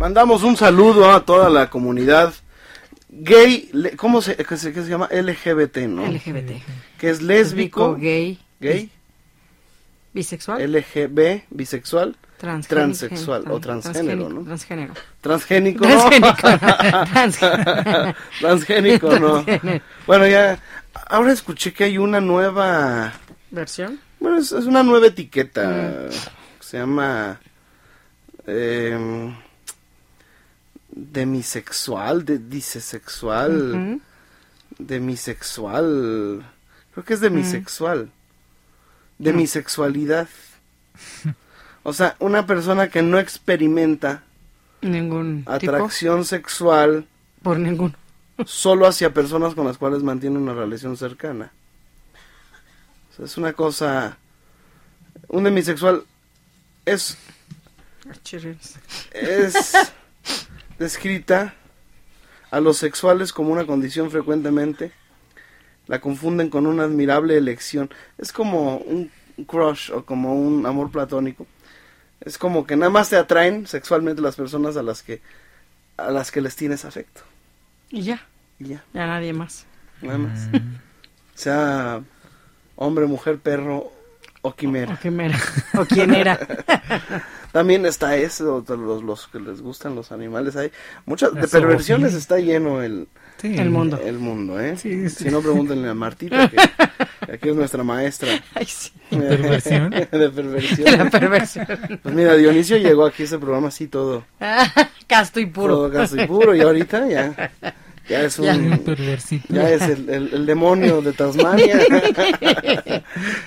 Mandamos 0.00 0.42
un 0.44 0.56
saludo 0.56 1.12
a 1.12 1.26
toda 1.26 1.50
la 1.50 1.68
comunidad 1.68 2.32
gay, 3.10 3.70
¿cómo 3.98 4.22
se, 4.22 4.34
qué 4.34 4.56
se, 4.56 4.72
llama? 4.72 5.10
LGBT, 5.12 5.76
¿no? 5.88 6.06
LGBT. 6.06 6.52
Que 6.96 7.10
es 7.10 7.20
lésbico, 7.20 7.96
gay, 7.96 8.40
gay, 8.60 8.90
bisexual, 10.14 10.72
LGB, 10.72 11.42
bisexual, 11.50 12.16
transexual 12.38 13.44
o 13.50 13.60
transgénero, 13.60 14.30
¿no? 14.30 14.42
Transgénero. 14.42 14.94
Transgénico, 15.20 15.84
Transgénico, 18.40 19.18
no. 19.18 19.44
Bueno, 20.06 20.26
ya, 20.26 20.58
ahora 21.10 21.30
escuché 21.30 21.74
que 21.74 21.84
hay 21.84 21.98
una 21.98 22.22
nueva... 22.22 23.12
¿Versión? 23.50 24.00
Bueno, 24.18 24.38
es, 24.38 24.50
una 24.52 24.82
nueva 24.82 25.08
etiqueta. 25.08 26.08
Mm. 26.08 26.12
Se 26.60 26.78
llama... 26.78 27.38
Eh, 28.46 29.30
demisexual, 30.92 32.24
de 32.24 32.38
disesexual, 32.38 34.00
demisexual, 34.78 36.44
creo 36.92 37.04
que 37.04 37.14
es 37.14 37.20
demisexual, 37.20 38.10
demisexualidad. 39.18 40.28
O 41.82 41.94
sea, 41.94 42.14
una 42.18 42.44
persona 42.44 42.90
que 42.90 43.00
no 43.00 43.18
experimenta 43.18 44.22
ningún 44.82 45.44
atracción 45.46 46.26
sexual 46.26 47.06
por 47.40 47.58
ninguno. 47.58 47.94
solo 48.44 48.86
hacia 48.86 49.14
personas 49.14 49.54
con 49.54 49.66
las 49.66 49.78
cuales 49.78 50.02
mantiene 50.02 50.36
una 50.36 50.52
relación 50.52 50.98
cercana. 50.98 51.52
O 53.10 53.16
sea, 53.16 53.24
es 53.24 53.38
una 53.38 53.54
cosa 53.54 54.18
un 55.28 55.44
demisexual 55.44 56.04
es 56.84 57.16
es 59.12 59.72
descrita 60.80 61.54
a 62.50 62.58
los 62.58 62.78
sexuales 62.78 63.34
como 63.34 63.52
una 63.52 63.66
condición 63.66 64.10
frecuentemente 64.10 64.92
la 65.86 66.00
confunden 66.00 66.48
con 66.48 66.66
una 66.66 66.84
admirable 66.84 67.36
elección. 67.36 67.90
Es 68.16 68.32
como 68.32 68.78
un 68.78 69.10
crush 69.46 69.90
o 69.92 70.04
como 70.06 70.34
un 70.34 70.64
amor 70.64 70.90
platónico. 70.90 71.46
Es 72.20 72.38
como 72.38 72.66
que 72.66 72.76
nada 72.76 72.90
más 72.90 73.10
te 73.10 73.16
atraen 73.16 73.66
sexualmente 73.66 74.22
las 74.22 74.36
personas 74.36 74.76
a 74.76 74.82
las 74.82 75.02
que 75.02 75.20
a 75.96 76.10
las 76.10 76.30
que 76.30 76.40
les 76.40 76.56
tienes 76.56 76.84
afecto. 76.86 77.20
Y 77.90 78.02
ya. 78.02 78.26
Y 78.58 78.68
ya. 78.68 78.84
Ya 78.94 79.06
nadie 79.06 79.34
más. 79.34 79.66
Nada 80.00 80.18
más. 80.18 80.48
sea 81.34 82.00
hombre, 82.76 83.04
mujer, 83.04 83.38
perro 83.38 83.92
o 84.40 84.54
quimera. 84.54 84.94
O 84.94 84.98
quimera, 84.98 85.38
o 85.76 85.84
quién 85.84 86.14
era. 86.14 86.38
También 87.52 87.84
está 87.86 88.16
eso, 88.16 88.64
los, 88.68 89.02
los 89.02 89.26
que 89.28 89.40
les 89.40 89.60
gustan 89.60 89.94
los 89.94 90.12
animales. 90.12 90.56
Hay 90.56 90.70
muchas 91.06 91.34
de 91.34 91.48
perversiones 91.48 92.14
está 92.14 92.38
lleno 92.38 92.82
el, 92.82 93.08
el 93.42 93.70
mundo. 93.70 93.98
El 94.04 94.18
mundo, 94.18 94.60
¿eh? 94.60 94.76
Si 94.76 94.90
no, 95.30 95.40
pregúntenle 95.40 95.88
a 95.88 95.94
Martita, 95.94 96.48
que, 97.26 97.32
aquí 97.32 97.48
es 97.48 97.56
nuestra 97.56 97.82
maestra. 97.82 98.28
Ay, 98.54 98.66
sí. 98.66 98.92
¿De 99.10 99.36
perversión? 99.36 99.90
de 99.90 100.06
perversión. 100.06 100.98
La 100.98 101.10
perversión. 101.10 101.66
Pues 102.02 102.14
mira, 102.14 102.34
Dionisio 102.36 102.76
llegó 102.76 103.06
aquí 103.06 103.22
a 103.22 103.26
ese 103.26 103.38
programa 103.38 103.68
así 103.68 103.88
todo. 103.88 104.24
casto 105.06 105.40
y 105.40 105.46
puro. 105.46 105.74
Todo 105.74 105.92
casto 105.92 106.22
y 106.22 106.26
puro, 106.26 106.54
y 106.54 106.60
ahorita 106.60 107.08
ya. 107.08 107.50
Ya 108.08 108.22
es 108.22 108.38
un. 108.38 108.44
Ya. 108.46 108.56
Ya 109.48 109.70
es 109.70 109.82
el, 109.82 110.08
el, 110.10 110.34
el 110.34 110.46
demonio 110.46 111.00
de 111.00 111.12
Tasmania. 111.12 111.78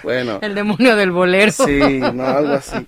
bueno. 0.04 0.40
El 0.42 0.56
demonio 0.56 0.96
del 0.96 1.12
bolero. 1.12 1.52
Sí, 1.52 2.00
no, 2.00 2.26
algo 2.26 2.54
así. 2.54 2.88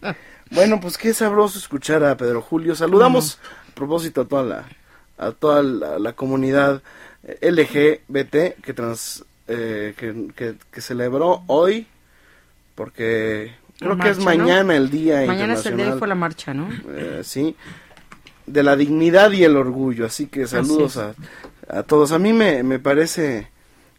Bueno, 0.52 0.80
pues 0.80 0.98
qué 0.98 1.14
sabroso 1.14 1.58
escuchar 1.58 2.04
a 2.04 2.16
Pedro 2.18 2.42
Julio. 2.42 2.76
Saludamos 2.76 3.40
a 3.72 3.76
propósito 3.76 4.22
a 4.22 4.26
toda 4.26 4.44
la, 4.44 4.66
a 5.18 5.32
toda 5.32 5.64
la, 5.64 6.00
la 6.00 6.14
comunidad 6.14 6.82
LGBT 7.42 8.62
que, 8.62 8.74
trans, 8.74 9.26
eh, 9.48 9.94
que, 9.98 10.28
que, 10.36 10.56
que, 10.72 10.82
celebró 10.82 11.44
hoy, 11.48 11.88
porque 12.76 13.56
creo 13.80 13.96
marcha, 13.96 14.04
que 14.14 14.20
es 14.20 14.26
mañana 14.26 14.64
¿no? 14.64 14.72
el 14.74 14.90
día 14.92 15.26
Mañana 15.26 15.56
es 15.56 15.66
el 15.66 15.78
día 15.78 15.86
internacional. 15.86 15.96
y 15.96 16.00
fue 16.00 16.08
la 16.08 16.16
marcha, 16.16 16.54
¿no? 16.54 16.70
Eh, 16.90 17.22
sí, 17.24 17.56
de 18.46 18.64
la 18.64 18.76
dignidad 18.76 19.32
y 19.32 19.44
el 19.44 19.58
orgullo. 19.58 20.06
Así 20.06 20.28
que 20.28 20.46
saludos 20.46 20.98
Así 20.98 21.22
a, 21.70 21.80
a 21.80 21.84
todos. 21.84 22.12
A 22.12 22.20
mí 22.20 22.32
me, 22.32 22.62
me 22.62 22.78
parece 22.78 23.50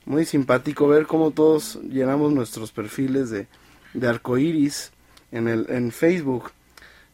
muy 0.05 0.25
simpático 0.25 0.87
ver 0.87 1.07
cómo 1.07 1.33
todos 1.33 1.81
llenamos 1.83 2.33
nuestros 2.33 2.71
perfiles 2.71 3.31
de, 3.31 3.49
de 3.93 4.09
arcoiris 4.09 4.93
en, 5.33 5.49
el, 5.49 5.67
en 5.69 5.93
Facebook. 5.93 6.53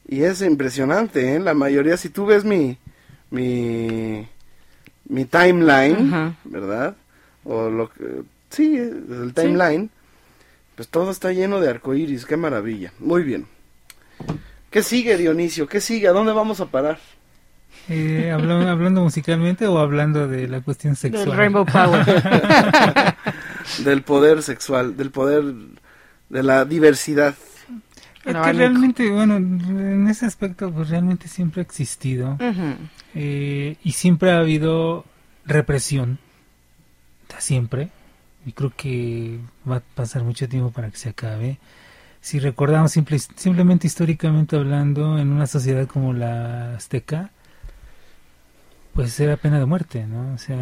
Y 0.09 0.23
es 0.23 0.43
impresionante, 0.43 1.35
¿eh? 1.35 1.41
La 1.41 1.55
mayoría, 1.55 1.97
si 1.97 2.09
tú 2.09 2.27
ves 2.27 2.45
mi, 2.45 2.77
mi, 3.31 4.27
mi 5.09 5.25
timeline. 5.25 6.37
¿verdad? 6.45 6.97
O 7.45 7.71
lo 7.71 7.91
que, 7.91 8.23
sí, 8.51 8.77
el 8.77 9.33
timeline, 9.35 9.91
pues 10.75 10.89
todo 10.89 11.11
está 11.11 11.33
lleno 11.33 11.61
de 11.61 11.71
arcoiris, 11.71 12.27
qué 12.27 12.37
maravilla. 12.37 12.93
Muy 12.99 13.23
bien. 13.23 13.47
¿Qué 14.71 14.83
sigue, 14.83 15.17
Dionisio? 15.19 15.69
¿Qué 15.69 15.81
sigue? 15.81 16.09
¿A 16.09 16.13
dónde 16.13 16.33
vamos 16.33 16.61
a 16.61 16.67
parar? 16.67 16.99
Eh, 17.89 18.31
hablando, 18.33 18.69
hablando 18.69 19.03
musicalmente 19.03 19.67
o 19.67 19.79
hablando 19.79 20.29
de 20.29 20.49
la 20.49 20.61
cuestión 20.61 20.97
sexual. 20.97 21.27
Del 21.27 21.37
Rainbow 21.37 21.67
Power. 21.67 22.05
del 23.85 24.03
poder 24.03 24.43
sexual, 24.43 24.97
del 24.97 25.11
poder 25.11 25.43
de 26.29 26.43
la 26.43 26.65
diversidad. 26.65 27.35
Es 28.25 28.35
que 28.35 28.53
realmente, 28.59 29.11
bueno, 29.11 29.37
en 29.37 30.07
ese 30.09 30.27
aspecto, 30.27 30.71
pues 30.71 30.89
realmente 30.91 31.29
siempre 31.29 31.61
ha 31.61 31.65
existido 31.65 32.37
eh, 33.15 33.77
y 33.83 33.93
siempre 33.93 34.31
ha 34.33 34.39
habido 34.39 35.05
represión, 35.45 36.19
siempre, 37.39 37.89
y 38.47 38.53
creo 38.53 38.73
que 38.77 39.39
va 39.69 39.77
a 39.77 39.81
pasar 39.81 40.23
mucho 40.23 40.49
tiempo 40.49 40.71
para 40.71 40.91
que 40.91 40.97
se 40.97 41.09
acabe. 41.09 41.59
Si 42.21 42.39
recordamos 42.39 42.93
simple, 42.93 43.19
simplemente 43.19 43.87
históricamente 43.89 44.55
hablando, 44.57 45.19
en 45.19 45.29
una 45.33 45.47
sociedad 45.49 45.87
como 45.89 46.13
la 46.13 46.75
azteca, 46.77 47.31
pues 48.95 49.19
era 49.19 49.37
pena 49.37 49.59
de 49.59 49.65
muerte, 49.67 50.07
¿no? 50.07 50.35
O 50.35 50.39
sea, 50.39 50.55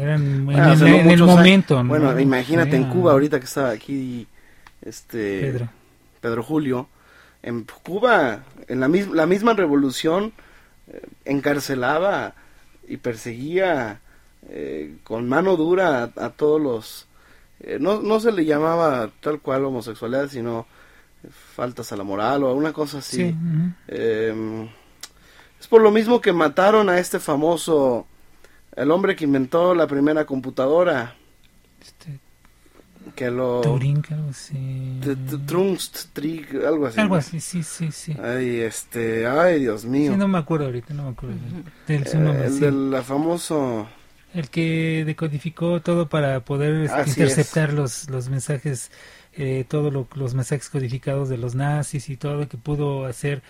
eran 0.00 0.22
en, 0.22 0.48
el- 0.50 0.78
no 0.80 0.86
en 0.86 0.94
el 0.94 1.04
muchos 1.04 1.20
años- 1.20 1.36
momento, 1.36 1.82
¿no? 1.84 1.88
Bueno, 1.90 2.18
imagínate 2.18 2.76
en 2.76 2.84
Cuba 2.84 3.12
ahorita 3.12 3.38
que 3.38 3.44
estaba 3.44 3.70
aquí 3.70 4.26
este 4.82 5.40
Pedro. 5.42 5.68
Pedro 6.20 6.42
Julio, 6.42 6.88
en 7.42 7.64
Cuba, 7.82 8.44
en 8.68 8.80
la, 8.80 8.88
mis- 8.88 9.08
la 9.08 9.26
misma 9.26 9.54
revolución, 9.54 10.32
eh, 10.88 11.02
encarcelaba 11.24 12.34
y 12.88 12.96
perseguía 12.98 14.00
eh, 14.48 14.96
con 15.04 15.28
mano 15.28 15.56
dura 15.56 16.02
a, 16.16 16.24
a 16.26 16.30
todos 16.30 16.60
los... 16.60 17.06
eh, 17.60 17.78
no, 17.80 18.00
no 18.02 18.20
se 18.20 18.32
le 18.32 18.44
llamaba 18.44 19.10
tal 19.20 19.40
cual 19.40 19.64
homosexualidad, 19.64 20.28
sino 20.28 20.66
faltas 21.54 21.92
a 21.92 21.96
la 21.96 22.04
moral 22.04 22.44
o 22.44 22.54
una 22.54 22.72
cosa 22.72 22.98
así. 22.98 23.16
Sí. 23.30 23.36
Eh, 23.88 24.68
es 25.60 25.68
por 25.68 25.82
lo 25.82 25.90
mismo 25.90 26.20
que 26.20 26.32
mataron 26.32 26.88
a 26.88 26.98
este 26.98 27.20
famoso, 27.20 28.06
el 28.74 28.90
hombre 28.90 29.14
que 29.14 29.24
inventó 29.24 29.74
la 29.74 29.86
primera 29.86 30.24
computadora, 30.24 31.14
Este, 31.80 32.18
que 33.14 33.30
lo... 33.30 33.60
Turing, 33.60 34.04
algo 34.10 34.30
así. 34.30 35.00
Trunst, 35.46 36.06
Trig, 36.12 36.46
algo 36.66 36.86
así. 36.86 37.00
Algo 37.00 37.14
así, 37.16 37.40
sí, 37.40 37.62
sí, 37.62 37.90
sí. 37.92 38.16
Ay, 38.22 38.60
este, 38.60 39.26
ay, 39.26 39.60
Dios 39.60 39.84
mío. 39.84 40.12
Sí, 40.12 40.18
no 40.18 40.28
me 40.28 40.38
acuerdo 40.38 40.66
ahorita, 40.66 40.94
no 40.94 41.04
me 41.04 41.10
acuerdo 41.10 41.36
del 41.86 42.06
su 42.06 42.18
nombre, 42.18 42.46
el 42.46 42.52
sí. 42.52 42.60
del 42.60 42.90
la 42.90 43.02
famoso... 43.02 43.88
El 44.32 44.48
que 44.48 45.02
decodificó 45.04 45.80
todo 45.82 46.08
para 46.08 46.44
poder 46.44 46.88
Así 46.88 47.10
interceptar 47.10 47.72
los, 47.72 48.08
los 48.10 48.28
mensajes, 48.28 48.92
eh, 49.32 49.64
todos 49.68 49.92
lo- 49.92 50.06
los 50.14 50.34
mensajes 50.34 50.70
codificados 50.70 51.28
de 51.28 51.36
los 51.36 51.56
nazis 51.56 52.08
y 52.08 52.16
todo 52.16 52.48
que 52.48 52.56
pudo 52.56 53.06
hacer 53.06 53.42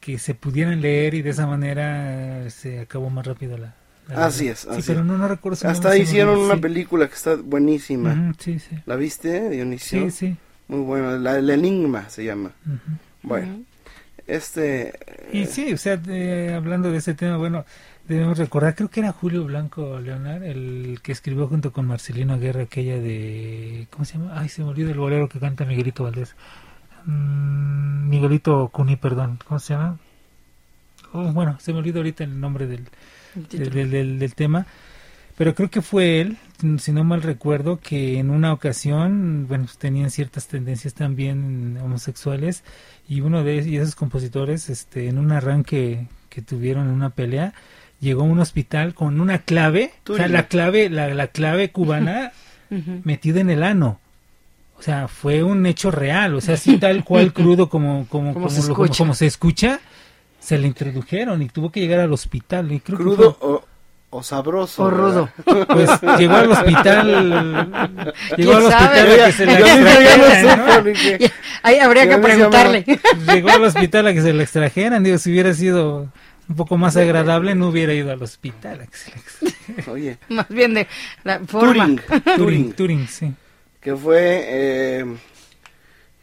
que 0.00 0.16
se 0.18 0.34
pudieran 0.36 0.80
leer 0.80 1.14
y 1.14 1.22
de 1.22 1.30
esa 1.30 1.48
manera 1.48 2.44
eh, 2.46 2.50
se 2.50 2.78
acabó 2.80 3.10
más 3.10 3.26
rápido 3.26 3.58
la... 3.58 3.74
Así 4.14 4.48
es, 4.48 4.60
Sí, 4.60 4.82
pero 4.86 5.04
no, 5.04 5.18
no 5.18 5.28
recuerdo 5.28 5.68
Hasta 5.68 5.96
hicieron 5.96 6.34
nombre, 6.34 6.46
una 6.46 6.54
sí. 6.54 6.60
película 6.60 7.08
que 7.08 7.14
está 7.14 7.36
buenísima. 7.36 8.12
Ujú, 8.12 8.34
sí, 8.38 8.58
sí. 8.58 8.76
¿La 8.86 8.96
viste, 8.96 9.50
Dionisio? 9.50 10.04
Sí, 10.04 10.10
sí. 10.10 10.36
Muy 10.68 10.80
buena, 10.80 11.18
la, 11.18 11.38
el 11.38 11.50
Enigma 11.50 12.08
se 12.08 12.24
llama. 12.24 12.52
Bueno, 13.22 13.62
este... 14.26 14.92
Y 15.32 15.46
sí, 15.46 15.72
o 15.72 15.78
sea, 15.78 15.94
hablando 16.56 16.90
de 16.90 16.98
ese 16.98 17.14
tema, 17.14 17.36
bueno, 17.36 17.64
debemos 18.06 18.38
recordar, 18.38 18.74
creo 18.74 18.88
que 18.88 19.00
era 19.00 19.12
Julio 19.12 19.44
Blanco 19.44 19.98
Leonard, 20.00 20.42
el 20.42 21.00
que 21.02 21.12
escribió 21.12 21.46
junto 21.46 21.72
con 21.72 21.86
Marcelino 21.86 22.38
Guerra 22.38 22.62
aquella 22.62 22.98
de, 22.98 23.86
¿cómo 23.90 24.04
se 24.04 24.18
llama? 24.18 24.38
Ay, 24.38 24.48
se 24.48 24.62
me 24.62 24.68
olvidó 24.68 24.90
el 24.90 24.98
bolero 24.98 25.28
que 25.28 25.38
canta 25.38 25.64
Miguelito 25.64 26.04
Valdés. 26.04 26.34
Mm, 27.04 28.08
Miguelito 28.08 28.68
Cuní, 28.68 28.96
perdón, 28.96 29.38
¿cómo 29.46 29.58
se 29.60 29.74
llama? 29.74 29.98
Oh, 31.12 31.32
bueno, 31.32 31.56
se 31.60 31.72
me 31.72 31.78
olvidó 31.78 31.98
ahorita 32.00 32.24
el 32.24 32.38
nombre 32.40 32.66
del, 32.66 32.86
del, 33.50 33.70
del- 33.70 33.90
del- 33.90 34.18
del 34.18 34.34
tema, 34.34 34.66
pero 35.36 35.54
creo 35.54 35.70
que 35.70 35.82
fue 35.82 36.20
él, 36.20 36.36
si 36.78 36.90
no 36.92 37.04
mal 37.04 37.22
recuerdo, 37.22 37.78
que 37.80 38.18
en 38.18 38.30
una 38.30 38.52
ocasión, 38.52 39.46
bueno, 39.48 39.64
pues, 39.64 39.78
tenían 39.78 40.10
ciertas 40.10 40.48
tendencias 40.48 40.94
también 40.94 41.78
homosexuales 41.82 42.64
y 43.08 43.20
uno 43.20 43.44
de 43.44 43.58
esos, 43.58 43.70
y 43.70 43.76
esos 43.76 43.94
compositores, 43.94 44.68
este, 44.68 45.08
en 45.08 45.18
un 45.18 45.30
arranque 45.32 46.06
que 46.28 46.42
tuvieron 46.42 46.88
en 46.88 46.92
una 46.94 47.10
pelea, 47.10 47.54
llegó 48.00 48.22
a 48.22 48.26
un 48.26 48.38
hospital 48.40 48.94
con 48.94 49.20
una 49.20 49.38
clave, 49.38 49.92
o 50.08 50.16
sea, 50.16 50.26
la 50.32 50.48
clave, 50.48 50.90
la, 50.90 51.14
la 51.14 51.28
clave 51.28 51.70
cubana 51.70 52.32
metida 53.04 53.40
en 53.40 53.50
el 53.50 53.62
ano. 53.62 54.00
O 54.76 54.82
sea, 54.82 55.08
fue 55.08 55.42
un 55.42 55.66
hecho 55.66 55.90
real, 55.90 56.34
o 56.36 56.40
sea, 56.40 56.54
así 56.54 56.78
tal 56.78 57.02
cual 57.04 57.32
crudo 57.42 57.68
como 57.68 58.06
como 58.08 58.34
Como 58.34 58.46
como, 58.46 58.50
se 58.50 58.68
lo- 58.68 58.74
como- 58.74 58.88
como 58.96 59.14
se 59.14 59.26
escucha, 59.26 59.80
se 60.40 60.58
le 60.58 60.66
introdujeron 60.66 61.42
y 61.42 61.48
tuvo 61.48 61.70
que 61.70 61.80
llegar 61.80 62.00
al 62.00 62.12
hospital. 62.12 62.70
Y 62.72 62.80
creo 62.80 62.98
que 62.98 63.04
Crudo 63.04 63.34
fue- 63.38 63.48
o, 63.48 63.64
o 64.10 64.22
sabroso. 64.22 64.84
O 64.84 64.90
rudo. 64.90 65.28
pues 65.68 65.90
llegó 66.18 66.34
al 66.36 66.50
hospital, 66.52 68.12
llegó 68.36 68.56
al 68.56 68.64
hospital 68.66 69.20
a 69.20 69.26
que 69.26 69.32
se 69.32 69.46
porque- 71.06 71.32
Ahí 71.62 71.78
habría 71.78 72.08
que 72.08 72.18
preguntarle. 72.18 72.84
Llegó 73.32 73.50
al 73.50 73.64
hospital 73.64 74.06
a 74.06 74.14
que 74.14 74.22
se 74.22 74.32
la 74.32 74.42
extrajeran. 74.42 75.02
Digo, 75.04 75.18
si 75.18 75.30
hubiera 75.30 75.52
sido 75.54 76.08
un 76.48 76.56
poco 76.56 76.78
más 76.78 76.96
agradable, 76.96 77.54
no 77.54 77.68
hubiera 77.68 77.92
ido 77.92 78.10
al 78.10 78.22
hospital 78.22 78.80
a 78.80 78.86
que 78.86 78.96
se 78.96 79.10
extrajeran. 79.10 79.90
Oye, 79.90 80.18
Más 80.30 80.48
bien 80.48 80.72
de 80.74 80.86
la 81.24 81.40
forma. 81.40 81.84
Turing, 81.84 81.96
Turing, 81.98 82.36
Turing, 82.36 82.72
Turing, 82.72 83.08
sí. 83.08 83.32
que 83.82 83.94
fue 83.94 84.44
eh, 84.46 85.04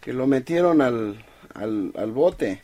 que 0.02 0.14
lo 0.14 0.26
metieron 0.26 0.82
al, 0.82 1.24
al, 1.54 1.92
al 1.96 2.12
bote 2.12 2.62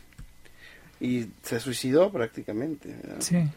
y 1.02 1.28
se 1.42 1.58
suicidó 1.60 2.10
prácticamente. 2.10 2.96
¿verdad? 3.02 3.16
Sí. 3.20 3.48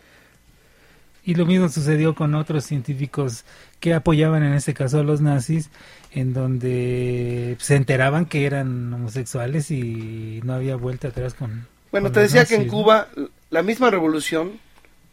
Y 1.23 1.35
lo 1.35 1.45
mismo 1.45 1.69
sucedió 1.69 2.13
con 2.13 2.35
otros 2.35 2.65
científicos 2.65 3.45
que 3.79 3.93
apoyaban 3.93 4.43
en 4.43 4.53
este 4.53 4.73
caso 4.73 4.99
a 4.99 5.03
los 5.03 5.21
nazis, 5.21 5.69
en 6.11 6.33
donde 6.33 7.55
se 7.59 7.75
enteraban 7.75 8.25
que 8.25 8.45
eran 8.45 8.93
homosexuales 8.93 9.71
y 9.71 10.41
no 10.43 10.53
había 10.53 10.75
vuelta 10.75 11.07
atrás 11.07 11.33
con... 11.33 11.67
Bueno, 11.91 12.07
con 12.07 12.13
te 12.13 12.21
los 12.21 12.31
decía 12.31 12.45
que 12.45 12.63
en. 12.63 12.67
Cuba 12.67 13.07
la 13.49 13.63
misma 13.63 13.89
revolución 13.89 14.59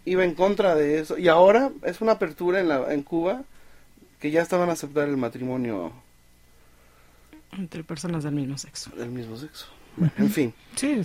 iba 0.04 0.24
en 0.24 0.34
contra 0.34 0.74
de 0.74 0.98
eso 1.00 1.16
y 1.16 1.28
ahora 1.28 1.70
es 1.84 2.00
una 2.00 2.12
apertura 2.12 2.60
en, 2.60 2.68
la, 2.68 2.92
en 2.92 3.02
Cuba 3.02 3.42
que 4.20 4.30
ya 4.30 4.42
estaban 4.42 4.68
a 4.68 4.72
aceptar 4.72 5.08
el 5.08 5.16
matrimonio 5.16 5.92
Entre 7.56 7.84
personas 7.84 8.24
del 8.24 8.34
mismo 8.34 8.58
sexo. 8.58 8.90
del 8.96 9.10
mismo 9.10 9.36
sexo. 9.36 9.66
Bueno, 9.96 10.12
en 10.18 10.30
fin, 10.30 10.54
Sí, 10.76 11.00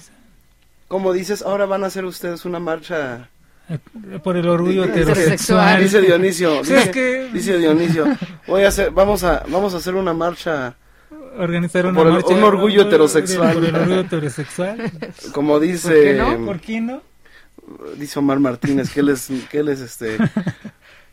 como 0.88 1.14
dices, 1.14 1.42
ahora 1.42 1.66
van 1.66 1.84
a 1.84 1.88
hacer 1.88 2.06
ustedes 2.06 2.46
una 2.46 2.60
marcha 2.60 3.30
por 4.24 4.38
el 4.38 4.48
orgullo 4.48 4.86
heterosexual. 4.86 5.82
Dice 5.82 6.02
Dionisio, 6.02 6.62
dice, 7.34 7.58
Dionisio, 7.58 8.06
voy 8.48 8.64
a 8.64 8.70
hacer, 8.70 8.92
vamos 8.92 9.24
a, 9.24 9.44
vamos 9.50 9.74
a 9.74 9.78
hacer 9.78 9.96
una 9.96 10.14
marcha 10.14 10.76
organizar 11.38 11.86
una 11.86 11.96
por 11.96 12.12
marcha 12.12 12.34
un 12.34 12.44
orgullo 12.44 12.84
heterosexual. 12.84 13.54
Por 13.54 13.66
el 13.66 13.76
orgullo 13.76 14.00
heterosexual. 14.02 14.92
Como 15.34 15.60
dice. 15.60 16.22
¿Por 16.46 16.60
qué 16.60 16.82
no? 16.82 17.02
Dice 17.98 18.20
Omar 18.20 18.40
Martínez 18.40 18.90
que 18.94 19.02
él 19.02 19.10
es, 19.10 19.30
que 19.52 19.60
él 19.60 19.68
es 19.68 19.82
este, 19.82 20.18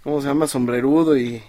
¿cómo 0.04 0.20
se 0.20 0.28
llama? 0.28 0.46
Sombrerudo 0.46 1.16
y. 1.16 1.42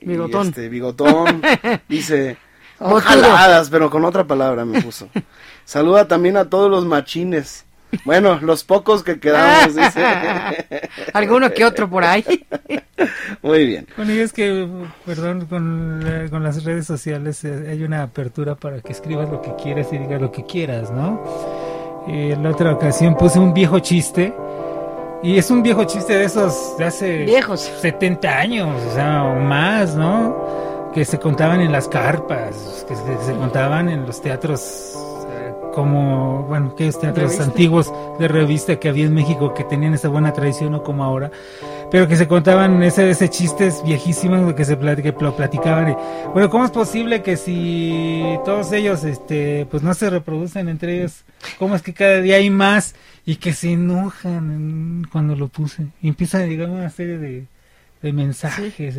Bigotón. 0.00 0.48
este, 0.48 0.68
bigotón. 0.68 1.42
dice. 1.88 2.38
Jaladas, 2.80 3.68
pero 3.70 3.90
con 3.90 4.04
otra 4.04 4.24
palabra 4.24 4.64
me 4.64 4.80
puso. 4.82 5.08
Saluda 5.64 6.08
también 6.08 6.36
a 6.36 6.48
todos 6.48 6.70
los 6.70 6.84
machines. 6.86 7.64
Bueno, 8.04 8.38
los 8.40 8.64
pocos 8.64 9.02
que 9.02 9.18
quedamos, 9.18 9.74
dice. 9.74 10.04
Alguno 11.12 11.50
que 11.50 11.64
otro 11.64 11.90
por 11.90 12.04
ahí. 12.04 12.24
Muy 13.42 13.66
bien. 13.66 13.86
Bueno, 13.96 14.12
y 14.12 14.20
es 14.20 14.32
que, 14.32 14.68
perdón, 15.04 15.46
con, 15.46 16.28
con 16.30 16.42
las 16.42 16.64
redes 16.64 16.86
sociales 16.86 17.44
eh, 17.44 17.66
hay 17.70 17.82
una 17.82 18.02
apertura 18.02 18.54
para 18.54 18.80
que 18.80 18.92
escribas 18.92 19.28
lo 19.28 19.42
que 19.42 19.54
quieras 19.56 19.88
y 19.92 19.98
digas 19.98 20.20
lo 20.20 20.30
que 20.30 20.44
quieras, 20.44 20.90
¿no? 20.90 21.22
Eh, 22.08 22.32
en 22.32 22.42
la 22.42 22.50
otra 22.50 22.72
ocasión 22.72 23.16
puse 23.16 23.38
un 23.38 23.52
viejo 23.52 23.78
chiste. 23.80 24.32
Y 25.22 25.36
es 25.36 25.50
un 25.50 25.62
viejo 25.62 25.84
chiste 25.84 26.14
de 26.14 26.24
esos 26.24 26.78
de 26.78 26.84
hace 26.86 27.24
Viejos. 27.24 27.60
70 27.60 28.38
años, 28.38 28.82
o 28.90 28.94
sea, 28.94 29.24
o 29.24 29.34
más, 29.34 29.94
¿no? 29.94 30.69
Que 30.94 31.04
se 31.04 31.18
contaban 31.18 31.60
en 31.60 31.70
las 31.70 31.88
carpas, 31.88 32.84
que 32.88 32.96
se 32.96 33.34
contaban 33.34 33.88
en 33.88 34.06
los 34.06 34.20
teatros 34.20 34.96
como, 35.72 36.44
bueno, 36.44 36.70
aquellos 36.74 36.98
teatros 36.98 37.38
antiguos 37.40 37.92
de 38.18 38.28
revista 38.28 38.78
que 38.78 38.88
había 38.88 39.06
en 39.06 39.14
México 39.14 39.54
que 39.54 39.64
tenían 39.64 39.94
esa 39.94 40.08
buena 40.08 40.32
tradición, 40.32 40.72
no 40.72 40.82
como 40.82 41.04
ahora, 41.04 41.30
pero 41.90 42.08
que 42.08 42.16
se 42.16 42.28
contaban 42.28 42.82
ese, 42.82 43.10
ese 43.10 43.28
chistes 43.28 43.82
viejísimos 43.84 44.52
que 44.54 44.64
se 44.64 44.76
platicaban. 44.76 45.90
Y, 45.90 45.96
bueno, 46.32 46.50
¿cómo 46.50 46.64
es 46.64 46.70
posible 46.70 47.22
que 47.22 47.36
si 47.36 48.38
todos 48.44 48.72
ellos, 48.72 49.04
este, 49.04 49.66
pues 49.70 49.82
no 49.82 49.94
se 49.94 50.10
reproducen 50.10 50.68
entre 50.68 50.98
ellos, 50.98 51.24
cómo 51.58 51.74
es 51.74 51.82
que 51.82 51.94
cada 51.94 52.20
día 52.20 52.36
hay 52.36 52.50
más 52.50 52.94
y 53.24 53.36
que 53.36 53.52
se 53.52 53.72
enojan 53.72 55.06
cuando 55.10 55.36
lo 55.36 55.48
puse? 55.48 55.86
Y 56.02 56.08
empieza 56.08 56.44
llegar 56.46 56.70
una 56.70 56.90
serie 56.90 57.18
de 57.18 57.44
de 58.02 58.12
mensajes. 58.12 58.96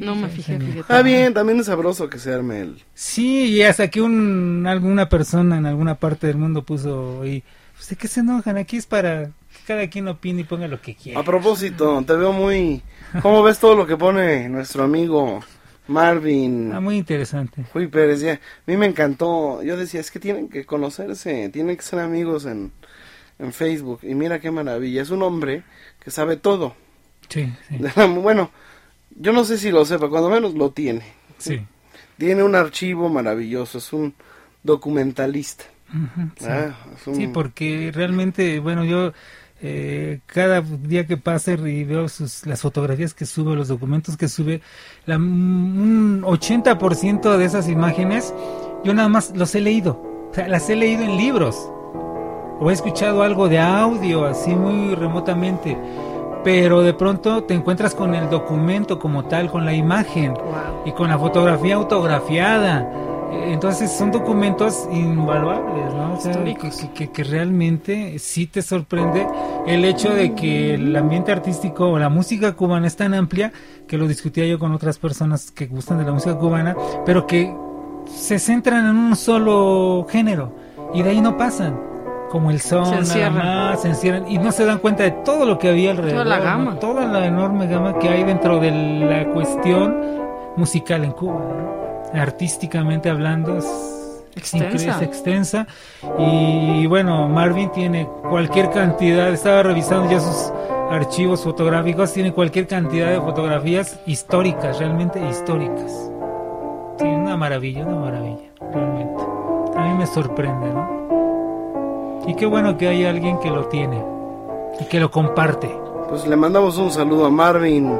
no 0.00 0.14
me 0.14 0.28
fijé, 0.28 0.58
Ah, 0.88 1.02
bien, 1.02 1.32
también 1.32 1.60
es 1.60 1.66
sabroso 1.66 2.08
que 2.10 2.18
se 2.18 2.32
arme 2.32 2.60
el... 2.60 2.82
Sí, 2.94 3.44
y 3.46 3.62
hasta 3.62 3.88
que 3.88 4.02
un, 4.02 4.66
alguna 4.66 5.08
persona 5.08 5.56
en 5.56 5.66
alguna 5.66 5.94
parte 5.94 6.26
del 6.26 6.36
mundo 6.36 6.62
puso 6.62 7.24
y 7.24 7.42
pues, 7.74 7.88
¿de 7.88 7.96
qué 7.96 8.08
se 8.08 8.20
enojan? 8.20 8.58
Aquí 8.58 8.76
es 8.76 8.86
para 8.86 9.26
que 9.26 9.58
cada 9.66 9.88
quien 9.88 10.06
opine 10.08 10.42
y 10.42 10.44
ponga 10.44 10.68
lo 10.68 10.80
que 10.80 10.94
quiera. 10.94 11.18
A 11.20 11.24
propósito, 11.24 12.02
te 12.06 12.14
veo 12.14 12.32
muy... 12.32 12.82
¿Cómo 13.22 13.42
ves 13.42 13.58
todo 13.58 13.74
lo 13.74 13.86
que 13.86 13.96
pone 13.96 14.48
nuestro 14.48 14.84
amigo 14.84 15.40
Marvin? 15.88 16.72
Ah, 16.74 16.80
muy 16.80 16.96
interesante. 16.96 17.64
Uy, 17.74 17.86
Pérez, 17.88 18.20
ya. 18.20 18.34
A 18.34 18.38
mí 18.66 18.76
me 18.76 18.86
encantó. 18.86 19.62
Yo 19.62 19.76
decía, 19.76 20.00
es 20.00 20.10
que 20.10 20.20
tienen 20.20 20.48
que 20.48 20.64
conocerse, 20.64 21.48
tienen 21.50 21.76
que 21.76 21.82
ser 21.82 21.98
amigos 22.00 22.46
en, 22.46 22.72
en 23.38 23.52
Facebook. 23.52 24.00
Y 24.02 24.14
mira 24.14 24.40
qué 24.40 24.50
maravilla. 24.50 25.02
Es 25.02 25.10
un 25.10 25.22
hombre 25.22 25.62
que 26.02 26.10
sabe 26.10 26.36
todo. 26.36 26.74
Sí, 27.32 27.50
bueno, 28.20 28.50
yo 29.18 29.32
no 29.32 29.44
sé 29.44 29.56
si 29.56 29.70
lo 29.70 29.84
sepa, 29.84 30.08
cuando 30.08 30.28
menos 30.28 30.54
lo 30.54 30.70
tiene. 30.70 31.02
Sí. 31.38 31.60
Tiene 32.18 32.42
un 32.42 32.54
archivo 32.54 33.08
maravilloso, 33.08 33.78
es 33.78 33.92
un 33.92 34.14
documentalista. 34.62 35.64
Ah, 36.46 36.74
sí. 37.12 37.28
porque 37.28 37.90
realmente, 37.94 38.58
bueno, 38.60 38.84
yo 38.84 39.12
eh, 39.60 40.20
cada 40.26 40.60
día 40.60 41.06
que 41.06 41.16
pase 41.16 41.52
y 41.54 41.84
veo 41.84 42.08
sus, 42.08 42.46
las 42.46 42.60
fotografías 42.60 43.14
que 43.14 43.26
sube, 43.26 43.54
los 43.54 43.68
documentos 43.68 44.16
que 44.16 44.28
sube, 44.28 44.60
la, 45.06 45.16
un 45.16 46.22
80% 46.22 47.36
de 47.36 47.44
esas 47.44 47.68
imágenes, 47.68 48.34
yo 48.84 48.94
nada 48.94 49.08
más 49.08 49.32
los 49.36 49.54
he 49.54 49.60
leído. 49.60 49.92
O 50.30 50.34
sea, 50.34 50.48
las 50.48 50.68
he 50.68 50.76
leído 50.76 51.02
en 51.02 51.16
libros. 51.16 51.56
O 52.60 52.70
he 52.70 52.72
escuchado 52.72 53.22
algo 53.22 53.48
de 53.48 53.58
audio, 53.58 54.24
así 54.24 54.50
muy 54.50 54.94
remotamente 54.94 55.76
pero 56.44 56.82
de 56.82 56.94
pronto 56.94 57.44
te 57.44 57.54
encuentras 57.54 57.94
con 57.94 58.14
el 58.14 58.28
documento 58.28 58.98
como 58.98 59.24
tal, 59.24 59.50
con 59.50 59.64
la 59.64 59.74
imagen 59.74 60.34
y 60.84 60.92
con 60.92 61.08
la 61.08 61.18
fotografía 61.18 61.76
autografiada. 61.76 62.90
Entonces 63.32 63.90
son 63.90 64.12
documentos 64.12 64.86
invaluables, 64.92 65.94
¿no? 65.94 66.18
que, 66.94 67.08
que, 67.10 67.24
realmente 67.24 68.18
sí 68.18 68.46
te 68.46 68.60
sorprende 68.60 69.26
el 69.66 69.86
hecho 69.86 70.10
de 70.10 70.34
que 70.34 70.74
el 70.74 70.94
ambiente 70.94 71.32
artístico 71.32 71.88
o 71.88 71.98
la 71.98 72.10
música 72.10 72.52
cubana 72.52 72.86
es 72.86 72.96
tan 72.96 73.14
amplia 73.14 73.50
que 73.88 73.96
lo 73.96 74.06
discutía 74.06 74.46
yo 74.46 74.58
con 74.58 74.72
otras 74.72 74.98
personas 74.98 75.50
que 75.50 75.66
gustan 75.66 75.98
de 75.98 76.04
la 76.04 76.12
música 76.12 76.36
cubana, 76.36 76.76
pero 77.06 77.26
que 77.26 77.54
se 78.06 78.38
centran 78.38 78.86
en 78.86 78.96
un 78.96 79.16
solo 79.16 80.06
género 80.10 80.52
y 80.92 81.02
de 81.02 81.10
ahí 81.10 81.20
no 81.22 81.38
pasan 81.38 81.91
como 82.32 82.50
el 82.50 82.62
son, 82.62 83.04
se 83.04 83.12
se 83.76 83.88
encierran 83.88 84.26
y 84.26 84.38
no 84.38 84.52
se 84.52 84.64
dan 84.64 84.78
cuenta 84.78 85.02
de 85.02 85.10
todo 85.10 85.44
lo 85.44 85.58
que 85.58 85.68
había 85.68 85.90
alrededor. 85.90 86.24
Toda 86.24 86.38
la 86.38 86.42
gama. 86.42 86.78
Toda 86.80 87.06
la 87.06 87.26
enorme 87.26 87.66
gama 87.66 87.98
que 87.98 88.08
hay 88.08 88.24
dentro 88.24 88.58
de 88.58 88.70
la 88.70 89.28
cuestión 89.34 89.94
musical 90.56 91.04
en 91.04 91.12
Cuba. 91.12 91.42
Artísticamente 92.14 93.10
hablando 93.10 93.58
es 93.58 94.24
extensa. 94.34 95.04
extensa. 95.04 95.66
Y, 96.18 96.86
bueno, 96.86 97.28
Marvin 97.28 97.70
tiene 97.70 98.08
cualquier 98.30 98.70
cantidad, 98.70 99.28
estaba 99.28 99.62
revisando 99.62 100.10
ya 100.10 100.18
sus 100.18 100.50
archivos 100.90 101.44
fotográficos, 101.44 102.14
tiene 102.14 102.32
cualquier 102.32 102.66
cantidad 102.66 103.10
de 103.10 103.20
fotografías 103.20 104.00
históricas, 104.06 104.78
realmente 104.78 105.20
históricas. 105.28 106.10
tiene 106.96 107.14
una 107.14 107.36
maravilla, 107.36 107.84
una 107.84 107.96
maravilla, 107.96 108.50
realmente. 108.72 109.22
A 109.76 109.84
mí 109.86 109.98
me 109.98 110.06
sorprende, 110.06 110.72
¿no? 110.72 111.01
Y 112.26 112.34
qué 112.36 112.46
bueno 112.46 112.78
que 112.78 112.88
hay 112.88 113.04
alguien 113.04 113.38
que 113.40 113.50
lo 113.50 113.66
tiene 113.66 114.02
y 114.80 114.84
que 114.86 115.00
lo 115.00 115.10
comparte. 115.10 115.68
Pues 116.08 116.26
le 116.26 116.36
mandamos 116.36 116.78
un 116.78 116.90
saludo 116.90 117.26
a 117.26 117.30
Marvin, 117.30 117.98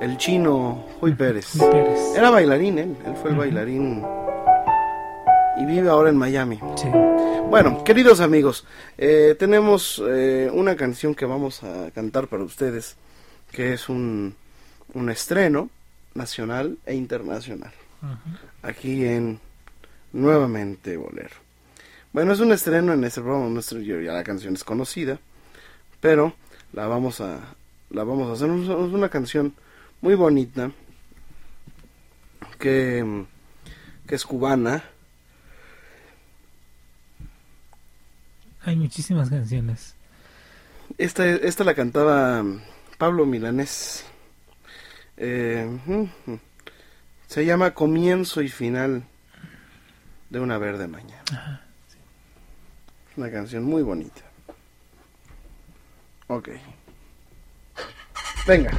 el 0.00 0.16
chino 0.16 0.84
Huy 1.00 1.14
Pérez. 1.14 1.56
Era 2.16 2.30
bailarín, 2.30 2.78
él, 2.78 2.96
él 3.04 3.14
fue 3.20 3.30
el 3.30 3.36
bailarín 3.36 4.02
y 5.60 5.66
vive 5.66 5.90
ahora 5.90 6.08
en 6.08 6.16
Miami. 6.16 6.58
Sí. 6.76 6.88
Bueno, 7.50 7.84
queridos 7.84 8.20
amigos, 8.20 8.64
eh, 8.96 9.36
tenemos 9.38 10.02
eh, 10.06 10.50
una 10.52 10.76
canción 10.76 11.14
que 11.14 11.26
vamos 11.26 11.62
a 11.62 11.90
cantar 11.90 12.28
para 12.28 12.44
ustedes, 12.44 12.96
que 13.52 13.74
es 13.74 13.88
un, 13.88 14.34
un 14.94 15.10
estreno 15.10 15.68
nacional 16.14 16.78
e 16.86 16.94
internacional. 16.94 17.72
Aquí 18.62 19.04
en 19.04 19.38
Nuevamente 20.12 20.96
Bolero. 20.96 21.49
Bueno, 22.12 22.32
es 22.32 22.40
un 22.40 22.50
estreno 22.50 22.92
en 22.92 23.04
este 23.04 23.20
programa, 23.20 23.48
nuestro, 23.48 23.78
ya 23.78 24.12
la 24.12 24.24
canción 24.24 24.54
es 24.54 24.64
conocida, 24.64 25.20
pero 26.00 26.34
la 26.72 26.88
vamos 26.88 27.20
a, 27.20 27.38
la 27.90 28.02
vamos 28.02 28.28
a 28.28 28.32
hacer. 28.32 28.50
Es 28.50 28.68
una 28.68 29.08
canción 29.08 29.54
muy 30.00 30.16
bonita 30.16 30.72
que, 32.58 33.26
que 34.08 34.14
es 34.16 34.24
cubana. 34.24 34.82
Hay 38.62 38.74
muchísimas 38.74 39.30
canciones. 39.30 39.94
Esta, 40.98 41.24
esta 41.28 41.62
la 41.62 41.74
cantaba 41.74 42.44
Pablo 42.98 43.24
Milanés. 43.24 44.04
Eh, 45.16 45.78
se 47.28 47.46
llama 47.46 47.72
Comienzo 47.72 48.42
y 48.42 48.48
Final 48.48 49.04
de 50.28 50.40
una 50.40 50.58
verde 50.58 50.88
mañana. 50.88 51.69
Una 53.16 53.30
canción 53.30 53.64
muy 53.64 53.82
bonita. 53.82 54.22
Ok. 56.28 56.50
Venga. 58.46 58.70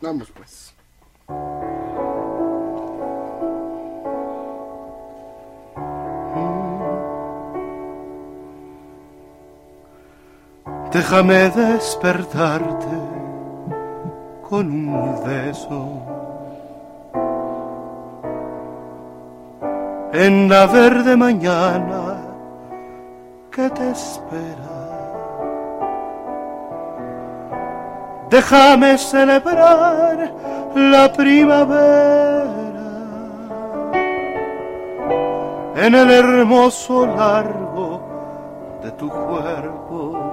Vamos 0.00 0.30
pues. 0.30 0.74
Déjame 10.92 11.50
despertarte 11.50 12.96
con 14.48 14.70
un 14.70 15.24
beso 15.24 16.17
en 20.26 20.48
la 20.48 20.66
verde 20.66 21.16
mañana 21.16 22.16
que 23.52 23.70
te 23.70 23.90
espera. 23.90 24.74
Déjame 28.28 28.98
celebrar 28.98 30.32
la 30.74 31.12
primavera 31.12 32.90
en 35.76 35.94
el 35.94 36.10
hermoso 36.10 37.06
largo 37.06 38.00
de 38.82 38.90
tu 38.92 39.08
cuerpo. 39.08 40.28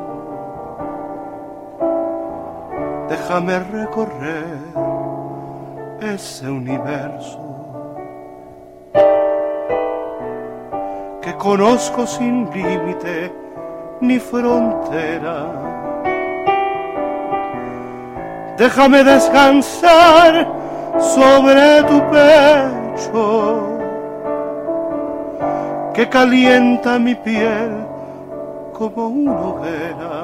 déjame 3.08 3.60
recorrer 3.60 4.58
ese 6.02 6.50
universo 6.50 7.45
conozco 11.46 12.08
sin 12.08 12.50
límite 12.52 13.32
ni 14.02 14.18
frontera. 14.18 15.38
Déjame 18.58 19.04
descansar 19.04 20.48
sobre 20.98 21.84
tu 21.84 21.98
pecho 22.10 23.78
que 25.94 26.10
calienta 26.10 26.98
mi 26.98 27.14
piel 27.14 27.72
como 28.74 29.10
una 29.10 29.40
hoguera. 29.48 30.18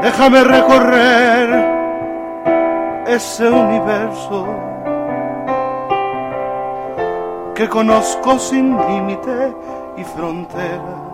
Déjame 0.00 0.44
recorrer 0.44 1.46
ese 3.06 3.50
universo 3.50 4.65
que 7.56 7.68
conozco 7.68 8.38
sin 8.38 8.76
límite 8.76 9.54
y 9.96 10.04
fronteras. 10.04 11.06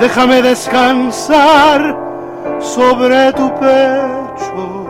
Déjame 0.00 0.42
descansar 0.42 1.96
sobre 2.58 3.32
tu 3.34 3.54
pecho 3.60 4.82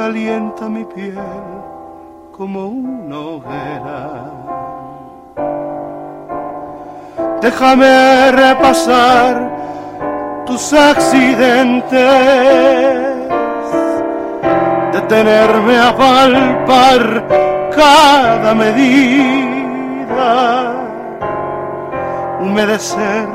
calienta 0.00 0.68
mi 0.68 0.84
piel 0.84 1.18
como 2.36 2.68
una 2.68 3.18
hoguera. 3.18 4.02
Déjame 7.42 8.32
repasar 8.32 9.32
tus 10.46 10.72
accidentes, 10.72 11.98
detenerme 15.10 15.76
a 15.76 15.96
palpar 15.96 17.26
cada 17.74 18.54
medida, 18.54 20.22
humedecer 22.40 23.26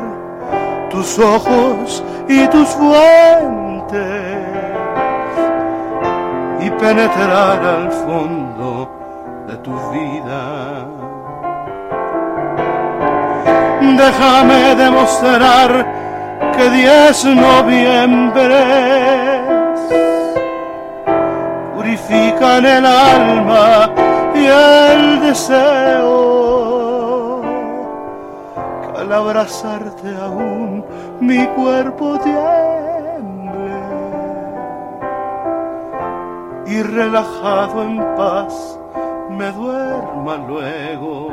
tus 0.90 1.20
ojos 1.20 2.02
y 2.30 2.48
tus 2.48 2.70
fuentes 2.70 4.06
y 6.62 6.70
penetrar 6.70 7.62
al 7.62 7.92
fondo 7.92 8.90
de 9.48 9.58
tu 9.58 9.78
vida. 9.92 10.86
Déjame 13.82 14.76
demostrar 14.76 15.86
que 16.56 16.70
diez 16.70 17.26
noviembres 17.26 18.76
el 21.96 22.86
alma 22.86 23.90
y 24.36 24.46
el 24.46 25.22
deseo. 25.22 26.62
Que 28.82 29.02
al 29.02 29.14
abrazarte 29.14 30.16
aún 30.22 30.86
mi 31.20 31.46
cuerpo 31.48 32.20
tiene 32.20 32.36
y 36.68 36.82
relajado 36.82 37.84
en 37.84 37.98
paz 38.16 38.80
me 39.30 39.52
duerma 39.52 40.38
luego. 40.48 41.30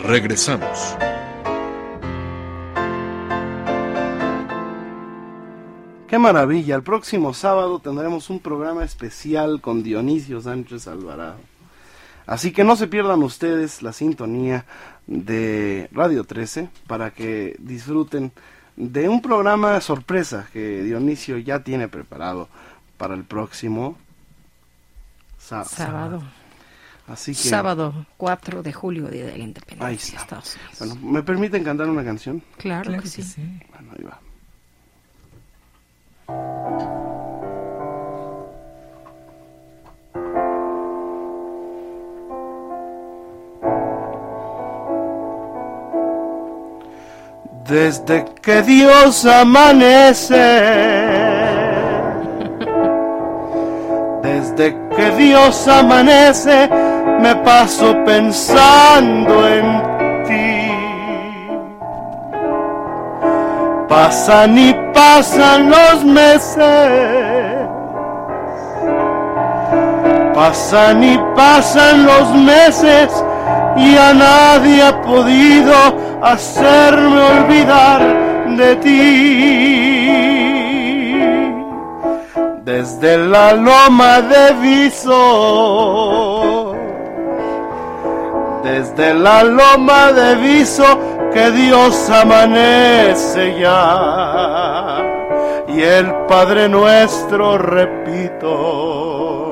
Regresamos. 0.00 0.96
Qué 6.08 6.18
maravilla. 6.18 6.74
El 6.74 6.82
próximo 6.82 7.32
sábado 7.34 7.78
tendremos 7.78 8.30
un 8.30 8.40
programa 8.40 8.82
especial 8.84 9.60
con 9.60 9.84
Dionisio 9.84 10.40
Sánchez 10.40 10.88
Alvarado. 10.88 11.38
Así 12.26 12.52
que 12.52 12.64
no 12.64 12.76
se 12.76 12.88
pierdan 12.88 13.22
ustedes 13.22 13.82
la 13.82 13.92
sintonía 13.92 14.64
de 15.06 15.88
Radio 15.92 16.24
13 16.24 16.68
para 16.86 17.12
que 17.12 17.56
disfruten 17.58 18.32
de 18.76 19.08
un 19.08 19.22
programa 19.22 19.80
sorpresa 19.80 20.48
que 20.52 20.82
Dionisio 20.82 21.38
ya 21.38 21.60
tiene 21.60 21.88
preparado 21.88 22.48
para 22.98 23.14
el 23.14 23.24
próximo 23.24 23.96
sábado. 25.38 26.22
Así 27.06 27.32
que, 27.32 27.48
sábado 27.48 28.06
4 28.16 28.64
de 28.64 28.72
julio, 28.72 29.06
Día 29.08 29.26
de 29.26 29.38
la 29.38 29.44
Independencia. 29.44 30.18
Ahí 30.18 30.22
está. 30.22 30.42
Bueno, 30.78 30.96
¿me 30.96 31.22
permiten 31.22 31.62
cantar 31.62 31.88
una 31.88 32.04
canción? 32.04 32.42
Claro, 32.58 33.00
que, 33.00 33.06
sí. 33.06 33.22
Bueno, 33.70 33.92
ahí 33.96 34.04
va. 34.04 34.20
Desde 47.68 48.24
que 48.42 48.62
Dios 48.62 49.26
amanece, 49.26 50.36
desde 54.22 54.76
que 54.94 55.10
Dios 55.18 55.66
amanece, 55.66 56.70
me 57.18 57.34
paso 57.34 57.96
pensando 58.04 59.48
en 59.48 59.82
ti. 60.28 60.70
Pasan 63.88 64.56
y 64.56 64.72
pasan 64.94 65.68
los 65.68 66.04
meses. 66.04 67.66
Pasan 70.36 71.02
y 71.02 71.18
pasan 71.34 72.06
los 72.06 72.32
meses 72.32 73.24
y 73.76 73.96
a 73.96 74.14
nadie 74.14 74.82
ha 74.82 75.02
podido 75.02 75.74
hacerme 76.22 77.20
olvidar 77.20 78.02
de 78.56 78.76
ti. 78.76 79.66
Desde 82.64 83.18
la 83.18 83.52
loma 83.52 84.22
de 84.22 84.52
Viso, 84.54 85.14
desde 88.64 89.14
la 89.14 89.44
loma 89.44 90.12
de 90.12 90.34
Viso, 90.36 90.98
que 91.32 91.50
Dios 91.52 92.10
amanece 92.10 93.60
ya. 93.60 94.98
Y 95.68 95.82
el 95.82 96.12
Padre 96.26 96.68
nuestro, 96.68 97.58
repito, 97.58 99.45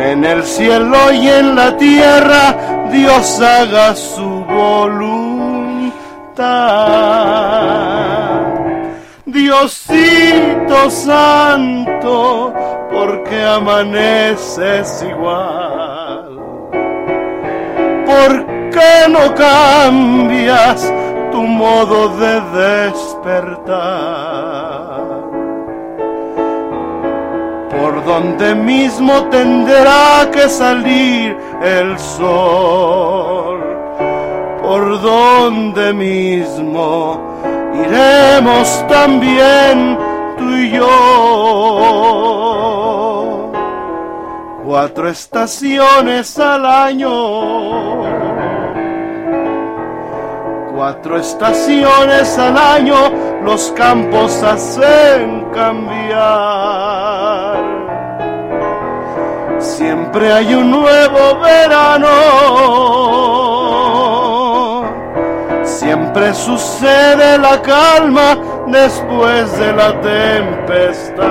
en 0.00 0.24
el 0.24 0.42
cielo 0.44 1.12
y 1.12 1.28
en 1.28 1.54
la 1.54 1.76
tierra 1.76 2.88
Dios 2.90 3.40
haga 3.40 3.94
su 3.94 4.44
voluntad. 4.44 5.10
Diosito 9.26 10.90
santo, 10.90 12.52
porque 12.90 13.44
amaneces 13.44 15.04
igual. 15.08 16.40
¿Por 18.06 18.46
qué 18.70 19.08
no 19.08 19.34
cambias 19.34 20.92
tu 21.30 21.42
modo 21.42 22.08
de 22.16 22.40
despertar? 22.90 24.69
Por 27.80 28.04
donde 28.04 28.54
mismo 28.54 29.24
tendrá 29.30 30.28
que 30.30 30.48
salir 30.48 31.34
el 31.62 31.98
sol, 31.98 33.60
por 34.62 35.00
donde 35.00 35.92
mismo 35.94 37.18
iremos 37.74 38.86
también 38.86 39.98
tú 40.36 40.50
y 40.56 40.70
yo. 40.72 40.86
Cuatro 44.66 45.08
estaciones 45.08 46.38
al 46.38 46.66
año, 46.66 47.10
cuatro 50.74 51.18
estaciones 51.18 52.38
al 52.38 52.56
año 52.56 53.30
los 53.42 53.72
campos 53.72 54.42
hacen 54.42 55.46
cambiar. 55.52 56.89
Siempre 59.80 60.30
hay 60.30 60.52
un 60.52 60.70
nuevo 60.70 61.40
verano 61.40 62.06
Siempre 65.64 66.34
sucede 66.34 67.38
la 67.38 67.62
calma 67.62 68.36
después 68.66 69.58
de 69.58 69.72
la 69.72 69.98
tempestad. 70.02 71.24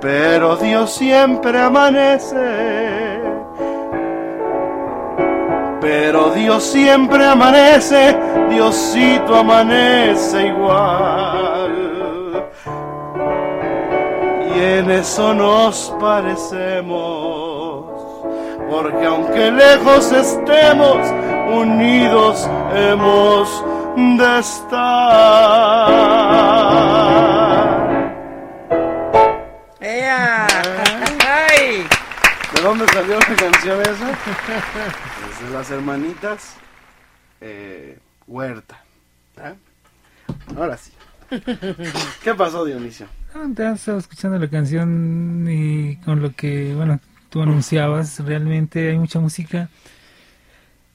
Pero 0.00 0.56
Dios 0.56 0.92
siempre 0.92 1.60
amanece. 1.60 3.20
Pero 5.80 6.30
Dios 6.30 6.64
siempre 6.64 7.24
amanece, 7.24 8.18
Diosito 8.50 9.36
amanece 9.36 10.48
igual. 10.48 11.61
Y 14.54 14.62
en 14.62 14.90
eso 14.90 15.34
nos 15.34 15.94
parecemos 16.00 17.92
porque 18.72 19.04
aunque 19.04 19.50
lejos 19.50 20.10
estemos, 20.12 20.96
unidos 21.52 22.48
hemos 22.74 23.64
de 24.16 24.38
estar. 24.38 25.90
¡Ea! 29.78 30.46
¿De 32.54 32.62
dónde 32.62 32.86
salió 32.88 33.18
la 33.18 33.36
canción 33.36 33.80
esa? 33.82 34.18
Desde 35.28 35.52
las 35.52 35.70
hermanitas 35.70 36.54
eh, 37.42 37.98
Huerta. 38.26 38.82
¿Ah? 39.36 39.52
Ahora 40.56 40.78
sí. 40.78 40.92
¿Qué 42.22 42.34
pasó, 42.34 42.64
Dionisio? 42.64 43.06
Ah, 43.34 43.48
estaba 43.74 43.98
escuchando 43.98 44.38
la 44.38 44.48
canción 44.48 45.46
y 45.48 45.96
con 46.04 46.20
lo 46.20 46.34
que, 46.34 46.74
bueno, 46.74 47.00
tú 47.30 47.40
anunciabas, 47.40 48.20
realmente 48.20 48.90
hay 48.90 48.98
mucha 48.98 49.20
música 49.20 49.70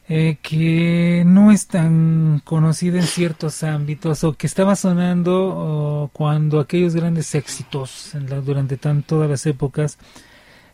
eh, 0.08 0.38
que 0.44 1.24
no 1.26 1.52
es 1.52 1.68
tan 1.68 2.40
conocida 2.46 3.00
en 3.00 3.08
ciertos 3.08 3.64
ámbitos 3.64 4.24
o 4.24 4.34
que 4.34 4.46
estaba 4.46 4.76
sonando 4.76 6.12
cuando 6.14 6.60
aquellos 6.60 6.96
grandes 6.96 7.34
éxitos 7.34 8.14
durante 8.46 8.78
tan, 8.78 9.02
todas 9.02 9.30
las 9.30 9.46
épocas, 9.48 9.98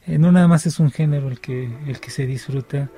eh, 0.05 0.17
no 0.17 0.33
nada 0.33 0.49
más 0.49 0.65
es 0.65 0.79
un 0.79 0.91
género 0.91 1.29
el 1.29 1.39
que, 1.39 1.65
el 1.87 1.99
que 2.01 2.11
se 2.11 2.25
disfruta, 2.27 2.89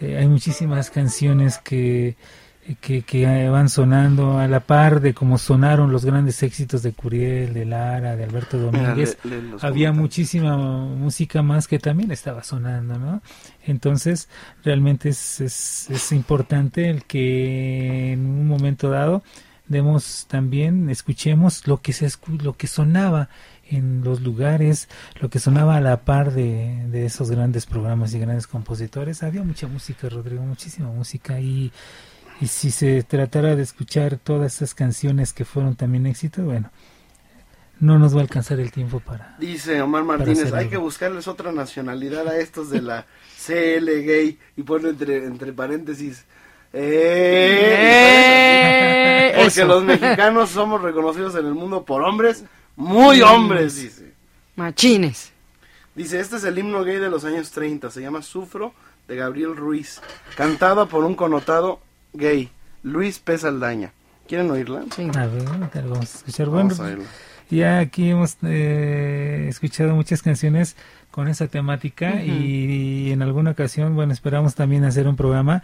eh, 0.00 0.16
hay 0.16 0.26
muchísimas 0.26 0.90
canciones 0.90 1.58
que 1.58 2.16
que, 2.74 3.48
van 3.48 3.68
sonando 3.68 4.38
a 4.38 4.48
la 4.48 4.60
par 4.60 5.00
de 5.00 5.14
como 5.14 5.38
sonaron 5.38 5.92
los 5.92 6.04
grandes 6.04 6.42
éxitos 6.42 6.82
de 6.82 6.92
Curiel, 6.92 7.54
de 7.54 7.64
Lara, 7.64 8.16
de 8.16 8.24
Alberto 8.24 8.58
Domínguez. 8.58 9.16
había 9.60 9.92
muchísima 9.92 10.56
música 10.56 11.42
más 11.42 11.68
que 11.68 11.78
también 11.78 12.10
estaba 12.10 12.42
sonando, 12.42 12.98
¿no? 12.98 13.22
Entonces, 13.64 14.28
realmente 14.64 15.10
es, 15.10 15.40
es, 15.40 15.90
es 15.90 16.12
importante 16.12 16.90
el 16.90 17.04
que 17.04 18.12
en 18.12 18.26
un 18.26 18.48
momento 18.48 18.90
dado 18.90 19.22
demos 19.68 20.26
también, 20.28 20.90
escuchemos 20.90 21.66
lo 21.66 21.80
que, 21.80 21.92
se, 21.92 22.08
lo 22.42 22.56
que 22.56 22.66
sonaba 22.66 23.28
en 23.68 24.02
los 24.04 24.20
lugares, 24.20 24.88
lo 25.20 25.28
que 25.28 25.38
sonaba 25.38 25.76
a 25.76 25.80
la 25.80 26.04
par 26.04 26.32
de, 26.32 26.86
de 26.88 27.06
esos 27.06 27.30
grandes 27.30 27.66
programas 27.66 28.14
y 28.14 28.20
grandes 28.20 28.46
compositores. 28.46 29.22
Había 29.22 29.42
mucha 29.42 29.66
música, 29.66 30.08
Rodrigo, 30.08 30.42
muchísima 30.42 30.88
música 30.88 31.40
y 31.40 31.72
y 32.40 32.46
si 32.48 32.70
se 32.70 33.02
tratara 33.02 33.56
de 33.56 33.62
escuchar 33.62 34.18
todas 34.18 34.56
esas 34.56 34.74
canciones 34.74 35.32
que 35.32 35.44
fueron 35.44 35.74
también 35.76 36.06
éxitos, 36.06 36.44
bueno, 36.44 36.70
no 37.80 37.98
nos 37.98 38.14
va 38.14 38.20
a 38.20 38.22
alcanzar 38.22 38.60
el 38.60 38.70
tiempo 38.72 39.00
para. 39.00 39.36
Dice 39.38 39.82
Omar 39.82 40.04
Martínez, 40.04 40.52
hay 40.52 40.68
que 40.68 40.76
buscarles 40.76 41.26
otra 41.28 41.50
nacionalidad 41.52 42.28
a 42.28 42.38
estos 42.38 42.70
de 42.70 42.82
la 42.82 43.06
CL 43.46 43.86
gay 44.04 44.38
y 44.56 44.62
pone 44.62 44.90
entre, 44.90 45.24
entre 45.24 45.52
paréntesis. 45.52 46.24
Eh, 46.72 47.86
porque 49.42 49.64
los 49.64 49.82
mexicanos 49.84 50.50
somos 50.54 50.82
reconocidos 50.82 51.34
en 51.36 51.46
el 51.46 51.54
mundo 51.54 51.84
por 51.84 52.02
hombres, 52.02 52.44
muy 52.76 53.22
hombres, 53.22 53.76
dice. 53.76 54.12
Machines. 54.56 55.32
Dice, 55.94 56.20
este 56.20 56.36
es 56.36 56.44
el 56.44 56.58
himno 56.58 56.84
gay 56.84 56.98
de 56.98 57.08
los 57.08 57.24
años 57.24 57.50
30, 57.50 57.90
se 57.90 58.02
llama 58.02 58.20
Sufro 58.20 58.74
de 59.08 59.16
Gabriel 59.16 59.56
Ruiz, 59.56 60.02
cantado 60.36 60.86
por 60.88 61.04
un 61.04 61.14
connotado 61.14 61.80
gay, 62.16 62.50
Luis 62.82 63.18
P. 63.18 63.38
Saldaña. 63.38 63.92
¿Quieren 64.26 64.50
oírla? 64.50 64.84
Sí. 64.94 65.08
A 65.16 65.26
ver, 65.26 65.44
vamos 65.44 66.14
a 66.14 66.18
escuchar. 66.18 66.48
Bueno, 66.48 66.74
ya 67.48 67.78
aquí 67.78 68.10
hemos 68.10 68.36
eh, 68.42 69.46
escuchado 69.48 69.94
muchas 69.94 70.22
canciones 70.22 70.76
con 71.12 71.28
esa 71.28 71.46
temática 71.46 72.22
y, 72.22 73.12
en 73.12 73.22
alguna 73.22 73.52
ocasión, 73.52 73.94
bueno, 73.94 74.12
esperamos 74.12 74.54
también 74.54 74.84
hacer 74.84 75.06
un 75.06 75.16
programa 75.16 75.62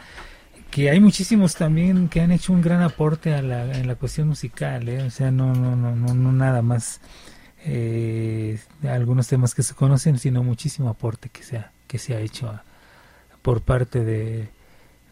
que 0.70 0.88
hay 0.90 1.00
muchísimos 1.00 1.54
también 1.54 2.08
que 2.08 2.20
han 2.22 2.32
hecho 2.32 2.52
un 2.52 2.62
gran 2.62 2.80
aporte 2.80 3.34
a 3.34 3.42
la, 3.42 3.76
en 3.76 3.86
la 3.86 3.96
cuestión 3.96 4.28
musical, 4.28 4.88
¿eh? 4.88 5.02
o 5.02 5.10
sea, 5.10 5.30
no, 5.30 5.54
no, 5.54 5.76
no, 5.76 5.94
no, 5.94 6.14
no 6.14 6.32
nada 6.32 6.62
más 6.62 7.00
eh, 7.64 8.58
algunos 8.88 9.28
temas 9.28 9.54
que 9.54 9.62
se 9.62 9.74
conocen, 9.74 10.18
sino 10.18 10.42
muchísimo 10.42 10.88
aporte 10.88 11.28
que 11.28 11.42
se 11.42 11.58
ha, 11.58 11.72
que 11.86 11.98
se 11.98 12.14
ha 12.14 12.20
hecho 12.20 12.58
por 13.42 13.60
parte 13.60 14.02
de 14.02 14.48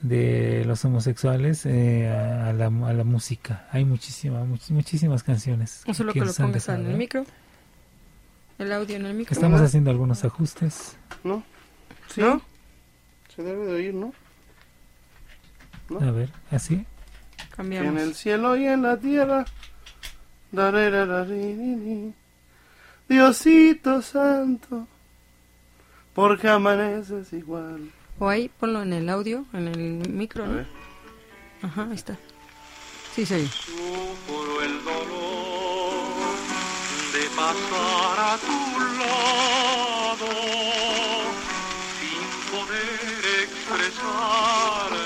de 0.01 0.65
los 0.67 0.85
homosexuales 0.85 1.67
eh, 1.67 2.09
a, 2.09 2.53
la, 2.53 2.67
a, 2.67 2.93
la, 2.93 3.05
música. 3.05 3.69
Hay 3.71 3.85
muchísimas, 3.85 4.47
muchísimas 4.47 5.23
canciones. 5.23 5.83
¿O 5.87 5.95
solo 5.95 6.13
que, 6.13 6.21
lo 6.21 6.33
pongas 6.33 6.69
en 6.69 6.87
el 6.87 6.97
micro? 6.97 7.25
¿El 8.59 8.73
audio 8.73 8.97
en 8.97 9.07
el 9.07 9.15
micro? 9.15 9.35
Estamos 9.35 9.61
haciendo 9.61 9.91
algunos 9.91 10.25
ajustes. 10.25 10.97
¿No? 11.25 11.43
¿Sí? 12.09 12.21
¿No? 12.21 12.41
Se 13.35 13.43
debe 13.43 13.67
de 13.67 13.73
oír, 13.73 13.95
¿no? 13.95 14.13
A 16.01 16.11
ver, 16.11 16.31
¿así? 16.51 16.87
Cambiamos. 17.57 17.93
En 17.93 17.99
el 17.99 18.15
cielo 18.15 18.57
y 18.57 18.67
en 18.67 18.83
la 18.83 18.97
tierra. 18.97 19.45
Diosito 23.09 24.03
santo, 24.03 24.87
porque 26.15 26.49
amaneces 26.49 27.33
igual. 27.33 27.91
O 28.23 28.29
ahí 28.29 28.51
ponlo 28.51 28.83
en 28.83 28.93
el 28.93 29.09
audio, 29.09 29.47
en 29.55 29.67
el 29.69 30.11
micro, 30.11 30.47
¿no? 30.47 30.67
Ajá, 31.63 31.89
ahí 31.91 31.95
está. 31.95 32.19
Sí, 33.15 33.25
sí. 33.25 33.49
Sufro 33.49 34.63
el 34.63 34.85
dolor 34.85 36.37
de 37.15 37.25
pasar 37.35 38.19
a 38.19 38.37
tu 38.37 38.79
lado 39.01 40.29
sin 41.99 42.23
poder 42.53 43.25
expresarte 43.43 45.00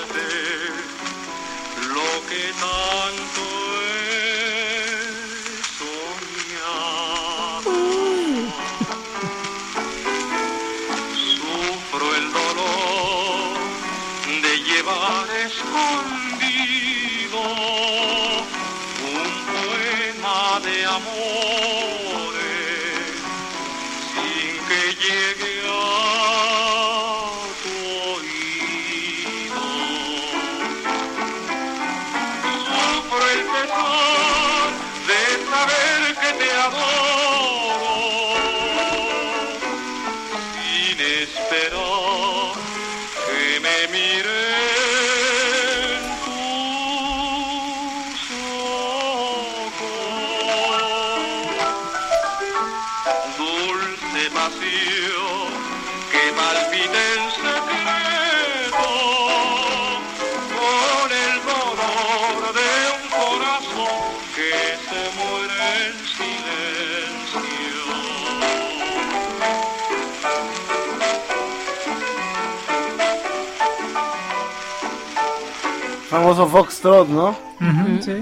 Famoso 76.15 76.47
Foxtrot, 76.47 77.09
¿no? 77.09 77.29
Ujú, 77.59 78.01
sí. 78.01 78.13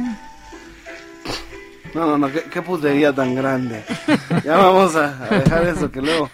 No, 1.93 2.07
no, 2.07 2.17
no, 2.17 2.31
qué, 2.31 2.41
qué 2.51 2.61
putería 2.63 3.13
tan 3.13 3.35
grande. 3.35 3.83
Ya 4.43 4.57
vamos 4.57 4.95
a, 4.95 5.23
a 5.25 5.29
dejar 5.39 5.67
eso 5.67 5.91
que 5.91 6.01
luego, 6.01 6.27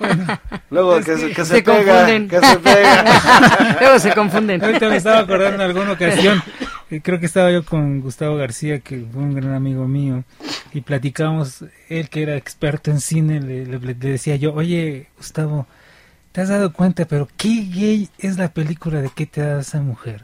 luego 0.70 0.96
que, 1.02 1.18
se, 1.18 1.28
que 1.34 1.44
se, 1.44 1.56
se 1.56 1.62
pega, 1.62 1.84
confunden. 1.84 2.30
que 2.30 2.40
se 2.40 2.60
pega. 2.60 3.78
Luego 3.82 4.00
se 4.00 4.14
confunden. 4.14 4.64
Ahorita 4.64 4.88
me 4.88 4.96
estaba 4.96 5.20
acordando 5.20 5.56
en 5.56 5.62
alguna 5.70 5.92
ocasión, 5.92 6.42
creo 7.04 7.20
que 7.20 7.26
estaba 7.26 7.52
yo 7.52 7.66
con 7.66 8.00
Gustavo 8.00 8.38
García, 8.38 8.80
que 8.80 9.06
fue 9.12 9.22
un 9.22 9.34
gran 9.36 9.54
amigo 9.54 9.86
mío, 9.86 10.24
y 10.74 10.80
platicamos, 10.80 11.66
él 11.90 12.08
que 12.10 12.24
era 12.24 12.38
experto 12.38 12.90
en 12.90 13.02
cine, 13.02 13.42
le, 13.42 13.66
le- 13.66 13.80
le 13.80 13.94
decía 13.96 14.38
yo, 14.38 14.54
oye, 14.54 15.08
Gustavo, 15.18 15.68
¿te 16.32 16.40
has 16.40 16.48
dado 16.48 16.72
cuenta, 16.72 17.04
pero 17.04 17.28
qué 17.36 17.66
gay 17.70 18.10
es 18.18 18.38
la 18.38 18.48
película 18.54 19.02
de 19.02 19.10
qué 19.14 19.26
te 19.26 19.42
da 19.42 19.60
esa 19.60 19.82
mujer? 19.82 20.24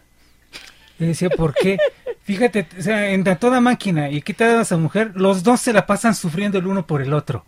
Le 1.00 1.08
decía, 1.08 1.30
¿por 1.30 1.54
qué? 1.54 1.78
Fíjate, 2.24 2.68
o 2.80 2.82
sea, 2.82 3.12
en 3.12 3.28
A 3.28 3.36
toda 3.36 3.60
máquina, 3.62 4.10
¿y 4.10 4.22
qué 4.22 4.34
te 4.34 4.46
da 4.46 4.62
esa 4.62 4.78
mujer? 4.78 5.12
Los 5.16 5.44
dos 5.44 5.60
se 5.62 5.74
la 5.74 5.86
pasan 5.86 6.16
sufriendo 6.16 6.58
el 6.58 6.68
uno 6.68 6.88
por 6.88 7.02
el 7.02 7.14
otro. 7.14 7.46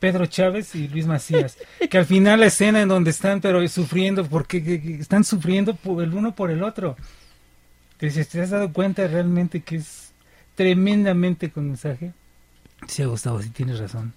Pedro 0.00 0.26
Chávez 0.26 0.74
y 0.74 0.86
Luis 0.88 1.06
Macías, 1.06 1.56
que 1.90 1.98
al 1.98 2.06
final 2.06 2.40
la 2.40 2.46
escena 2.46 2.82
en 2.82 2.88
donde 2.88 3.10
están 3.10 3.40
pero 3.40 3.66
sufriendo 3.68 4.24
porque 4.26 4.62
que- 4.62 4.80
que 4.80 4.94
están 4.96 5.24
sufriendo 5.24 5.76
el 6.00 6.14
uno 6.14 6.34
por 6.34 6.50
el 6.50 6.62
otro. 6.62 6.96
Entonces, 7.94 8.28
¿te 8.28 8.40
has 8.40 8.50
dado 8.50 8.72
cuenta 8.72 9.06
realmente 9.08 9.60
que 9.60 9.76
es 9.76 10.12
tremendamente 10.54 11.50
con 11.50 11.66
mensaje? 11.68 12.12
Sí, 12.86 13.02
Gustavo, 13.04 13.42
sí 13.42 13.50
tienes 13.50 13.78
razón. 13.80 14.12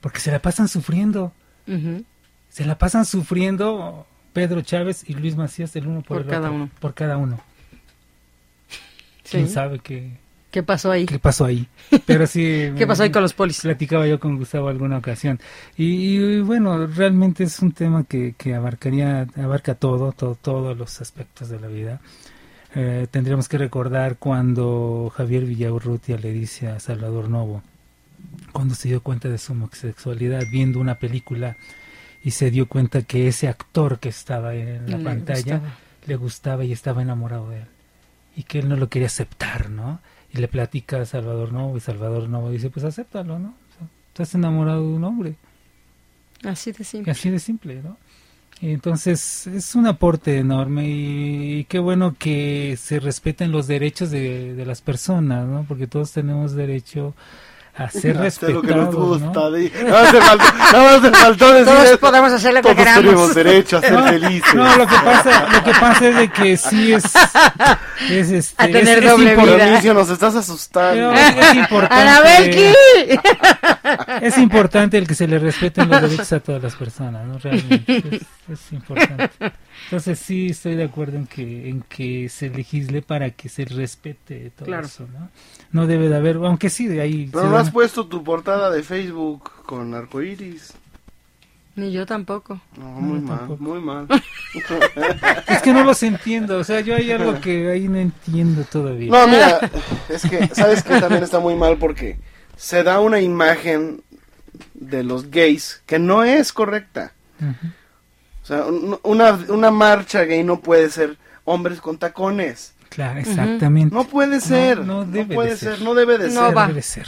Porque 0.00 0.20
se 0.20 0.30
la 0.30 0.38
pasan 0.40 0.68
sufriendo. 0.68 1.32
Se 2.48 2.64
la 2.64 2.78
pasan 2.78 3.04
sufriendo 3.04 4.06
Pedro 4.32 4.60
Chávez 4.62 5.02
y 5.08 5.14
Luis 5.14 5.36
Macías 5.36 5.74
el 5.76 5.86
uno 5.88 6.02
por, 6.02 6.18
Por 6.18 6.20
el 6.26 6.28
cada 6.30 6.48
otro. 6.48 6.54
uno. 6.54 6.70
Por 6.80 6.94
cada 6.94 7.16
uno. 7.16 7.40
Sí. 9.28 9.36
¿Quién 9.36 9.48
sabe 9.50 9.78
qué, 9.80 10.12
¿Qué 10.50 10.62
pasó 10.62 10.90
ahí? 10.90 11.04
qué 11.04 11.18
pasó 11.18 11.44
ahí? 11.44 11.68
Pero 12.06 12.26
sí. 12.26 12.72
¿Qué 12.78 12.86
pasó 12.86 13.02
ahí 13.02 13.10
con 13.10 13.20
los 13.20 13.34
polis? 13.34 13.60
platicaba 13.60 14.06
yo 14.06 14.18
con 14.18 14.38
Gustavo 14.38 14.68
alguna 14.68 14.96
ocasión. 14.96 15.38
Y, 15.76 16.16
y, 16.16 16.40
bueno, 16.40 16.86
realmente 16.86 17.44
es 17.44 17.58
un 17.60 17.72
tema 17.72 18.04
que, 18.04 18.34
que 18.38 18.54
abarcaría, 18.54 19.26
abarca 19.36 19.74
todo, 19.74 20.12
todo, 20.12 20.34
todos 20.34 20.78
los 20.78 21.02
aspectos 21.02 21.50
de 21.50 21.60
la 21.60 21.66
vida. 21.68 22.00
Eh, 22.74 23.06
tendríamos 23.10 23.48
que 23.48 23.58
recordar 23.58 24.16
cuando 24.16 25.12
Javier 25.14 25.44
Villaurrutia 25.44 26.16
le 26.16 26.32
dice 26.32 26.68
a 26.68 26.80
Salvador 26.80 27.28
Novo, 27.28 27.62
cuando 28.52 28.74
se 28.74 28.88
dio 28.88 29.02
cuenta 29.02 29.28
de 29.28 29.36
su 29.36 29.52
homosexualidad 29.52 30.42
viendo 30.50 30.80
una 30.80 30.94
película 30.94 31.58
y 32.24 32.30
se 32.30 32.50
dio 32.50 32.66
cuenta 32.66 33.02
que 33.02 33.28
ese 33.28 33.48
actor 33.48 33.98
que 33.98 34.08
estaba 34.08 34.54
en 34.54 34.90
la 34.90 34.96
Le 34.96 35.04
pantalla 35.04 35.56
gustaba. 35.58 35.78
le 36.06 36.16
gustaba 36.16 36.64
y 36.64 36.72
estaba 36.72 37.02
enamorado 37.02 37.50
de 37.50 37.58
él 37.58 37.66
y 38.38 38.44
que 38.44 38.60
él 38.60 38.68
no 38.68 38.76
lo 38.76 38.88
quería 38.88 39.08
aceptar, 39.08 39.68
¿no? 39.68 39.98
Y 40.32 40.38
le 40.38 40.46
platica 40.46 41.00
a 41.00 41.04
Salvador 41.06 41.52
Novo 41.52 41.76
y 41.76 41.80
Salvador 41.80 42.28
Novo 42.28 42.50
dice, 42.52 42.70
pues 42.70 42.84
acéptalo, 42.84 43.36
¿no? 43.40 43.48
O 43.48 43.72
sea, 43.76 43.88
estás 44.10 44.32
enamorado 44.36 44.82
de 44.82 44.94
un 44.94 45.02
hombre, 45.02 45.34
Así 46.44 46.70
de 46.70 46.84
simple. 46.84 47.10
así 47.10 47.30
de 47.30 47.40
simple, 47.40 47.82
¿no? 47.82 47.96
Entonces 48.60 49.48
es 49.48 49.74
un 49.74 49.88
aporte 49.88 50.38
enorme 50.38 50.88
y, 50.88 51.58
y 51.58 51.64
qué 51.64 51.80
bueno 51.80 52.14
que 52.16 52.76
se 52.78 53.00
respeten 53.00 53.50
los 53.50 53.66
derechos 53.66 54.10
de, 54.12 54.54
de 54.54 54.66
las 54.66 54.82
personas, 54.82 55.44
¿no? 55.48 55.64
Porque 55.66 55.88
todos 55.88 56.12
tenemos 56.12 56.52
derecho 56.54 57.08
a 57.08 57.14
Hacer 57.78 58.16
lo 58.50 58.60
que 58.62 58.74
nos 58.74 58.94
gusta. 58.94 59.26
¿no? 59.32 59.50
di- 59.52 59.72
Nada 59.84 60.02
más 60.02 60.10
faltó, 60.24 60.44
nada 60.72 60.98
más 61.00 61.18
faltó 61.20 61.52
decir 61.52 61.66
Todos 61.72 61.84
esto. 61.84 62.00
podemos 62.00 62.32
hacer 62.32 62.50
lo 62.54 62.56
que 62.56 62.62
Todos 62.62 62.76
queramos. 62.76 63.02
tenemos 63.04 63.34
derecho 63.34 63.76
a 63.76 63.80
ser 63.80 63.92
No, 63.92 64.06
felices. 64.08 64.54
No, 64.54 64.76
lo 64.76 64.86
que 64.86 64.94
pasa, 64.96 65.46
lo 65.52 65.64
que 65.64 65.70
pasa 65.78 66.08
es 66.08 66.16
de 66.16 66.28
que 66.30 66.56
sí 66.56 66.92
es, 66.92 67.04
es 68.10 68.30
este, 68.30 68.62
A 68.62 68.66
tener 68.66 68.98
es- 68.98 69.04
es 69.04 69.10
doble 69.10 69.36
impor- 69.36 69.44
vida. 69.44 69.64
Dionisio, 69.64 69.94
nos 69.94 70.10
estás 70.10 70.34
asustando. 70.34 71.12
Pero 71.14 71.40
es 71.40 71.54
importante. 71.54 71.94
¡Anabelki! 72.08 72.74
Es 74.22 74.38
importante 74.38 74.98
el 74.98 75.06
que 75.06 75.14
se 75.14 75.26
le 75.28 75.38
respeten 75.38 75.88
los 75.88 76.00
derechos 76.02 76.32
a 76.32 76.40
todas 76.40 76.62
las 76.62 76.74
personas, 76.76 77.26
¿no? 77.26 77.38
Realmente 77.38 77.98
es, 78.16 78.22
es 78.50 78.72
importante. 78.72 79.30
Entonces 79.84 80.18
sí 80.18 80.48
estoy 80.48 80.74
de 80.76 80.84
acuerdo 80.84 81.16
en 81.16 81.26
que 81.26 81.68
en 81.68 81.82
que 81.82 82.28
se 82.28 82.50
legisle 82.50 83.02
para 83.02 83.30
que 83.30 83.48
se 83.48 83.64
respete 83.64 84.50
todo 84.50 84.66
Claro. 84.66 84.86
eso, 84.86 85.06
¿no? 85.12 85.30
No 85.72 85.86
debe 85.86 86.08
de 86.08 86.16
haber, 86.16 86.36
aunque 86.36 86.70
sí 86.70 86.86
de 86.86 87.00
ahí. 87.00 87.28
Pero 87.32 87.48
no 87.50 87.56
has 87.56 87.70
puesto 87.70 88.06
tu 88.06 88.22
portada 88.24 88.70
de 88.70 88.82
Facebook 88.82 89.50
con 89.64 89.94
arcoiris. 89.94 90.74
Ni 91.76 91.92
yo 91.92 92.04
tampoco. 92.06 92.60
No, 92.76 92.86
muy 92.86 93.20
No, 93.20 93.28
mal, 93.28 93.38
tampoco. 93.38 93.62
muy 93.62 93.80
mal. 93.80 94.08
Es 95.48 95.62
que 95.62 95.72
no 95.72 95.84
los 95.84 96.02
entiendo, 96.02 96.58
o 96.58 96.64
sea, 96.64 96.80
yo 96.80 96.96
hay 96.96 97.10
algo 97.12 97.40
que 97.40 97.70
ahí 97.70 97.86
no 97.88 97.98
entiendo 97.98 98.64
todavía. 98.64 99.10
No, 99.12 99.28
mira, 99.28 99.60
es 100.08 100.22
que, 100.22 100.48
¿sabes 100.54 100.82
que 100.82 100.98
También 101.00 101.22
está 101.22 101.38
muy 101.38 101.54
mal 101.54 101.76
porque 101.78 102.18
se 102.58 102.82
da 102.82 102.98
una 103.00 103.20
imagen 103.20 104.02
de 104.74 105.02
los 105.04 105.30
gays 105.30 105.80
que 105.86 105.98
no 105.98 106.24
es 106.24 106.52
correcta. 106.52 107.12
O 108.42 108.46
sea, 108.46 108.66
un- 108.66 108.98
una, 109.04 109.32
una 109.48 109.70
marcha 109.70 110.24
gay 110.24 110.42
no 110.42 110.60
puede 110.60 110.90
ser 110.90 111.16
hombres 111.44 111.80
con 111.80 111.98
tacones. 111.98 112.74
Claro, 112.88 113.20
exactamente. 113.20 113.94
No 113.94 114.04
puede 114.04 114.40
ser. 114.40 114.78
no 114.78 115.04
No, 115.04 115.10
debe 115.12 115.34
puede 115.34 115.50
de 115.50 115.56
ser. 115.56 115.76
ser. 115.76 115.82
no 115.84 115.94
debe 115.94 116.18
de 116.18 116.30
No 116.30 116.46
ser. 116.48 116.56
va. 116.56 116.66
Debe 116.66 116.82
ser. 116.82 117.06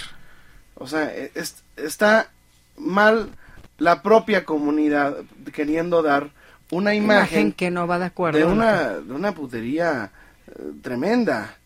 O 0.77 0.87
sea, 0.87 1.13
e- 1.15 1.33
es- 1.35 1.63
está 1.77 2.31
mal 2.77 3.31
la 3.79 4.03
propia 4.03 4.45
comunidad 4.45 5.17
queriendo 5.53 6.03
dar 6.03 6.31
una 6.71 6.95
Imagen 6.95 7.17
imagen 7.41 7.53
que 7.53 7.71
no 7.71 7.87
va 7.89 7.99
de 7.99 8.05
acuerdo. 8.05 8.39
de 8.39 8.45
una, 8.45 8.91
de 9.01 9.13
una 9.13 9.33
putería 9.33 10.11
eh, 10.47 10.53
tremenda. 10.83 11.57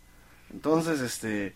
Entonces, 0.51 1.01
este, 1.01 1.53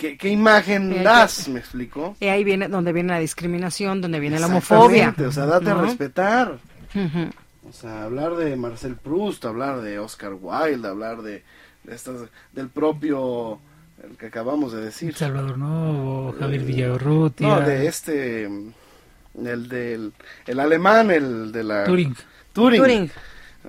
¿qué, 0.00 0.16
qué 0.16 0.28
imagen 0.30 1.04
das? 1.04 1.46
¿Me 1.48 1.60
explico? 1.60 2.16
Y 2.20 2.26
ahí 2.26 2.42
viene 2.42 2.68
donde 2.68 2.92
viene 2.92 3.12
la 3.12 3.18
discriminación, 3.20 4.00
donde 4.00 4.18
viene 4.18 4.40
la 4.40 4.46
homofobia. 4.46 5.14
O 5.26 5.30
sea, 5.32 5.46
date 5.46 5.70
a 5.70 5.74
¿no? 5.74 5.82
respetar. 5.82 6.58
Ujú. 6.94 7.30
O 7.68 7.72
sea, 7.72 8.04
hablar 8.04 8.34
de 8.36 8.56
Marcel 8.56 8.96
Proust, 8.96 9.44
hablar 9.44 9.82
de 9.82 9.98
Oscar 9.98 10.32
Wilde, 10.40 10.88
hablar 10.88 11.22
de, 11.22 11.44
de 11.84 11.94
estas, 11.94 12.16
del 12.52 12.68
propio, 12.68 13.60
el 14.02 14.16
que 14.16 14.26
acabamos 14.26 14.72
de 14.72 14.80
decir. 14.80 15.14
Salvador 15.14 15.58
Novo, 15.58 16.34
Javier 16.38 16.62
Eh, 16.62 16.64
Villarrutia, 16.64 17.46
No, 17.46 17.60
de 17.60 17.86
este, 17.86 18.44
el 18.44 19.68
del, 19.68 20.12
el 20.46 20.60
alemán, 20.60 21.10
el 21.10 21.52
de 21.52 21.62
la... 21.62 21.84
Turing. 21.84 22.16
Turing. 22.52 22.80
Turing. 22.82 23.10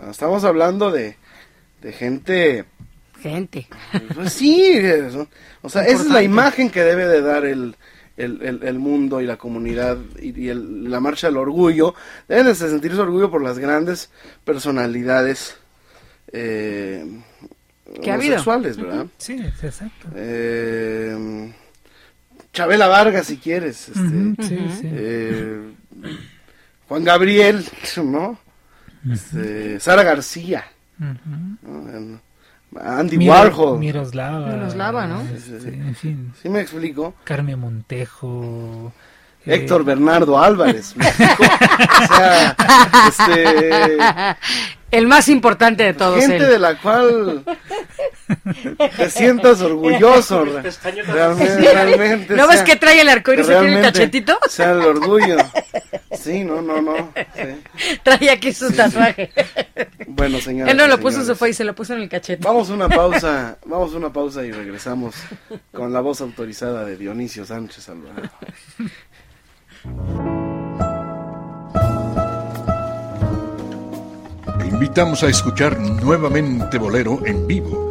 Estamos 0.10 0.44
hablando 0.46 0.90
de, 0.90 1.18
de 1.82 1.92
gente 1.94 2.66
gente. 3.22 3.68
Pues 4.16 4.34
sí, 4.34 4.80
o 5.62 5.70
sea, 5.70 5.84
esa 5.84 6.02
es 6.02 6.08
la 6.08 6.24
imagen 6.24 6.70
que 6.70 6.82
debe 6.82 7.08
de 7.08 7.22
dar 7.22 7.46
el, 7.46 7.76
el, 8.18 8.80
mundo 8.80 9.22
y 9.22 9.26
la 9.26 9.38
comunidad 9.38 9.98
y, 10.22 10.54
la 10.54 11.00
marcha 11.00 11.28
del 11.28 11.38
orgullo. 11.38 11.96
Deben 12.28 12.48
de 12.48 12.56
sentirse 12.56 13.00
orgullo 13.00 13.30
por 13.32 13.44
las 13.44 13.60
grandes 13.60 14.10
personalidades 14.44 15.56
eh, 16.32 17.06
homosexuales, 17.86 18.78
¿verdad? 18.78 19.08
Sí, 19.18 19.34
exacto. 19.62 20.10
Eh, 20.16 21.52
Chabela 22.54 22.88
Vargas, 22.88 23.28
si 23.28 23.38
quieres. 23.38 23.90
Este, 23.90 24.36
eh, 24.84 25.62
Juan 26.88 27.04
Gabriel, 27.04 27.66
¿no? 28.04 28.40
Este, 29.10 29.80
Sara 29.80 30.04
García. 30.04 30.66
Andy 32.80 33.28
Warhol. 33.28 33.80
Miroslava. 33.80 34.48
Miroslava, 34.48 35.08
¿no? 35.08 35.22
Este, 35.22 35.68
en 35.68 35.96
fin. 35.96 36.34
Sí 36.42 36.50
me 36.50 36.62
explico. 36.62 37.14
Carmen 37.24 37.60
Montejo. 37.60 38.94
Héctor 39.46 39.84
Bernardo 39.84 40.40
Álvarez. 40.40 40.94
o 40.98 42.16
sea, 42.16 42.56
este... 43.08 43.70
El 44.92 45.08
más 45.08 45.30
importante 45.30 45.84
de 45.84 45.94
todos. 45.94 46.20
Gente 46.20 46.46
de 46.46 46.60
la 46.60 46.78
cual 46.78 47.44
te 48.98 49.10
sientas 49.10 49.62
orgulloso. 49.62 50.46
realmente, 51.64 52.36
¿No 52.36 52.46
ves 52.48 52.62
que 52.64 52.76
trae 52.76 53.00
el 53.00 53.08
arcoíris 53.08 53.50
aquí 53.50 53.68
en 53.68 53.74
el 53.74 53.82
cachetito? 53.82 54.38
Sea 54.50 54.72
el 54.72 54.82
orgullo. 54.82 55.38
Sí, 56.22 56.44
no, 56.44 56.62
no, 56.62 56.82
no. 56.82 57.12
Trae 58.04 58.30
aquí 58.30 58.54
su 58.54 58.72
tatuaje. 58.72 59.32
Bueno, 60.08 60.38
señora. 60.42 60.70
Él 60.70 60.78
no 60.78 60.88
lo 60.88 61.00
puso, 61.00 61.24
se 61.24 61.34
fue 61.34 61.50
y 61.50 61.54
se 61.54 61.64
lo 61.64 61.74
puso 61.74 61.94
en 61.94 62.02
el 62.02 62.10
cachete. 62.10 62.44
Vamos 62.44 62.70
a 62.70 62.74
una 62.74 62.90
pausa, 63.02 63.58
vamos 63.66 63.94
a 63.94 63.98
una 63.98 64.14
pausa 64.14 64.46
y 64.46 64.52
regresamos 64.52 65.16
con 65.72 65.92
la 65.92 66.02
voz 66.02 66.22
autorizada 66.22 66.86
de 66.86 66.96
Dionisio 66.96 67.46
Sánchez 67.46 67.90
Alvarado. 67.90 68.30
Te 74.60 74.68
invitamos 74.68 75.24
a 75.24 75.28
escuchar 75.28 75.80
nuevamente 75.80 76.78
Bolero 76.78 77.26
en 77.26 77.48
vivo, 77.48 77.91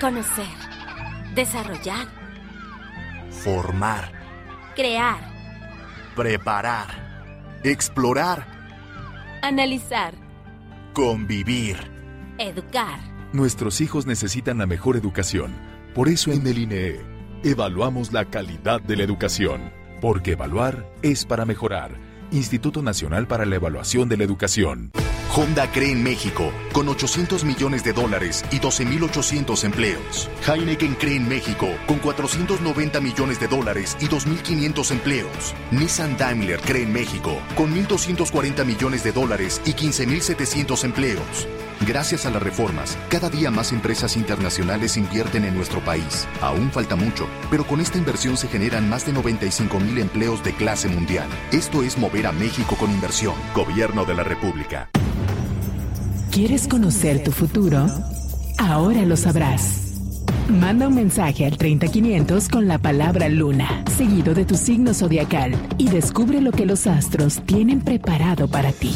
Conocer. 0.00 0.44
Desarrollar. 1.34 2.06
Formar. 3.30 4.12
Crear. 4.74 5.20
Preparar. 6.14 7.58
Explorar. 7.64 8.46
Analizar. 9.40 10.12
Convivir. 10.92 11.78
Educar. 12.36 13.00
Nuestros 13.32 13.80
hijos 13.80 14.04
necesitan 14.04 14.58
la 14.58 14.66
mejor 14.66 14.96
educación. 14.96 15.54
Por 15.94 16.10
eso 16.10 16.30
en 16.30 16.46
el 16.46 16.58
INE 16.58 16.96
evaluamos 17.42 18.12
la 18.12 18.26
calidad 18.26 18.82
de 18.82 18.96
la 18.96 19.02
educación. 19.04 19.72
Porque 20.02 20.32
evaluar 20.32 20.86
es 21.00 21.24
para 21.24 21.46
mejorar. 21.46 21.92
Instituto 22.30 22.82
Nacional 22.82 23.26
para 23.26 23.46
la 23.46 23.56
Evaluación 23.56 24.08
de 24.08 24.16
la 24.16 24.24
Educación. 24.24 24.92
Honda 25.34 25.70
cree 25.70 25.92
en 25.92 26.02
México 26.02 26.50
con 26.72 26.88
800 26.88 27.44
millones 27.44 27.84
de 27.84 27.92
dólares 27.92 28.44
y 28.50 28.58
12.800 28.58 29.64
empleos. 29.64 30.30
Heineken 30.46 30.94
cree 30.94 31.16
en 31.16 31.28
México 31.28 31.68
con 31.86 31.98
490 31.98 33.00
millones 33.00 33.38
de 33.38 33.48
dólares 33.48 33.96
y 34.00 34.06
2.500 34.06 34.90
empleos. 34.92 35.54
Nissan 35.70 36.16
Daimler 36.16 36.60
cree 36.60 36.84
en 36.84 36.92
México 36.92 37.38
con 37.54 37.74
1.240 37.74 38.64
millones 38.64 39.04
de 39.04 39.12
dólares 39.12 39.60
y 39.66 39.72
15.700 39.72 40.84
empleos. 40.84 41.46
Gracias 41.84 42.24
a 42.24 42.30
las 42.30 42.42
reformas, 42.42 42.96
cada 43.10 43.28
día 43.28 43.50
más 43.50 43.72
empresas 43.72 44.16
internacionales 44.16 44.96
invierten 44.96 45.44
en 45.44 45.54
nuestro 45.54 45.80
país. 45.80 46.26
Aún 46.40 46.70
falta 46.70 46.96
mucho, 46.96 47.28
pero 47.50 47.66
con 47.66 47.80
esta 47.80 47.98
inversión 47.98 48.36
se 48.36 48.48
generan 48.48 48.88
más 48.88 49.04
de 49.04 49.12
95 49.12 49.78
mil 49.80 49.98
empleos 49.98 50.42
de 50.42 50.54
clase 50.54 50.88
mundial. 50.88 51.28
Esto 51.52 51.82
es 51.82 51.98
mover 51.98 52.26
a 52.26 52.32
México 52.32 52.76
con 52.76 52.90
inversión. 52.90 53.34
Gobierno 53.54 54.04
de 54.04 54.14
la 54.14 54.24
República. 54.24 54.90
¿Quieres 56.30 56.66
conocer 56.66 57.22
tu 57.22 57.32
futuro? 57.32 57.86
Ahora 58.58 59.02
lo 59.02 59.16
sabrás. 59.16 59.82
Manda 60.48 60.88
un 60.88 60.94
mensaje 60.94 61.44
al 61.44 61.56
30500 61.56 62.48
con 62.48 62.68
la 62.68 62.78
palabra 62.78 63.28
luna, 63.28 63.84
seguido 63.96 64.32
de 64.32 64.44
tu 64.44 64.54
signo 64.54 64.94
zodiacal, 64.94 65.56
y 65.76 65.88
descubre 65.88 66.40
lo 66.40 66.52
que 66.52 66.66
los 66.66 66.86
astros 66.86 67.40
tienen 67.46 67.80
preparado 67.80 68.48
para 68.48 68.72
ti. 68.72 68.94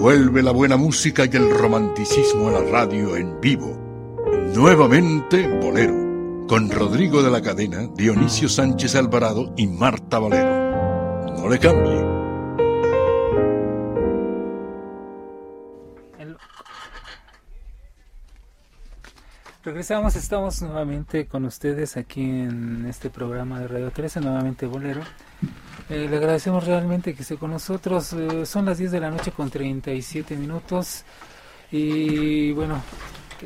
Vuelve 0.00 0.42
la 0.42 0.52
buena 0.52 0.78
música 0.78 1.26
y 1.30 1.36
el 1.36 1.50
romanticismo 1.50 2.48
a 2.48 2.52
la 2.52 2.62
radio 2.62 3.16
en 3.16 3.38
vivo. 3.38 3.76
Nuevamente 4.54 5.46
Bolero, 5.46 6.46
con 6.48 6.70
Rodrigo 6.70 7.22
de 7.22 7.30
la 7.30 7.42
Cadena, 7.42 7.86
Dionisio 7.94 8.48
Sánchez 8.48 8.94
Alvarado 8.94 9.52
y 9.58 9.66
Marta 9.66 10.18
Valero. 10.18 11.36
No 11.36 11.50
le 11.50 11.58
cambie. 11.58 12.02
Regresamos, 19.62 20.16
estamos 20.16 20.62
nuevamente 20.62 21.26
con 21.26 21.44
ustedes 21.44 21.98
aquí 21.98 22.22
en 22.22 22.86
este 22.86 23.10
programa 23.10 23.60
de 23.60 23.68
Radio 23.68 23.90
13, 23.90 24.22
nuevamente 24.22 24.64
Bolero. 24.64 25.02
Eh, 25.90 26.06
le 26.08 26.18
agradecemos 26.18 26.64
realmente 26.64 27.14
que 27.14 27.22
esté 27.22 27.36
con 27.36 27.50
nosotros. 27.50 28.12
Eh, 28.12 28.46
son 28.46 28.64
las 28.64 28.78
10 28.78 28.92
de 28.92 29.00
la 29.00 29.10
noche 29.10 29.32
con 29.32 29.50
37 29.50 30.36
minutos. 30.36 31.04
Y 31.72 32.52
bueno, 32.52 32.80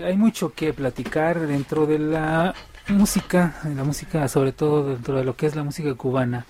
hay 0.04 0.14
mucho 0.16 0.52
que 0.52 0.74
platicar 0.74 1.46
dentro 1.46 1.86
de 1.86 1.98
la 1.98 2.54
música, 2.88 3.56
la 3.74 3.82
música, 3.82 4.28
sobre 4.28 4.52
todo 4.52 4.90
dentro 4.90 5.16
de 5.16 5.24
lo 5.24 5.36
que 5.36 5.46
es 5.46 5.56
la 5.56 5.62
música 5.62 5.94
cubana. 5.94 6.44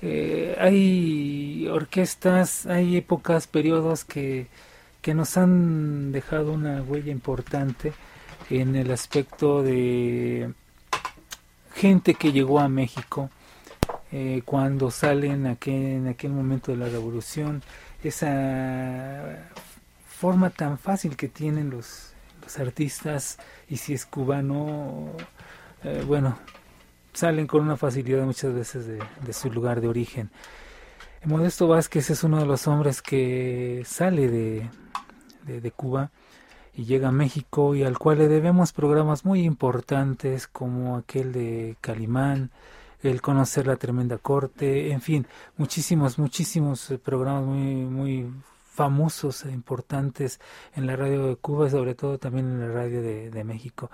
Eh, 0.00 0.56
hay 0.58 1.68
orquestas, 1.68 2.64
hay 2.64 2.96
épocas, 2.96 3.46
periodos 3.46 4.04
que, 4.06 4.46
que 5.02 5.12
nos 5.12 5.36
han 5.36 6.10
dejado 6.12 6.52
una 6.52 6.80
huella 6.82 7.12
importante 7.12 7.92
en 8.48 8.76
el 8.76 8.90
aspecto 8.90 9.62
de 9.62 10.54
gente 11.74 12.14
que 12.14 12.32
llegó 12.32 12.60
a 12.60 12.68
México 12.68 13.28
eh, 14.16 14.42
cuando 14.44 14.92
salen 14.92 15.44
en 15.44 16.06
aquel 16.06 16.30
momento 16.30 16.70
de 16.70 16.78
la 16.78 16.88
revolución, 16.88 17.64
esa 18.04 19.50
forma 20.06 20.50
tan 20.50 20.78
fácil 20.78 21.16
que 21.16 21.26
tienen 21.26 21.68
los, 21.68 22.12
los 22.40 22.58
artistas 22.60 23.38
y 23.68 23.78
si 23.78 23.92
es 23.92 24.06
cubano, 24.06 25.10
eh, 25.82 26.04
bueno, 26.06 26.38
salen 27.12 27.48
con 27.48 27.62
una 27.62 27.76
facilidad 27.76 28.24
muchas 28.24 28.54
veces 28.54 28.86
de, 28.86 29.32
su 29.32 29.50
lugar 29.50 29.80
de 29.80 29.88
origen. 29.88 30.30
Modesto 31.24 31.66
Vázquez 31.66 32.08
es 32.10 32.22
uno 32.22 32.38
de 32.38 32.46
los 32.46 32.68
hombres 32.68 33.02
que 33.02 33.82
sale 33.84 34.28
de, 34.28 34.70
de 35.44 35.70
Cuba 35.72 36.12
y 36.72 36.84
llega 36.84 37.08
a 37.08 37.12
México 37.12 37.74
y 37.74 37.82
al 37.82 37.98
cual 37.98 38.18
le 38.18 38.28
debemos 38.28 38.72
programas 38.72 39.24
muy 39.24 39.42
importantes 39.42 40.46
como 40.46 40.96
aquel 40.96 41.32
de 41.32 41.76
Calimán, 41.80 42.52
el 43.04 43.20
conocer 43.20 43.66
la 43.66 43.76
tremenda 43.76 44.18
corte, 44.18 44.90
en 44.90 45.00
fin, 45.00 45.26
muchísimos, 45.56 46.18
muchísimos 46.18 46.90
eh, 46.90 46.98
programas 46.98 47.44
muy, 47.44 47.84
muy 47.84 48.32
famosos 48.74 49.44
e 49.44 49.52
importantes 49.52 50.40
en 50.74 50.86
la 50.86 50.96
radio 50.96 51.28
de 51.28 51.36
Cuba 51.36 51.68
y 51.68 51.70
sobre 51.70 51.94
todo 51.94 52.18
también 52.18 52.46
en 52.46 52.60
la 52.60 52.74
radio 52.74 53.02
de, 53.02 53.44
México. 53.44 53.90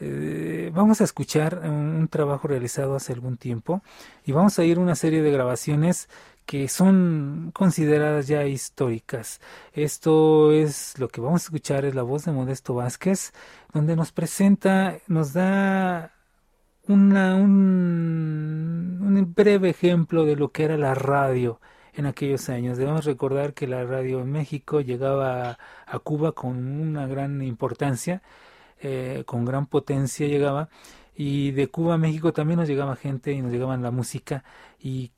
Eh, 0.00 0.70
vamos 0.74 1.00
a 1.00 1.04
escuchar 1.04 1.60
un, 1.64 2.08
trabajo 2.08 2.48
realizado 2.48 2.96
hace 2.96 3.12
algún 3.12 3.36
tiempo 3.36 3.82
y 4.24 4.32
vamos 4.32 4.58
a 4.58 4.64
ir 4.64 4.78
una 4.78 4.94
serie 4.94 5.22
de 5.22 5.30
grabaciones 5.30 6.08
que 6.46 6.68
son 6.68 7.52
consideradas 7.54 8.26
ya 8.26 8.44
históricas. 8.46 9.40
Esto 9.74 10.52
es 10.52 10.98
lo 10.98 11.08
que 11.08 11.20
vamos 11.20 11.42
a 11.42 11.46
escuchar, 11.46 11.84
es 11.84 11.94
la 11.94 12.02
voz 12.02 12.24
de 12.24 12.32
Modesto 12.32 12.74
Vázquez, 12.74 13.32
donde 13.72 13.94
nos 13.96 14.12
presenta, 14.12 14.98
nos 15.06 15.34
da 15.34 16.17
una, 16.88 17.36
un, 17.36 18.98
un 19.02 19.34
breve 19.34 19.70
ejemplo 19.70 20.24
de 20.24 20.36
lo 20.36 20.52
que 20.52 20.64
era 20.64 20.76
la 20.76 20.94
radio 20.94 21.60
en 21.94 22.06
aquellos 22.06 22.48
años. 22.48 22.78
Debemos 22.78 23.04
recordar 23.04 23.54
que 23.54 23.66
la 23.66 23.84
radio 23.84 24.20
en 24.20 24.32
México 24.32 24.80
llegaba 24.80 25.58
a, 25.86 25.98
Cuba 26.00 26.32
con 26.32 26.56
una 26.80 27.06
gran 27.06 27.42
importancia, 27.42 28.22
eh, 28.80 29.24
con 29.26 29.44
gran 29.44 29.66
potencia 29.66 30.26
llegaba, 30.28 30.68
y 31.14 31.50
de 31.52 31.68
Cuba 31.68 31.94
a 31.94 31.98
México 31.98 32.32
también 32.32 32.60
nos 32.60 32.68
llegaba 32.68 32.96
gente 32.96 33.32
y 33.32 33.42
nos 33.42 33.52
llegaban 33.52 33.82
la 33.82 33.90
música 33.90 34.44
y 34.78 35.12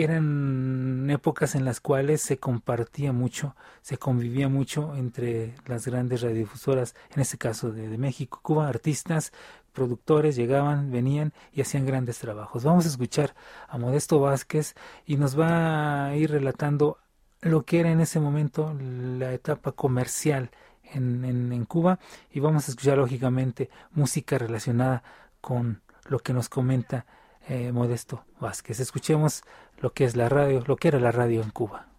eran 0.00 1.08
épocas 1.10 1.54
en 1.54 1.64
las 1.64 1.80
cuales 1.80 2.22
se 2.22 2.38
compartía 2.38 3.12
mucho, 3.12 3.54
se 3.82 3.98
convivía 3.98 4.48
mucho 4.48 4.96
entre 4.96 5.54
las 5.66 5.86
grandes 5.86 6.22
radiodifusoras, 6.22 6.94
en 7.14 7.20
este 7.20 7.36
caso 7.36 7.70
de, 7.70 7.88
de, 7.88 7.98
México, 7.98 8.40
Cuba, 8.42 8.68
artistas, 8.68 9.32
productores 9.72 10.36
llegaban, 10.36 10.90
venían 10.90 11.32
y 11.52 11.60
hacían 11.62 11.86
grandes 11.86 12.18
trabajos. 12.18 12.64
Vamos 12.64 12.84
a 12.84 12.88
escuchar 12.88 13.34
a 13.68 13.78
Modesto 13.78 14.20
Vázquez 14.20 14.74
y 15.06 15.16
nos 15.16 15.38
va 15.38 16.06
a 16.06 16.16
ir 16.16 16.30
relatando 16.30 16.98
lo 17.40 17.64
que 17.64 17.80
era 17.80 17.90
en 17.90 18.00
ese 18.00 18.20
momento 18.20 18.74
la 18.78 19.32
etapa 19.32 19.72
comercial 19.72 20.50
en, 20.84 21.24
en, 21.24 21.64
Cuba 21.64 21.98
y 22.30 22.40
vamos 22.40 22.68
a 22.68 22.72
escuchar 22.72 22.98
lógicamente 22.98 23.70
música 23.92 24.38
relacionada 24.38 25.02
con 25.40 25.82
lo 26.06 26.18
que 26.18 26.32
nos 26.32 26.48
comenta 26.48 27.06
eh, 27.48 27.72
Modesto 27.72 28.24
Vázquez. 28.40 28.78
Escuchemos 28.78 29.42
lo 29.80 29.92
que 29.92 30.04
es 30.04 30.16
la 30.16 30.28
radio, 30.28 30.62
lo 30.66 30.76
que 30.76 30.88
era 30.88 31.00
la 31.00 31.12
radio 31.12 31.42
en 31.42 31.50
Cuba. 31.50 31.91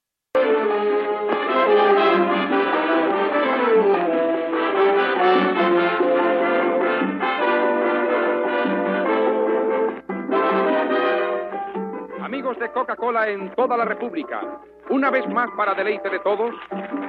Coca-Cola 12.73 13.29
en 13.29 13.51
toda 13.51 13.77
la 13.77 13.85
República, 13.85 14.41
una 14.89 15.11
vez 15.11 15.27
más 15.29 15.49
para 15.51 15.75
deleite 15.75 16.09
de 16.09 16.19
todos, 16.19 16.55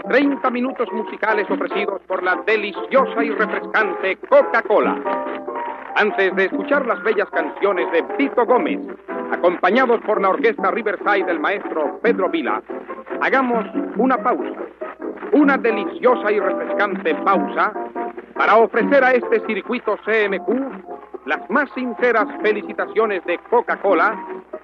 30 0.09 0.51
minutos 0.51 0.89
musicales 0.93 1.51
ofrecidos 1.51 2.03
por 2.07 2.23
la 2.23 2.37
deliciosa 2.47 3.25
y 3.25 3.31
refrescante 3.31 4.17
Coca-Cola. 4.29 5.01
Antes 5.97 6.37
de 6.37 6.45
escuchar 6.47 6.87
las 6.87 7.03
bellas 7.03 7.31
canciones 7.31 7.91
de 7.93 8.03
Tito 8.19 8.45
Gómez, 8.45 8.81
acompañados 9.33 10.01
por 10.03 10.21
la 10.21 10.31
orquesta 10.31 10.71
Riverside 10.71 11.25
del 11.25 11.41
maestro 11.41 11.99
Pedro 12.03 12.29
Vila, 12.29 12.63
hagamos 13.23 13.65
una 13.97 14.19
pausa, 14.19 14.61
una 15.33 15.57
deliciosa 15.57 16.31
y 16.31 16.41
refrescante 16.41 17.15
pausa 17.17 17.73
para 18.35 18.57
ofrecer 18.57 19.03
a 19.03 19.13
este 19.13 19.41
circuito 19.47 19.97
CMQ 20.05 21.27
las 21.27 21.49
más 21.49 21.71
sinceras 21.75 22.27
felicitaciones 22.43 23.25
de 23.25 23.39
Coca-Cola 23.49 24.15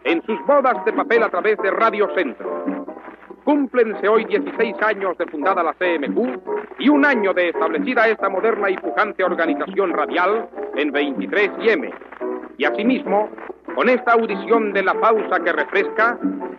en 0.05 0.23
sus 0.25 0.39
bodas 0.47 0.85
de 0.85 0.93
papel 0.93 1.23
a 1.23 1.29
través 1.29 1.57
de 1.59 1.71
Radio 1.71 2.09
Centro. 2.15 2.87
Cúmplense 3.45 4.09
hoy 4.09 4.25
16 4.25 4.77
años 4.83 5.17
de 5.19 5.27
fundada 5.27 5.63
la 5.63 5.73
CMQ 5.75 6.79
y 6.79 6.89
un 6.89 7.05
año 7.05 7.33
de 7.35 7.49
establecida 7.49 8.09
esta 8.09 8.29
moderna 8.29 8.71
y 8.71 8.77
pujante 8.77 9.25
organización 9.25 9.93
radial 9.93 10.49
en 10.77 10.93
23 10.93 11.51
y 11.61 11.69
M. 11.71 11.91
Y 12.59 12.65
asimismo, 12.65 13.31
con 13.75 13.89
esta 13.89 14.13
audición 14.13 14.73
de 14.73 14.83
la 14.83 14.95
pausa 14.95 15.41
que 15.43 15.53
refresca, 15.53 16.19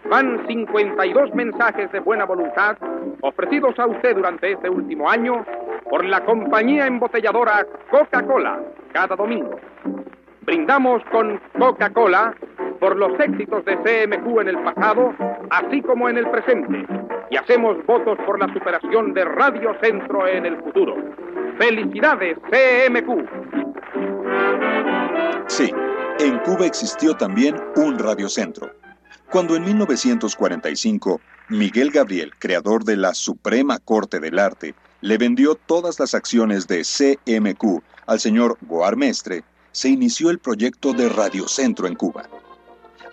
van 0.09 0.45
52 0.47 1.33
mensajes 1.35 1.91
de 1.91 1.99
buena 1.99 2.25
voluntad 2.25 2.77
ofrecidos 3.21 3.77
a 3.79 3.85
usted 3.85 4.15
durante 4.15 4.51
este 4.51 4.69
último 4.69 5.09
año 5.09 5.45
por 5.89 6.03
la 6.03 6.23
compañía 6.25 6.87
embotelladora 6.87 7.65
Coca-Cola 7.89 8.59
cada 8.91 9.15
domingo. 9.15 9.59
Brindamos 10.41 11.03
con 11.11 11.39
Coca-Cola 11.57 12.35
por 12.79 12.95
los 12.95 13.19
éxitos 13.19 13.63
de 13.65 13.77
CMQ 13.77 14.41
en 14.41 14.47
el 14.47 14.63
pasado, 14.63 15.13
así 15.51 15.81
como 15.81 16.09
en 16.09 16.17
el 16.17 16.29
presente, 16.31 16.85
y 17.29 17.37
hacemos 17.37 17.77
votos 17.85 18.17
por 18.25 18.39
la 18.39 18.51
superación 18.51 19.13
de 19.13 19.23
Radio 19.23 19.75
Centro 19.81 20.27
en 20.27 20.47
el 20.47 20.57
futuro. 20.63 20.95
¡Felicidades, 21.59 22.37
CMQ! 22.49 23.29
Sí, 25.47 25.71
en 26.19 26.39
Cuba 26.39 26.65
existió 26.65 27.15
también 27.15 27.55
un 27.75 27.99
radiocentro. 27.99 28.71
Cuando 29.29 29.55
en 29.55 29.63
1945 29.63 31.21
Miguel 31.49 31.91
Gabriel, 31.91 32.31
creador 32.39 32.83
de 32.83 32.97
la 32.97 33.13
Suprema 33.13 33.77
Corte 33.77 34.19
del 34.19 34.39
Arte, 34.39 34.73
le 35.01 35.17
vendió 35.17 35.55
todas 35.55 35.99
las 35.99 36.15
acciones 36.15 36.67
de 36.67 36.81
CMQ 36.81 37.83
al 38.07 38.19
señor 38.19 38.57
Goar 38.61 38.95
Mestre, 38.97 39.43
se 39.71 39.89
inició 39.89 40.29
el 40.29 40.39
proyecto 40.39 40.93
de 40.93 41.09
Radiocentro 41.09 41.87
en 41.87 41.95
Cuba. 41.95 42.29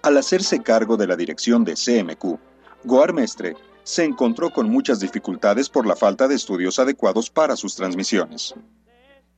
Al 0.02 0.16
hacerse 0.16 0.62
cargo 0.62 0.96
de 0.96 1.06
la 1.06 1.16
dirección 1.16 1.64
de 1.64 1.74
CMQ, 1.74 2.38
Goar 2.84 3.12
Mestre 3.12 3.56
se 3.82 4.04
encontró 4.04 4.50
con 4.50 4.68
muchas 4.68 5.00
dificultades 5.00 5.68
por 5.68 5.86
la 5.86 5.96
falta 5.96 6.28
de 6.28 6.34
estudios 6.34 6.78
adecuados 6.78 7.30
para 7.30 7.56
sus 7.56 7.74
transmisiones. 7.74 8.54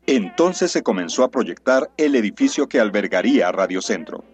Entonces 0.07 0.73
se 0.73 0.83
comenzó 0.83 1.23
a 1.23 1.31
proyectar 1.31 1.91
el 1.97 2.17
edificio 2.17 2.69
que 2.69 2.81
albergaría 2.81 3.53
Radio 3.53 3.81
Centro. 3.81 4.25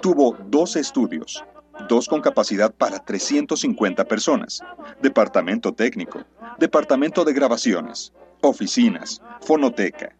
Tuvo 0.00 0.36
dos 0.48 0.76
estudios, 0.76 1.44
dos 1.88 2.08
con 2.08 2.20
capacidad 2.20 2.74
para 2.74 2.98
350 2.98 4.04
personas, 4.06 4.60
departamento 5.00 5.72
técnico, 5.72 6.24
departamento 6.58 7.24
de 7.24 7.32
grabaciones, 7.32 8.12
oficinas, 8.40 9.22
fonoteca. 9.40 10.16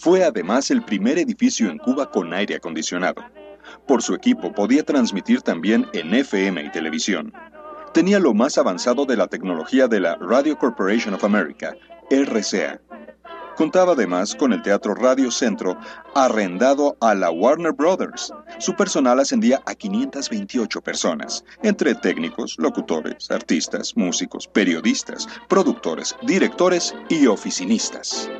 Fue 0.00 0.22
además 0.22 0.70
el 0.70 0.84
primer 0.84 1.18
edificio 1.18 1.68
en 1.68 1.78
Cuba 1.78 2.08
con 2.08 2.32
aire 2.32 2.54
acondicionado. 2.54 3.24
Por 3.84 4.00
su 4.00 4.14
equipo 4.14 4.52
podía 4.52 4.84
transmitir 4.84 5.42
también 5.42 5.88
en 5.92 6.14
FM 6.14 6.62
y 6.62 6.70
televisión. 6.70 7.32
Tenía 7.92 8.20
lo 8.20 8.32
más 8.32 8.58
avanzado 8.58 9.06
de 9.06 9.16
la 9.16 9.26
tecnología 9.26 9.88
de 9.88 9.98
la 9.98 10.14
Radio 10.16 10.56
Corporation 10.56 11.14
of 11.14 11.24
America, 11.24 11.74
RCA. 12.10 12.80
Contaba 13.56 13.94
además 13.94 14.36
con 14.36 14.52
el 14.52 14.62
Teatro 14.62 14.94
Radio 14.94 15.32
Centro, 15.32 15.76
arrendado 16.14 16.96
a 17.00 17.16
la 17.16 17.32
Warner 17.32 17.72
Brothers. 17.72 18.32
Su 18.60 18.76
personal 18.76 19.18
ascendía 19.18 19.60
a 19.66 19.74
528 19.74 20.80
personas, 20.80 21.44
entre 21.64 21.96
técnicos, 21.96 22.54
locutores, 22.56 23.32
artistas, 23.32 23.96
músicos, 23.96 24.46
periodistas, 24.46 25.26
productores, 25.48 26.14
directores 26.22 26.94
y 27.08 27.26
oficinistas. 27.26 28.30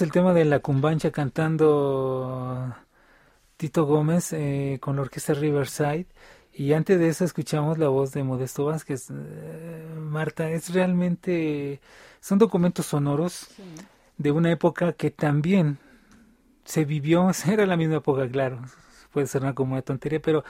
El 0.00 0.12
tema 0.12 0.32
de 0.32 0.46
la 0.46 0.60
cumbancha 0.60 1.10
cantando 1.10 2.74
Tito 3.58 3.84
Gómez 3.84 4.32
eh, 4.32 4.78
con 4.80 4.96
la 4.96 5.02
orquesta 5.02 5.34
Riverside. 5.34 6.06
Y 6.54 6.72
antes 6.72 6.98
de 6.98 7.08
eso 7.08 7.24
escuchamos 7.24 7.76
la 7.76 7.88
voz 7.88 8.12
de 8.12 8.24
Modesto 8.24 8.64
Vázquez. 8.64 9.10
Eh, 9.10 9.94
Marta, 9.98 10.50
es 10.50 10.72
realmente, 10.72 11.80
son 12.20 12.38
documentos 12.38 12.86
sonoros 12.86 13.48
de 14.16 14.30
una 14.32 14.50
época 14.50 14.94
que 14.94 15.10
también 15.10 15.78
se 16.64 16.86
vivió, 16.86 17.30
era 17.46 17.66
la 17.66 17.76
misma 17.76 17.96
época, 17.96 18.26
claro, 18.28 18.62
puede 19.12 19.26
ser 19.26 19.42
una 19.42 19.54
como 19.54 19.72
una 19.72 19.82
tontería, 19.82 20.20
pero 20.22 20.44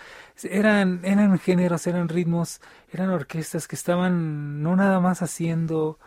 eran, 0.44 1.00
eran 1.04 1.38
géneros, 1.40 1.86
eran 1.88 2.08
ritmos, 2.08 2.60
eran 2.92 3.10
orquestas 3.10 3.66
que 3.66 3.74
estaban 3.74 4.62
no 4.62 4.76
nada 4.76 5.00
más 5.00 5.22
haciendo 5.22 5.98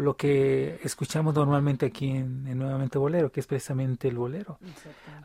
lo 0.00 0.16
que 0.16 0.80
escuchamos 0.82 1.34
normalmente 1.34 1.86
aquí 1.86 2.10
en, 2.10 2.58
Nuevamente 2.58 2.98
Bolero, 2.98 3.30
que 3.30 3.40
es 3.40 3.46
precisamente 3.46 4.08
el 4.08 4.18
bolero. 4.18 4.58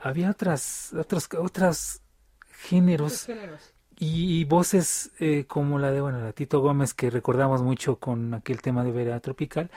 Había 0.01 0.29
otras, 0.29 0.93
otros, 0.93 1.27
otros 1.37 2.01
géneros, 2.49 3.27
Y, 4.03 4.45
voces 4.45 5.11
eh, 5.19 5.45
como 5.47 5.77
la 5.77 5.91
de, 5.91 6.01
bueno, 6.01 6.19
la 6.19 6.33
Tito 6.33 6.59
Gómez, 6.59 6.93
que 6.93 7.09
recordamos 7.09 7.61
mucho 7.61 7.97
con 7.97 8.33
aquel 8.33 8.61
tema 8.61 8.83
de 8.83 8.91
Vera 8.91 9.19
Tropical, 9.19 9.69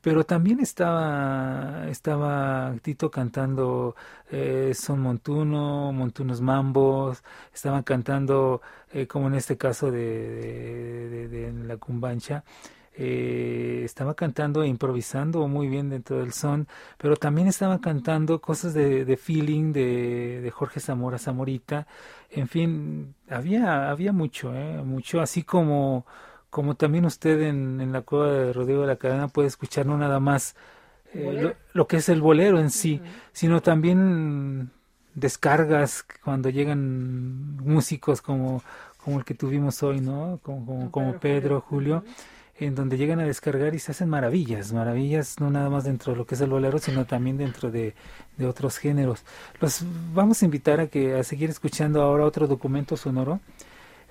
pero 0.00 0.24
también 0.24 0.60
estaba 0.60 1.88
estaba 1.88 2.74
Tito 2.80 3.10
cantando 3.10 3.96
eh, 4.30 4.72
son 4.74 5.00
montuno 5.00 5.92
montunos 5.92 6.40
mambos 6.40 7.24
estaban 7.52 7.82
cantando 7.82 8.62
eh, 8.92 9.06
como 9.08 9.26
en 9.26 9.34
este 9.34 9.56
caso 9.56 9.90
de, 9.90 11.28
de, 11.28 11.52
la 11.64 11.76
cumbancha 11.76 12.44
eh, 12.96 13.82
estaba 13.84 14.14
cantando 14.14 14.62
e 14.62 14.68
improvisando 14.68 15.46
muy 15.48 15.68
bien 15.68 15.90
dentro 15.90 16.18
del 16.18 16.32
son, 16.32 16.66
pero 16.98 17.16
también 17.16 17.46
estaba 17.48 17.80
cantando 17.80 18.40
cosas 18.40 18.74
de, 18.74 19.04
de 19.04 19.16
feeling 19.16 19.72
de, 19.72 20.40
de, 20.40 20.50
Jorge 20.50 20.80
Zamora 20.80 21.18
Zamorita, 21.18 21.86
en 22.30 22.48
fin, 22.48 23.14
había, 23.28 23.90
había 23.90 24.12
mucho, 24.12 24.54
eh, 24.54 24.82
mucho, 24.82 25.20
así 25.20 25.42
como 25.42 26.06
como 26.56 26.74
también 26.74 27.04
usted 27.04 27.42
en, 27.42 27.92
la 27.92 28.00
cueva 28.00 28.32
de 28.32 28.52
Rodrigo 28.54 28.80
de 28.80 28.86
la 28.86 28.96
Cadena 28.96 29.28
puede 29.28 29.48
escuchar 29.48 29.84
no 29.84 29.98
nada 29.98 30.20
más 30.20 30.56
eh, 31.12 31.54
lo, 31.74 31.86
que 31.86 31.98
es 31.98 32.08
el 32.08 32.22
bolero 32.22 32.58
en 32.58 32.70
sí, 32.70 33.02
sino 33.32 33.60
también 33.60 34.70
descargas 35.14 36.06
cuando 36.24 36.48
llegan 36.48 37.56
músicos 37.56 38.22
como, 38.22 38.62
como 39.04 39.18
el 39.18 39.24
que 39.26 39.34
tuvimos 39.34 39.82
hoy, 39.82 40.00
¿no? 40.00 40.40
Como, 40.42 40.90
como, 40.90 41.18
Pedro, 41.18 41.60
Julio, 41.60 42.04
en 42.58 42.74
donde 42.74 42.96
llegan 42.96 43.20
a 43.20 43.24
descargar 43.24 43.74
y 43.74 43.78
se 43.78 43.92
hacen 43.92 44.08
maravillas, 44.08 44.72
maravillas 44.72 45.40
no 45.40 45.50
nada 45.50 45.68
más 45.68 45.84
dentro 45.84 46.12
de 46.12 46.18
lo 46.18 46.26
que 46.26 46.34
es 46.34 46.40
el 46.40 46.50
bolero, 46.50 46.78
sino 46.78 47.04
también 47.04 47.36
dentro 47.36 47.70
de, 47.70 47.94
de 48.36 48.46
otros 48.46 48.78
géneros. 48.78 49.24
Los 49.60 49.82
vamos 50.14 50.42
a 50.42 50.44
invitar 50.46 50.80
a 50.80 50.86
que 50.86 51.14
a 51.14 51.22
seguir 51.22 51.50
escuchando 51.50 52.02
ahora 52.02 52.24
otro 52.24 52.46
documento 52.46 52.96
sonoro. 52.96 53.40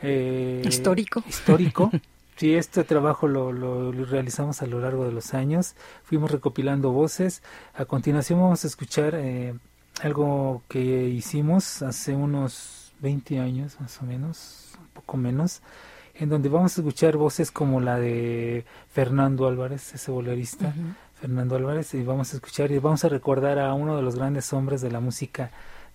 Eh, 0.02 0.62
histórico. 0.66 1.24
Histórico. 1.28 1.92
Sí, 2.38 2.54
este 2.54 2.84
trabajo 2.84 3.30
lo, 3.30 3.54
lo, 3.54 3.94
realizamos 3.94 4.62
a 4.62 4.66
lo 4.66 4.82
largo 4.82 5.06
de 5.06 5.14
los 5.14 5.34
años. 5.34 5.74
Fuimos 6.04 6.30
recopilando 6.30 6.92
voces. 6.92 7.42
A 7.74 7.86
continuación 7.86 8.42
vamos 8.42 8.66
a 8.66 8.68
escuchar 8.68 9.16
eh, 9.16 9.54
algo 10.02 10.62
que 10.68 11.08
hicimos 11.08 11.82
hace 11.82 12.14
unos 12.14 12.92
20 13.00 13.40
años 13.40 13.80
más 13.80 14.02
o 14.02 14.06
menos, 14.06 14.72
un 14.78 14.88
poco 14.88 15.16
menos, 15.16 15.62
en 16.18 16.30
donde 16.30 16.50
vamos 16.50 16.78
a 16.78 16.82
escuchar 16.82 17.18
voces 17.18 17.52
como 17.52 17.82
la 17.82 18.00
de 18.00 18.66
Fernando 18.90 19.48
Álvarez, 19.48 19.94
ese 19.94 20.12
bolerista. 20.12 20.74
Fernando 21.20 21.56
Álvarez, 21.56 21.94
y 21.94 22.04
vamos 22.04 22.34
a 22.34 22.36
escuchar 22.36 22.72
y 22.72 22.78
vamos 22.78 23.06
a 23.06 23.10
recordar 23.10 23.58
a 23.58 23.74
uno 23.74 23.96
de 23.96 24.02
los 24.02 24.16
grandes 24.16 24.52
hombres 24.52 24.82
de 24.82 24.92
la 24.92 25.00
música 25.00 25.50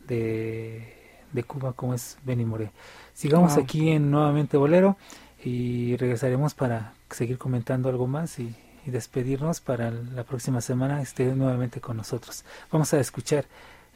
de, 0.06 0.94
de 1.32 1.44
Cuba, 1.44 1.74
como 1.74 1.94
es 1.94 2.18
Benny 2.24 2.44
Moré. 2.44 2.72
Sigamos 3.12 3.56
aquí 3.56 3.90
en 3.90 4.10
Nuevamente 4.10 4.56
Bolero 4.56 4.96
y 5.44 5.96
regresaremos 5.96 6.54
para 6.54 6.94
seguir 7.10 7.38
comentando 7.38 7.88
algo 7.88 8.06
más 8.06 8.38
y, 8.38 8.54
despedirnos 8.86 9.60
para 9.60 9.92
la 9.92 10.24
próxima 10.24 10.60
semana 10.60 11.00
esté 11.00 11.26
nuevamente 11.36 11.80
con 11.80 11.96
nosotros. 11.96 12.44
Vamos 12.72 12.92
a 12.92 12.98
escuchar 12.98 13.44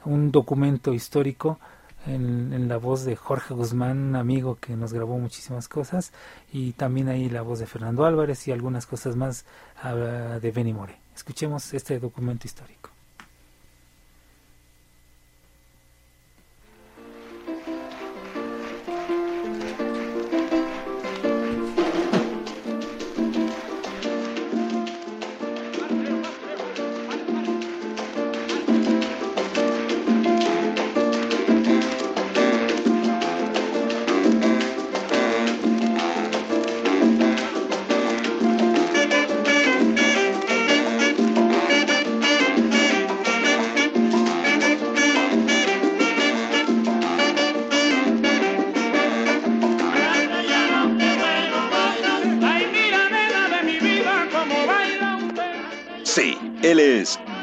un 0.04 0.30
documento 0.30 0.92
histórico 0.92 1.58
en, 2.06 2.68
la 2.68 2.76
voz 2.76 3.04
de 3.04 3.16
Jorge 3.16 3.54
Guzmán, 3.54 3.98
un 3.98 4.16
amigo 4.16 4.56
que 4.56 4.76
nos 4.76 4.92
grabó 4.92 5.18
muchísimas 5.18 5.68
cosas, 5.68 6.12
y 6.52 6.72
también 6.72 7.08
ahí 7.08 7.28
la 7.28 7.42
voz 7.42 7.58
de 7.58 7.66
Fernando 7.66 8.04
Álvarez 8.04 8.46
y 8.48 8.52
algunas 8.52 8.86
cosas 8.86 9.16
más 9.16 9.44
ah, 9.82 9.94
de 9.94 10.50
Benny 10.50 10.72
More. 10.72 10.96
Escuchemos 11.14 11.74
este 11.74 11.98
documento 11.98 12.46
histórico. 12.46 12.93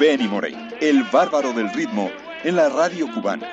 Benny 0.01 0.27
Moré, 0.27 0.55
el 0.79 1.03
bárbaro 1.13 1.53
del 1.53 1.71
ritmo, 1.73 2.09
en 2.43 2.55
la 2.55 2.69
radio 2.69 3.05
cubana. 3.13 3.47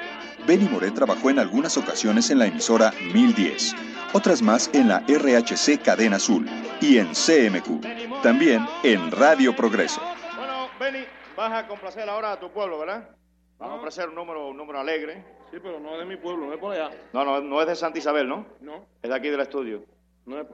Benny 0.46 0.66
Moré 0.66 0.90
trabajó 0.90 1.28
en 1.28 1.38
algunas 1.38 1.76
ocasiones 1.76 2.30
en 2.30 2.38
la 2.38 2.46
emisora 2.46 2.90
1010, 3.12 3.74
otras 4.14 4.40
más 4.40 4.70
en 4.72 4.88
la 4.88 5.00
RHC 5.00 5.82
Cadena 5.84 6.16
Azul 6.16 6.48
y 6.80 6.96
en 6.96 7.08
CMQ, 7.08 8.22
también 8.22 8.66
en 8.82 9.10
Radio 9.10 9.54
Progreso. 9.54 10.00
Bueno, 10.38 10.70
Benny, 10.80 11.04
vas 11.36 11.52
a 11.52 11.68
complacer 11.68 12.08
ahora 12.08 12.32
a 12.32 12.40
tu 12.40 12.50
pueblo, 12.50 12.78
¿verdad? 12.78 13.10
Vas 13.58 13.68
a 13.68 13.74
ofrecer 13.74 14.08
un 14.08 14.14
número, 14.14 14.48
un 14.48 14.56
número 14.56 14.80
alegre. 14.80 15.22
Sí, 15.50 15.58
pero 15.62 15.78
no 15.78 15.92
es 15.92 15.98
de 15.98 16.06
mi 16.06 16.16
pueblo, 16.16 16.46
no 16.46 16.54
es 16.54 16.58
por 16.58 16.72
allá. 16.72 16.88
No, 17.12 17.26
no, 17.26 17.42
no 17.42 17.60
es 17.60 17.66
de 17.66 17.76
Santa 17.76 17.98
Isabel, 17.98 18.26
¿no? 18.26 18.46
No. 18.62 18.86
Es 19.02 19.10
de 19.10 19.14
aquí 19.14 19.28
del 19.28 19.40
estudio. 19.40 19.84
No 20.24 20.40
es... 20.40 20.46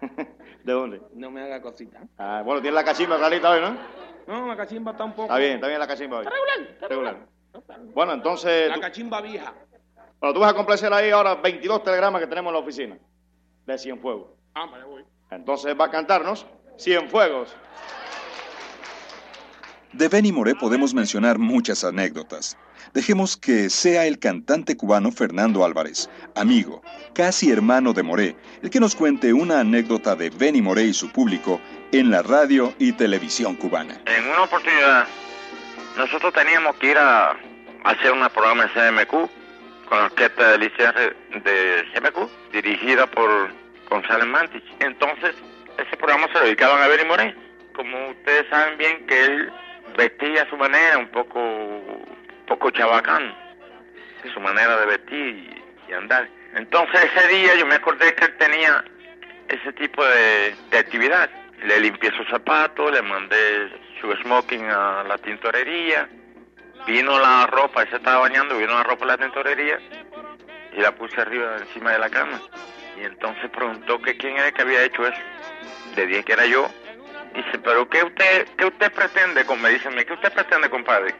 ¿De 0.64 0.72
dónde? 0.72 1.02
No 1.12 1.30
me 1.30 1.42
haga 1.42 1.60
cosita. 1.60 2.00
Ah, 2.16 2.40
bueno, 2.42 2.62
tiene 2.62 2.76
la 2.76 2.84
cachimba 2.84 3.18
clarita 3.18 3.50
hoy, 3.50 3.60
¿no? 3.60 4.03
No, 4.26 4.46
la 4.46 4.56
cachimba 4.56 4.92
está 4.92 5.04
un 5.04 5.12
poco. 5.12 5.24
Está 5.24 5.38
bien, 5.38 5.54
está 5.54 5.66
bien 5.68 5.78
la 5.78 5.86
cachimba 5.86 6.18
hoy. 6.18 6.26
Regular, 6.26 6.88
regular. 6.88 7.26
Bueno, 7.94 8.12
entonces. 8.12 8.68
La 8.68 8.80
cachimba 8.80 9.20
vieja. 9.20 9.54
Bueno, 10.20 10.34
tú 10.34 10.40
vas 10.40 10.52
a 10.52 10.56
complacer 10.56 10.92
ahí 10.92 11.10
ahora 11.10 11.34
22 11.36 11.82
telegramas 11.82 12.20
que 12.20 12.26
tenemos 12.26 12.50
en 12.50 12.54
la 12.54 12.60
oficina 12.60 12.98
de 13.66 13.78
Cienfuegos. 13.78 14.28
Ah, 14.54 14.66
me 14.66 14.82
voy. 14.84 15.04
Entonces 15.30 15.78
va 15.78 15.86
a 15.86 15.90
cantarnos 15.90 16.46
Cienfuegos. 16.78 17.54
De 19.94 20.08
Benny 20.08 20.32
Moré 20.32 20.56
podemos 20.56 20.92
mencionar 20.92 21.38
muchas 21.38 21.84
anécdotas. 21.84 22.58
Dejemos 22.94 23.36
que 23.36 23.70
sea 23.70 24.06
el 24.06 24.18
cantante 24.18 24.76
cubano 24.76 25.12
Fernando 25.12 25.64
Álvarez, 25.64 26.10
amigo, 26.34 26.82
casi 27.14 27.52
hermano 27.52 27.92
de 27.92 28.02
Moré, 28.02 28.36
el 28.64 28.70
que 28.70 28.80
nos 28.80 28.96
cuente 28.96 29.32
una 29.32 29.60
anécdota 29.60 30.16
de 30.16 30.30
Benny 30.30 30.60
Moré 30.60 30.82
y 30.82 30.94
su 30.94 31.12
público 31.12 31.60
en 31.92 32.10
la 32.10 32.22
radio 32.22 32.74
y 32.80 32.90
televisión 32.90 33.54
cubana. 33.54 34.00
En 34.06 34.26
una 34.26 34.42
oportunidad, 34.42 35.06
nosotros 35.96 36.32
teníamos 36.32 36.74
que 36.78 36.90
ir 36.90 36.98
a 36.98 37.36
hacer 37.84 38.10
un 38.10 38.28
programa 38.30 38.64
en 38.64 38.70
CMQ 38.70 39.10
con 39.88 39.98
la 39.98 40.06
orquesta 40.06 40.48
de 40.48 40.54
Alicia 40.54 40.92
de 40.92 41.84
CMQ, 41.94 42.52
dirigida 42.52 43.06
por 43.06 43.30
González 43.88 44.26
Mantich. 44.26 44.64
Entonces, 44.80 45.36
ese 45.78 45.96
programa 45.96 46.26
se 46.32 46.34
lo 46.34 46.44
dedicaban 46.46 46.82
a 46.82 46.88
Benny 46.88 47.04
Moré. 47.04 47.36
Como 47.76 48.08
ustedes 48.08 48.48
saben 48.50 48.76
bien 48.76 49.06
que 49.06 49.24
él 49.24 49.52
vestía 49.96 50.42
a 50.42 50.50
su 50.50 50.56
manera, 50.56 50.98
un 50.98 51.08
poco, 51.08 51.40
poco 52.46 52.70
chabacán, 52.70 53.34
su 54.32 54.40
manera 54.40 54.78
de 54.80 54.86
vestir 54.86 55.62
y, 55.88 55.92
andar. 55.92 56.28
Entonces 56.54 57.08
ese 57.14 57.28
día 57.28 57.54
yo 57.56 57.66
me 57.66 57.76
acordé 57.76 58.14
que 58.14 58.24
él 58.24 58.36
tenía 58.38 58.84
ese 59.48 59.72
tipo 59.74 60.04
de, 60.04 60.54
de 60.70 60.78
actividad 60.78 61.30
le 61.64 61.80
limpié 61.80 62.10
sus 62.16 62.28
zapatos, 62.28 62.92
le 62.92 63.02
mandé 63.02 63.70
su 64.00 64.12
smoking 64.16 64.66
a 64.66 65.02
la 65.04 65.16
tintorería, 65.18 66.08
vino 66.86 67.18
la 67.18 67.46
ropa, 67.46 67.82
él 67.82 67.90
se 67.90 67.96
estaba 67.96 68.20
bañando, 68.20 68.58
vino 68.58 68.74
la 68.74 68.82
ropa 68.82 69.04
a 69.04 69.08
la 69.08 69.18
tintorería 69.18 69.78
y 70.76 70.80
la 70.80 70.92
puse 70.92 71.20
arriba 71.20 71.56
encima 71.58 71.92
de 71.92 71.98
la 71.98 72.10
cama. 72.10 72.40
Y 73.00 73.04
entonces 73.04 73.50
preguntó 73.50 74.00
que 74.02 74.16
quién 74.16 74.36
era 74.36 74.48
el 74.48 74.52
que 74.52 74.62
había 74.62 74.84
hecho 74.84 75.06
eso. 75.06 75.20
Le 75.96 76.06
dije 76.06 76.24
que 76.24 76.32
era 76.32 76.46
yo 76.46 76.68
Dice, 77.34 77.58
pero 77.58 77.88
¿qué 77.88 78.04
usted, 78.04 78.46
qué 78.56 78.66
usted 78.66 78.92
pretende? 78.92 79.44
Me 79.60 79.70
dice, 79.70 79.90
¿qué 80.06 80.12
usted 80.12 80.32
pretende, 80.32 80.70
compadre? 80.70 81.12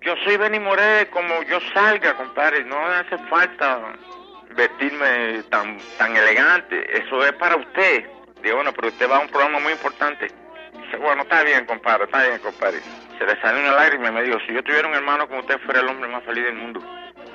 Yo 0.00 0.14
soy 0.24 0.36
Benny 0.36 0.60
Moré 0.60 1.08
como 1.10 1.42
yo 1.42 1.58
salga, 1.74 2.14
compadre. 2.14 2.64
No 2.64 2.76
hace 2.86 3.18
falta 3.28 3.92
vestirme 4.54 5.42
tan, 5.50 5.78
tan 5.98 6.16
elegante. 6.16 6.96
Eso 6.96 7.26
es 7.26 7.32
para 7.32 7.56
usted. 7.56 8.04
Digo, 8.40 8.56
bueno, 8.56 8.72
pero 8.72 8.88
usted 8.88 9.10
va 9.10 9.16
a 9.16 9.20
un 9.20 9.28
programa 9.28 9.58
muy 9.58 9.72
importante. 9.72 10.28
Dice, 10.72 10.96
bueno, 10.98 11.22
está 11.22 11.42
bien, 11.42 11.66
compadre, 11.66 12.04
está 12.04 12.22
bien, 12.22 12.38
compadre. 12.38 12.78
Se 13.18 13.26
le 13.26 13.40
salió 13.40 13.60
una 13.62 13.72
lágrima 13.72 14.10
y 14.10 14.12
me 14.12 14.22
dijo, 14.22 14.38
si 14.46 14.54
yo 14.54 14.62
tuviera 14.62 14.86
un 14.86 14.94
hermano 14.94 15.26
como 15.26 15.40
usted, 15.40 15.58
fuera 15.60 15.80
el 15.80 15.88
hombre 15.88 16.08
más 16.08 16.22
feliz 16.24 16.44
del 16.44 16.54
mundo. 16.54 16.80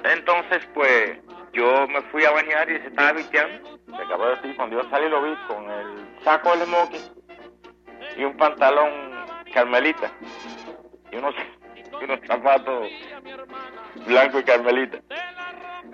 Entonces, 0.06 0.66
pues, 0.74 1.18
yo 1.52 1.88
me 1.90 2.02
fui 2.04 2.24
a 2.24 2.32
bañar 2.32 2.70
y 2.70 2.80
se 2.80 2.88
estaba 2.88 3.12
vistiendo. 3.12 3.80
Se 3.86 4.02
acabó 4.02 4.28
de 4.28 4.36
decir, 4.36 4.56
cuando 4.56 4.82
yo 4.82 4.90
salí 4.90 5.10
lo 5.10 5.22
vi 5.24 5.36
con 5.48 5.70
el 5.70 6.24
saco 6.24 6.56
de 6.56 6.66
smoking 6.66 7.17
y 8.18 8.24
un 8.24 8.36
pantalón 8.36 8.90
carmelita 9.54 10.12
y 11.12 11.16
unos, 11.16 11.36
y 12.02 12.04
unos 12.04 12.20
zapatos 12.28 12.88
blancos 14.06 14.42
y 14.42 14.44
carmelita. 14.44 14.98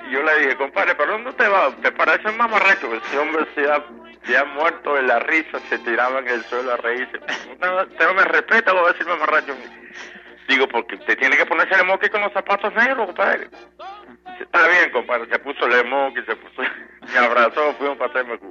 Y 0.07 0.11
yo 0.11 0.23
le 0.23 0.39
dije, 0.39 0.57
compadre, 0.57 0.95
¿pero 0.95 1.13
dónde 1.13 1.33
te 1.33 1.47
va? 1.47 1.71
¿Te 1.81 1.91
parece 1.91 2.29
un 2.29 2.37
mamarracho? 2.37 2.93
Ese 2.93 3.17
hombre 3.19 3.45
se 3.55 3.71
ha, 3.71 3.83
se 4.25 4.37
ha 4.37 4.45
muerto 4.45 4.95
de 4.95 5.03
la 5.03 5.19
risa, 5.19 5.59
se 5.69 5.77
tiraba 5.79 6.19
en 6.19 6.27
el 6.27 6.43
suelo 6.45 6.73
a 6.73 6.77
reírse. 6.77 7.17
Usted 7.17 8.07
no 8.07 8.13
me 8.13 8.23
respeta, 8.23 8.73
voy 8.73 8.85
a 8.85 8.93
decir 8.93 9.05
mamarracho. 9.07 9.55
Digo, 10.47 10.67
porque 10.67 10.95
usted 10.95 11.17
tiene 11.17 11.37
que 11.37 11.45
ponerse 11.45 11.75
el 11.75 11.85
moque 11.85 12.09
con 12.09 12.21
los 12.21 12.33
zapatos 12.33 12.73
negros, 12.73 13.07
compadre. 13.07 13.47
Está 14.39 14.67
bien, 14.67 14.91
compadre, 14.91 15.27
se 15.29 15.39
puso 15.39 15.65
el 15.67 15.87
moque, 15.87 16.23
se 16.23 16.35
puso, 16.35 16.61
me 17.13 17.19
abrazó, 17.19 17.73
fuimos 17.75 17.97
para 17.97 18.13
TMQ. 18.13 18.43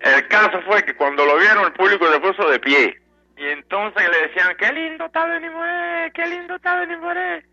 El 0.00 0.28
caso 0.28 0.60
fue 0.62 0.84
que 0.84 0.94
cuando 0.94 1.24
lo 1.24 1.36
vieron, 1.38 1.64
el 1.64 1.72
público 1.72 2.10
se 2.10 2.20
puso 2.20 2.48
de 2.48 2.60
pie. 2.60 3.00
Y 3.36 3.46
entonces 3.46 4.08
le 4.08 4.28
decían, 4.28 4.56
qué 4.56 4.72
lindo 4.72 5.06
está 5.06 5.26
Benimoré, 5.26 6.10
qué 6.12 6.26
lindo 6.26 6.56
está 6.56 6.80
Benimoré. 6.80 7.44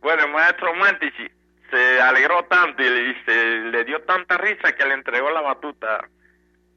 Bueno, 0.00 0.24
el 0.24 0.32
maestro 0.32 0.74
Mantici 0.74 1.28
se 1.70 2.00
alegró 2.00 2.44
tanto 2.44 2.82
y, 2.82 3.16
se, 3.24 3.44
le 3.44 3.84
dio 3.84 4.02
tanta 4.02 4.36
risa 4.36 4.72
que 4.72 4.84
le 4.84 4.94
entregó 4.94 5.30
la 5.30 5.40
batuta 5.40 6.08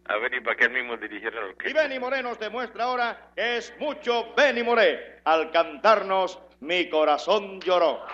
a 0.06 0.18
Benny 0.18 0.40
para 0.40 0.56
que 0.56 0.66
él 0.66 0.72
mismo 0.72 0.96
dirigiera 0.98 1.42
la 1.42 1.48
orquesta. 1.48 1.70
Y 1.70 1.74
Benny 1.74 2.00
Moré 2.00 2.24
nos 2.24 2.40
demuestra 2.40 2.86
ahora 2.86 3.32
que 3.36 3.58
es 3.58 3.74
mucho 3.80 4.34
Benny 4.36 4.64
Moré 4.64 5.20
al 5.26 5.52
cantarnos 5.52 6.40
Mi 6.60 6.90
corazón 6.90 7.60
lloró. 7.60 8.06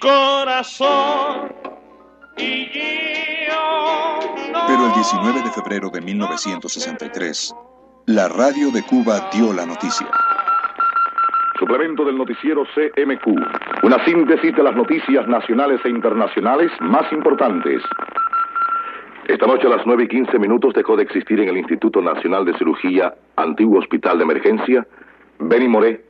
Corazón 0.00 1.52
y 2.36 2.66
Pero 4.66 4.86
el 4.86 4.92
19 4.94 5.42
de 5.42 5.50
febrero 5.50 5.90
de 5.90 6.00
1963, 6.00 7.54
la 8.06 8.28
radio 8.28 8.70
de 8.70 8.82
Cuba 8.82 9.28
dio 9.32 9.52
la 9.52 9.66
noticia. 9.66 10.08
Suplemento 11.58 12.04
del 12.04 12.16
noticiero 12.16 12.64
CMQ, 12.74 13.84
una 13.84 14.02
síntesis 14.06 14.56
de 14.56 14.62
las 14.62 14.74
noticias 14.74 15.28
nacionales 15.28 15.80
e 15.84 15.90
internacionales 15.90 16.70
más 16.80 17.12
importantes. 17.12 17.82
Esta 19.28 19.46
noche 19.46 19.66
a 19.66 19.70
las 19.70 19.86
9 19.86 20.04
y 20.04 20.08
15 20.08 20.38
minutos 20.38 20.72
dejó 20.74 20.96
de 20.96 21.02
existir 21.02 21.38
en 21.40 21.50
el 21.50 21.58
Instituto 21.58 22.00
Nacional 22.00 22.46
de 22.46 22.56
Cirugía, 22.56 23.14
antiguo 23.36 23.78
hospital 23.78 24.18
de 24.18 24.24
emergencia, 24.24 24.86
Benny 25.38 25.68
Moré, 25.68 26.09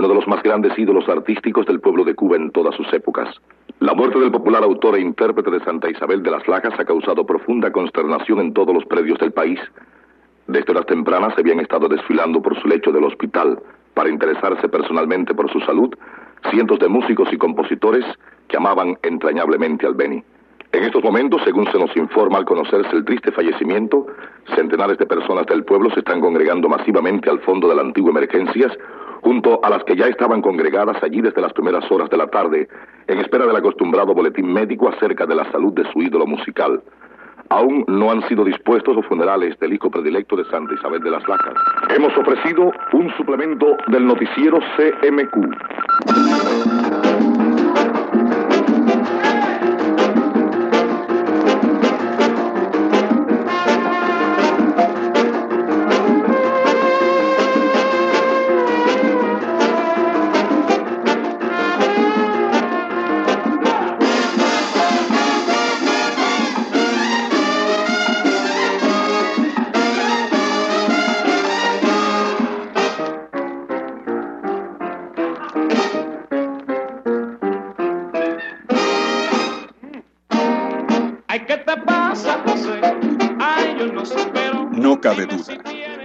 uno 0.00 0.08
de 0.08 0.14
los 0.14 0.26
más 0.26 0.42
grandes 0.42 0.78
ídolos 0.78 1.06
artísticos 1.10 1.66
del 1.66 1.78
pueblo 1.78 2.04
de 2.04 2.14
Cuba 2.14 2.36
en 2.36 2.50
todas 2.52 2.74
sus 2.74 2.90
épocas. 2.94 3.28
La 3.80 3.92
muerte 3.92 4.18
del 4.18 4.30
popular 4.30 4.64
autor 4.64 4.96
e 4.96 5.00
intérprete 5.02 5.50
de 5.50 5.60
Santa 5.60 5.90
Isabel 5.90 6.22
de 6.22 6.30
las 6.30 6.48
Lajas 6.48 6.72
ha 6.78 6.86
causado 6.86 7.26
profunda 7.26 7.70
consternación 7.70 8.40
en 8.40 8.54
todos 8.54 8.74
los 8.74 8.86
predios 8.86 9.18
del 9.18 9.32
país. 9.32 9.60
Desde 10.46 10.72
horas 10.72 10.86
tempranas 10.86 11.34
se 11.34 11.42
habían 11.42 11.60
estado 11.60 11.86
desfilando 11.86 12.40
por 12.40 12.58
su 12.58 12.66
lecho 12.66 12.92
del 12.92 13.04
hospital 13.04 13.60
para 13.92 14.08
interesarse 14.08 14.70
personalmente 14.70 15.34
por 15.34 15.52
su 15.52 15.60
salud 15.60 15.94
cientos 16.50 16.78
de 16.78 16.88
músicos 16.88 17.30
y 17.30 17.36
compositores 17.36 18.06
que 18.48 18.56
amaban 18.56 18.96
entrañablemente 19.02 19.86
al 19.86 19.96
Beni. 19.96 20.24
En 20.72 20.84
estos 20.84 21.02
momentos, 21.02 21.42
según 21.44 21.66
se 21.72 21.78
nos 21.78 21.94
informa 21.96 22.38
al 22.38 22.44
conocerse 22.44 22.94
el 22.94 23.04
triste 23.04 23.32
fallecimiento, 23.32 24.06
centenares 24.54 24.98
de 24.98 25.06
personas 25.06 25.46
del 25.46 25.64
pueblo 25.64 25.90
se 25.90 25.98
están 25.98 26.20
congregando 26.20 26.68
masivamente 26.68 27.28
al 27.28 27.40
fondo 27.40 27.68
de 27.68 27.74
la 27.74 27.82
antigua 27.82 28.10
emergencias 28.10 28.72
junto 29.22 29.60
a 29.64 29.70
las 29.70 29.82
que 29.84 29.96
ya 29.96 30.06
estaban 30.06 30.40
congregadas 30.40 31.02
allí 31.02 31.20
desde 31.20 31.40
las 31.40 31.52
primeras 31.52 31.90
horas 31.90 32.08
de 32.08 32.16
la 32.16 32.28
tarde, 32.28 32.68
en 33.08 33.18
espera 33.18 33.46
del 33.46 33.56
acostumbrado 33.56 34.14
boletín 34.14 34.52
médico 34.52 34.88
acerca 34.88 35.26
de 35.26 35.34
la 35.34 35.50
salud 35.50 35.72
de 35.72 35.90
su 35.92 36.02
ídolo 36.02 36.26
musical. 36.26 36.80
Aún 37.48 37.84
no 37.88 38.12
han 38.12 38.26
sido 38.28 38.44
dispuestos 38.44 38.94
los 38.94 39.04
funerales 39.06 39.58
del 39.58 39.72
hijo 39.72 39.90
predilecto 39.90 40.36
de 40.36 40.44
Santa 40.44 40.72
Isabel 40.72 41.02
de 41.02 41.10
las 41.10 41.28
Lacas. 41.28 41.54
Hemos 41.94 42.16
ofrecido 42.16 42.70
un 42.92 43.10
suplemento 43.16 43.76
del 43.88 44.06
noticiero 44.06 44.60
CMQ. 44.76 45.34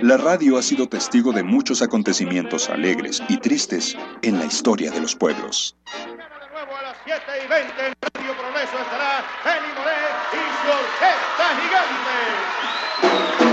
La 0.02 0.18
radio 0.18 0.58
ha 0.58 0.62
sido 0.62 0.88
testigo 0.88 1.32
de 1.32 1.42
muchos 1.42 1.82
acontecimientos 1.82 2.70
alegres 2.70 3.24
y 3.28 3.38
tristes 3.38 3.98
en 4.22 4.38
la 4.38 4.46
historia 4.46 4.92
de 4.92 5.02
los 5.02 5.16
pueblos. 5.16 5.76
a 5.88 6.82
las 6.84 6.98
7 7.04 7.22
y 7.44 7.48
20 7.48 7.88
en 7.88 7.94
Radio 8.02 8.34
Progreso 8.38 8.78
estará 8.78 9.26
Moré 9.44 9.96
y 10.32 10.38
su 10.62 10.68
orquesta 10.70 11.46
gigante. 11.60 13.45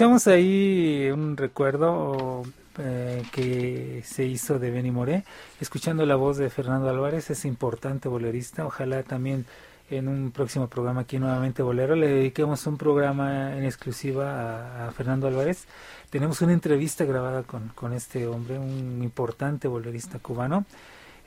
Escuchamos 0.00 0.28
ahí 0.28 1.10
un 1.12 1.36
recuerdo 1.36 2.42
eh, 2.78 3.22
que 3.32 4.00
se 4.02 4.24
hizo 4.24 4.58
de 4.58 4.70
Benny 4.70 4.90
Moré, 4.90 5.24
escuchando 5.60 6.06
la 6.06 6.16
voz 6.16 6.38
de 6.38 6.48
Fernando 6.48 6.88
Álvarez, 6.88 7.28
es 7.28 7.44
importante 7.44 8.08
bolerista, 8.08 8.64
ojalá 8.64 9.02
también 9.02 9.44
en 9.90 10.08
un 10.08 10.30
próximo 10.30 10.68
programa 10.68 11.02
aquí 11.02 11.18
nuevamente 11.18 11.60
Bolero 11.60 11.96
le 11.96 12.08
dediquemos 12.08 12.66
un 12.66 12.78
programa 12.78 13.54
en 13.54 13.64
exclusiva 13.64 14.86
a, 14.86 14.90
Fernando 14.92 15.26
Álvarez. 15.26 15.66
Tenemos 16.08 16.40
una 16.40 16.54
entrevista 16.54 17.04
grabada 17.04 17.42
con, 17.42 17.68
con 17.74 17.92
este 17.92 18.26
hombre, 18.26 18.58
un 18.58 19.02
importante 19.02 19.68
bolerista 19.68 20.18
cubano. 20.18 20.64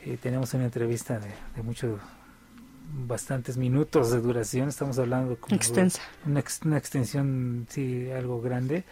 Eh, 0.04 0.18
tenemos 0.20 0.52
una 0.56 0.64
entrevista 0.64 1.20
de, 1.20 1.30
de 1.56 1.62
muchos 1.62 2.00
bastantes 2.92 3.58
minutos 3.58 4.12
de 4.12 4.20
duración, 4.22 4.70
estamos 4.70 5.00
hablando 5.00 5.38
como 5.38 5.56
Extensa. 5.56 6.02
Una, 6.26 6.44
una, 6.66 6.78
extensión, 6.78 7.68
sí, 7.70 8.10
algo 8.12 8.42
grande, 8.42 8.84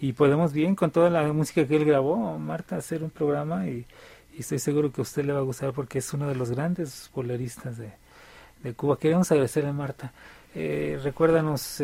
y 0.00 0.12
podemos 0.12 0.52
bien 0.52 0.74
con 0.74 0.90
toda 0.90 1.10
la 1.10 1.32
música 1.32 1.66
que 1.66 1.76
él 1.76 1.84
grabó, 1.84 2.38
Marta, 2.38 2.76
hacer 2.76 3.02
un 3.02 3.10
programa 3.10 3.66
y, 3.66 3.86
y 4.36 4.40
estoy 4.40 4.58
seguro 4.58 4.92
que 4.92 5.00
a 5.00 5.02
usted 5.02 5.24
le 5.24 5.32
va 5.32 5.38
a 5.38 5.42
gustar 5.42 5.72
porque 5.72 5.98
es 5.98 6.12
uno 6.12 6.28
de 6.28 6.34
los 6.34 6.50
grandes 6.50 7.10
boleristas 7.14 7.78
de, 7.78 7.92
de 8.62 8.74
Cuba. 8.74 8.98
Queremos 8.98 9.30
agradecerle 9.30 9.70
a 9.70 9.72
Marta 9.72 10.12
eh, 10.58 10.98
recuérdanos 11.04 11.82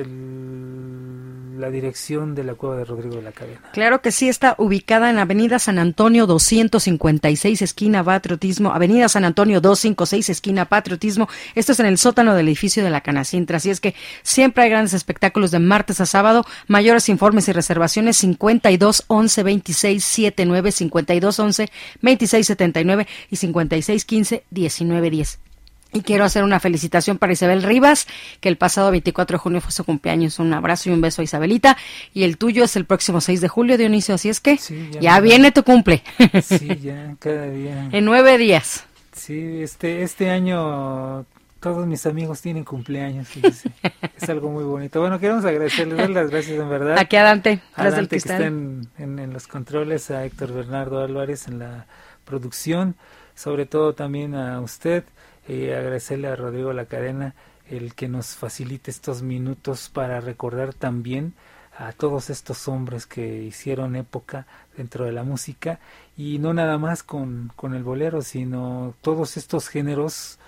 la 1.59 1.69
dirección 1.71 2.35
de 2.35 2.43
la 2.43 2.55
cueva 2.55 2.77
de 2.77 2.87
Rodrigo 2.87 3.17
de 3.17 3.23
la 3.23 3.33
Cadena. 3.33 3.61
Claro 3.75 4.01
que 4.01 4.11
sí, 4.11 4.31
está 4.31 4.55
ubicada 4.57 5.11
en 5.11 5.19
Avenida 5.19 5.59
San 5.59 5.79
Antonio 5.79 6.27
256, 6.27 7.61
esquina 7.61 8.03
Patriotismo, 8.03 8.73
Avenida 8.73 9.11
San 9.11 9.27
Antonio 9.27 9.61
256, 9.61 10.31
esquina 10.31 10.65
Patriotismo. 10.65 11.29
Esto 11.55 11.73
es 11.73 11.81
en 11.81 11.87
el 11.87 11.99
sótano 11.99 12.35
del 12.35 12.49
edificio 12.49 12.83
de 12.83 12.89
la 12.89 13.03
Canacintra. 13.03 13.59
Así 13.59 13.69
es 13.69 13.79
que 13.79 13.95
siempre 14.23 14.65
hay 14.65 14.71
grandes 14.71 14.95
espectáculos 14.95 15.51
de 15.51 15.59
martes 15.59 16.01
a 16.01 16.07
sábado. 16.07 16.47
Mayores 16.67 17.11
informes 17.11 17.49
y 17.49 17.53
reservaciones 17.53 18.17
52 18.17 19.05
11 19.07 19.43
26 19.43 20.03
79, 20.03 20.73
52 20.73 21.39
11 21.39 21.69
26 22.01 22.47
79 22.47 23.07
y 23.31 23.37
56 23.37 24.05
15 24.07 24.45
19 24.51 25.11
10. 25.11 25.52
Y 25.93 26.01
quiero 26.01 26.25
hacer 26.25 26.43
una 26.43 26.59
felicitación 26.59 27.19
para 27.19 27.33
Isabel 27.33 27.63
Rivas, 27.63 28.07
que 28.41 28.49
el 28.49 28.57
pasado 28.57 28.91
24 28.91 29.35
de 29.35 29.39
junio 29.39 29.61
fue 29.61 29.73
su 29.73 29.85
cumpleaños. 29.85 30.39
Un 30.39 30.55
abrazo 30.55 30.89
y 30.89 30.93
un 30.93 31.01
beso 31.01 31.21
a 31.21 31.25
Isabelita. 31.25 31.77
Y 32.15 32.25
el 32.25 32.39
tuyo 32.39 32.65
es 32.65 32.77
el 32.77 32.87
próximo 32.87 33.21
6 33.21 33.41
de 33.41 33.49
julio, 33.49 33.77
Dionisio. 33.77 34.15
Así 34.15 34.29
es 34.29 34.41
que 34.41 34.59
ya, 35.01 35.21
viene 35.21 35.53
tu 35.53 35.63
cumple. 35.65 36.03
Sí, 36.43 36.69
ya, 36.83 37.15
cada 37.19 37.51
día. 37.51 37.91
en 37.93 38.05
nueve 38.05 38.39
días. 38.39 38.85
Sí, 39.13 39.61
este, 39.63 40.03
este 40.03 40.31
año 40.31 41.27
todos 41.63 41.87
mis 41.87 42.05
amigos 42.07 42.41
tienen 42.43 42.65
cumpleaños. 42.65 43.29
es 44.21 44.29
algo 44.29 44.51
muy 44.51 44.65
bonito. 44.65 45.01
Bueno, 45.01 45.21
queremos 45.21 45.45
agradecerles, 45.45 45.97
dar 45.97 46.11
las 46.11 46.31
gracias 46.31 46.59
en 46.59 46.69
verdad. 46.69 46.99
Aquí 46.99 47.17
a 47.17 47.23
Dante, 47.23 47.61
a 47.75 47.91
Dante 47.91 48.09
que 48.09 48.17
está 48.17 48.45
en, 48.45 48.89
en 48.99 49.33
los 49.33 49.47
controles, 49.47 50.11
a 50.11 50.25
Héctor 50.25 50.53
Bernardo 50.53 51.01
Álvarez 51.01 51.47
en 51.47 51.61
la 51.61 51.87
producción, 52.25 52.97
sobre 53.35 53.67
todo 53.67 53.95
también 53.95 54.35
a 54.35 54.61
usted 54.61 55.05
y 55.49 55.71
agradecerle 55.71 56.29
a 56.29 56.37
Rodrigo 56.37 56.73
La 56.73 56.87
Cadena 56.87 57.35
el 57.69 57.95
que 57.95 58.09
nos 58.09 58.35
facilite 58.37 58.91
estos 58.91 59.23
minutos 59.23 59.89
para 59.89 60.21
recordar 60.21 60.75
también 60.75 61.35
a 61.77 61.93
todos 61.93 62.29
estos 62.31 62.69
hombres 62.69 63.07
que 63.07 63.43
hicieron 63.43 63.97
época 63.97 64.47
dentro 64.77 65.07
de 65.07 65.13
la 65.13 65.23
música. 65.23 65.81
Y 66.17 66.39
no 66.39 66.53
nada 66.53 66.79
más 66.79 67.03
con, 67.03 67.51
con 67.57 67.75
el 67.75 67.83
bolero, 67.83 68.23
sino 68.23 68.95
todos 69.01 69.37
estos 69.37 69.69
géneros 69.69 70.39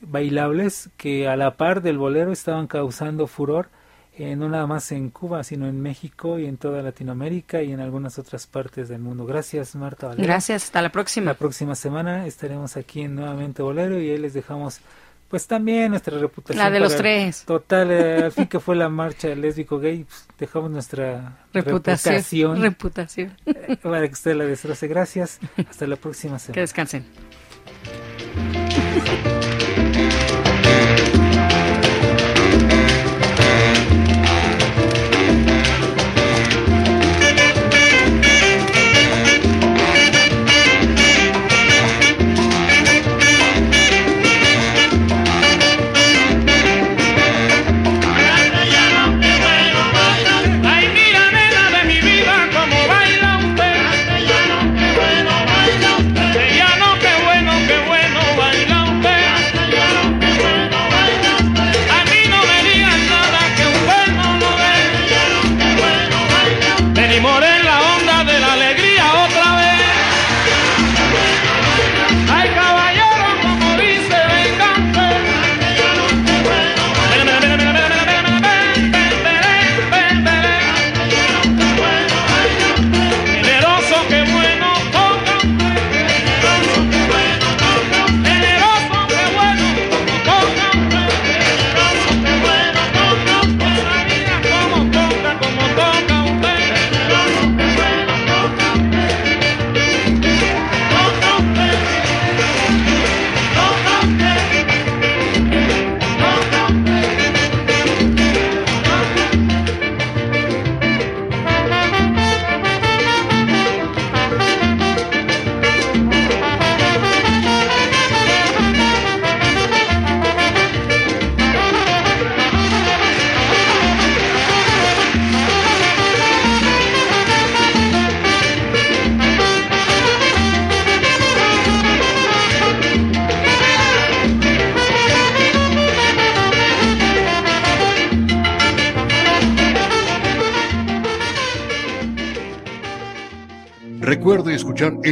bailables 0.00 0.90
que 0.96 1.28
a 1.28 1.36
la 1.36 1.56
par 1.56 1.80
del 1.80 1.98
bolero 1.98 2.32
estaban 2.32 2.66
causando 2.66 3.26
furor 3.26 3.68
eh, 4.16 4.36
no 4.36 4.48
nada 4.48 4.66
más 4.66 4.92
en 4.92 5.10
Cuba, 5.10 5.42
sino 5.42 5.66
en 5.66 5.80
México 5.80 6.38
y 6.38 6.46
en 6.46 6.56
toda 6.56 6.82
Latinoamérica 6.82 7.62
y 7.62 7.72
en 7.72 7.80
algunas 7.80 8.18
otras 8.18 8.46
partes 8.46 8.88
del 8.88 9.00
mundo. 9.00 9.26
Gracias, 9.26 9.74
Marta. 9.74 10.14
Gracias, 10.16 10.64
hasta 10.64 10.82
la 10.82 10.90
próxima. 10.90 11.32
La 11.32 11.34
próxima 11.34 11.74
semana 11.74 12.26
estaremos 12.26 12.76
aquí 12.76 13.02
en 13.02 13.16
Nuevamente 13.16 13.62
Bolero 13.62 14.00
y 14.00 14.10
ahí 14.10 14.18
les 14.18 14.32
dejamos 14.32 14.80
pues 15.28 15.48
también 15.48 15.90
nuestra 15.90 16.16
reputación. 16.16 16.64
La 16.64 16.70
de 16.70 16.78
los 16.78 16.96
tres. 16.96 17.44
Total, 17.44 17.90
eh, 17.90 18.22
al 18.24 18.30
fin 18.30 18.46
que 18.46 18.60
fue 18.60 18.76
la 18.76 18.88
marcha 18.88 19.34
lésbico 19.34 19.80
gay, 19.80 20.04
pues, 20.04 20.28
dejamos 20.38 20.70
nuestra 20.70 21.38
reputación. 21.52 22.62
Reputación. 22.62 23.36
Eh, 23.46 23.76
para 23.82 24.06
que 24.06 24.12
usted 24.12 24.36
la 24.36 24.44
destroce. 24.44 24.86
Gracias. 24.86 25.40
Hasta 25.68 25.88
la 25.88 25.96
próxima 25.96 26.38
semana. 26.38 26.54
Que 26.54 26.60
descansen. 26.60 27.04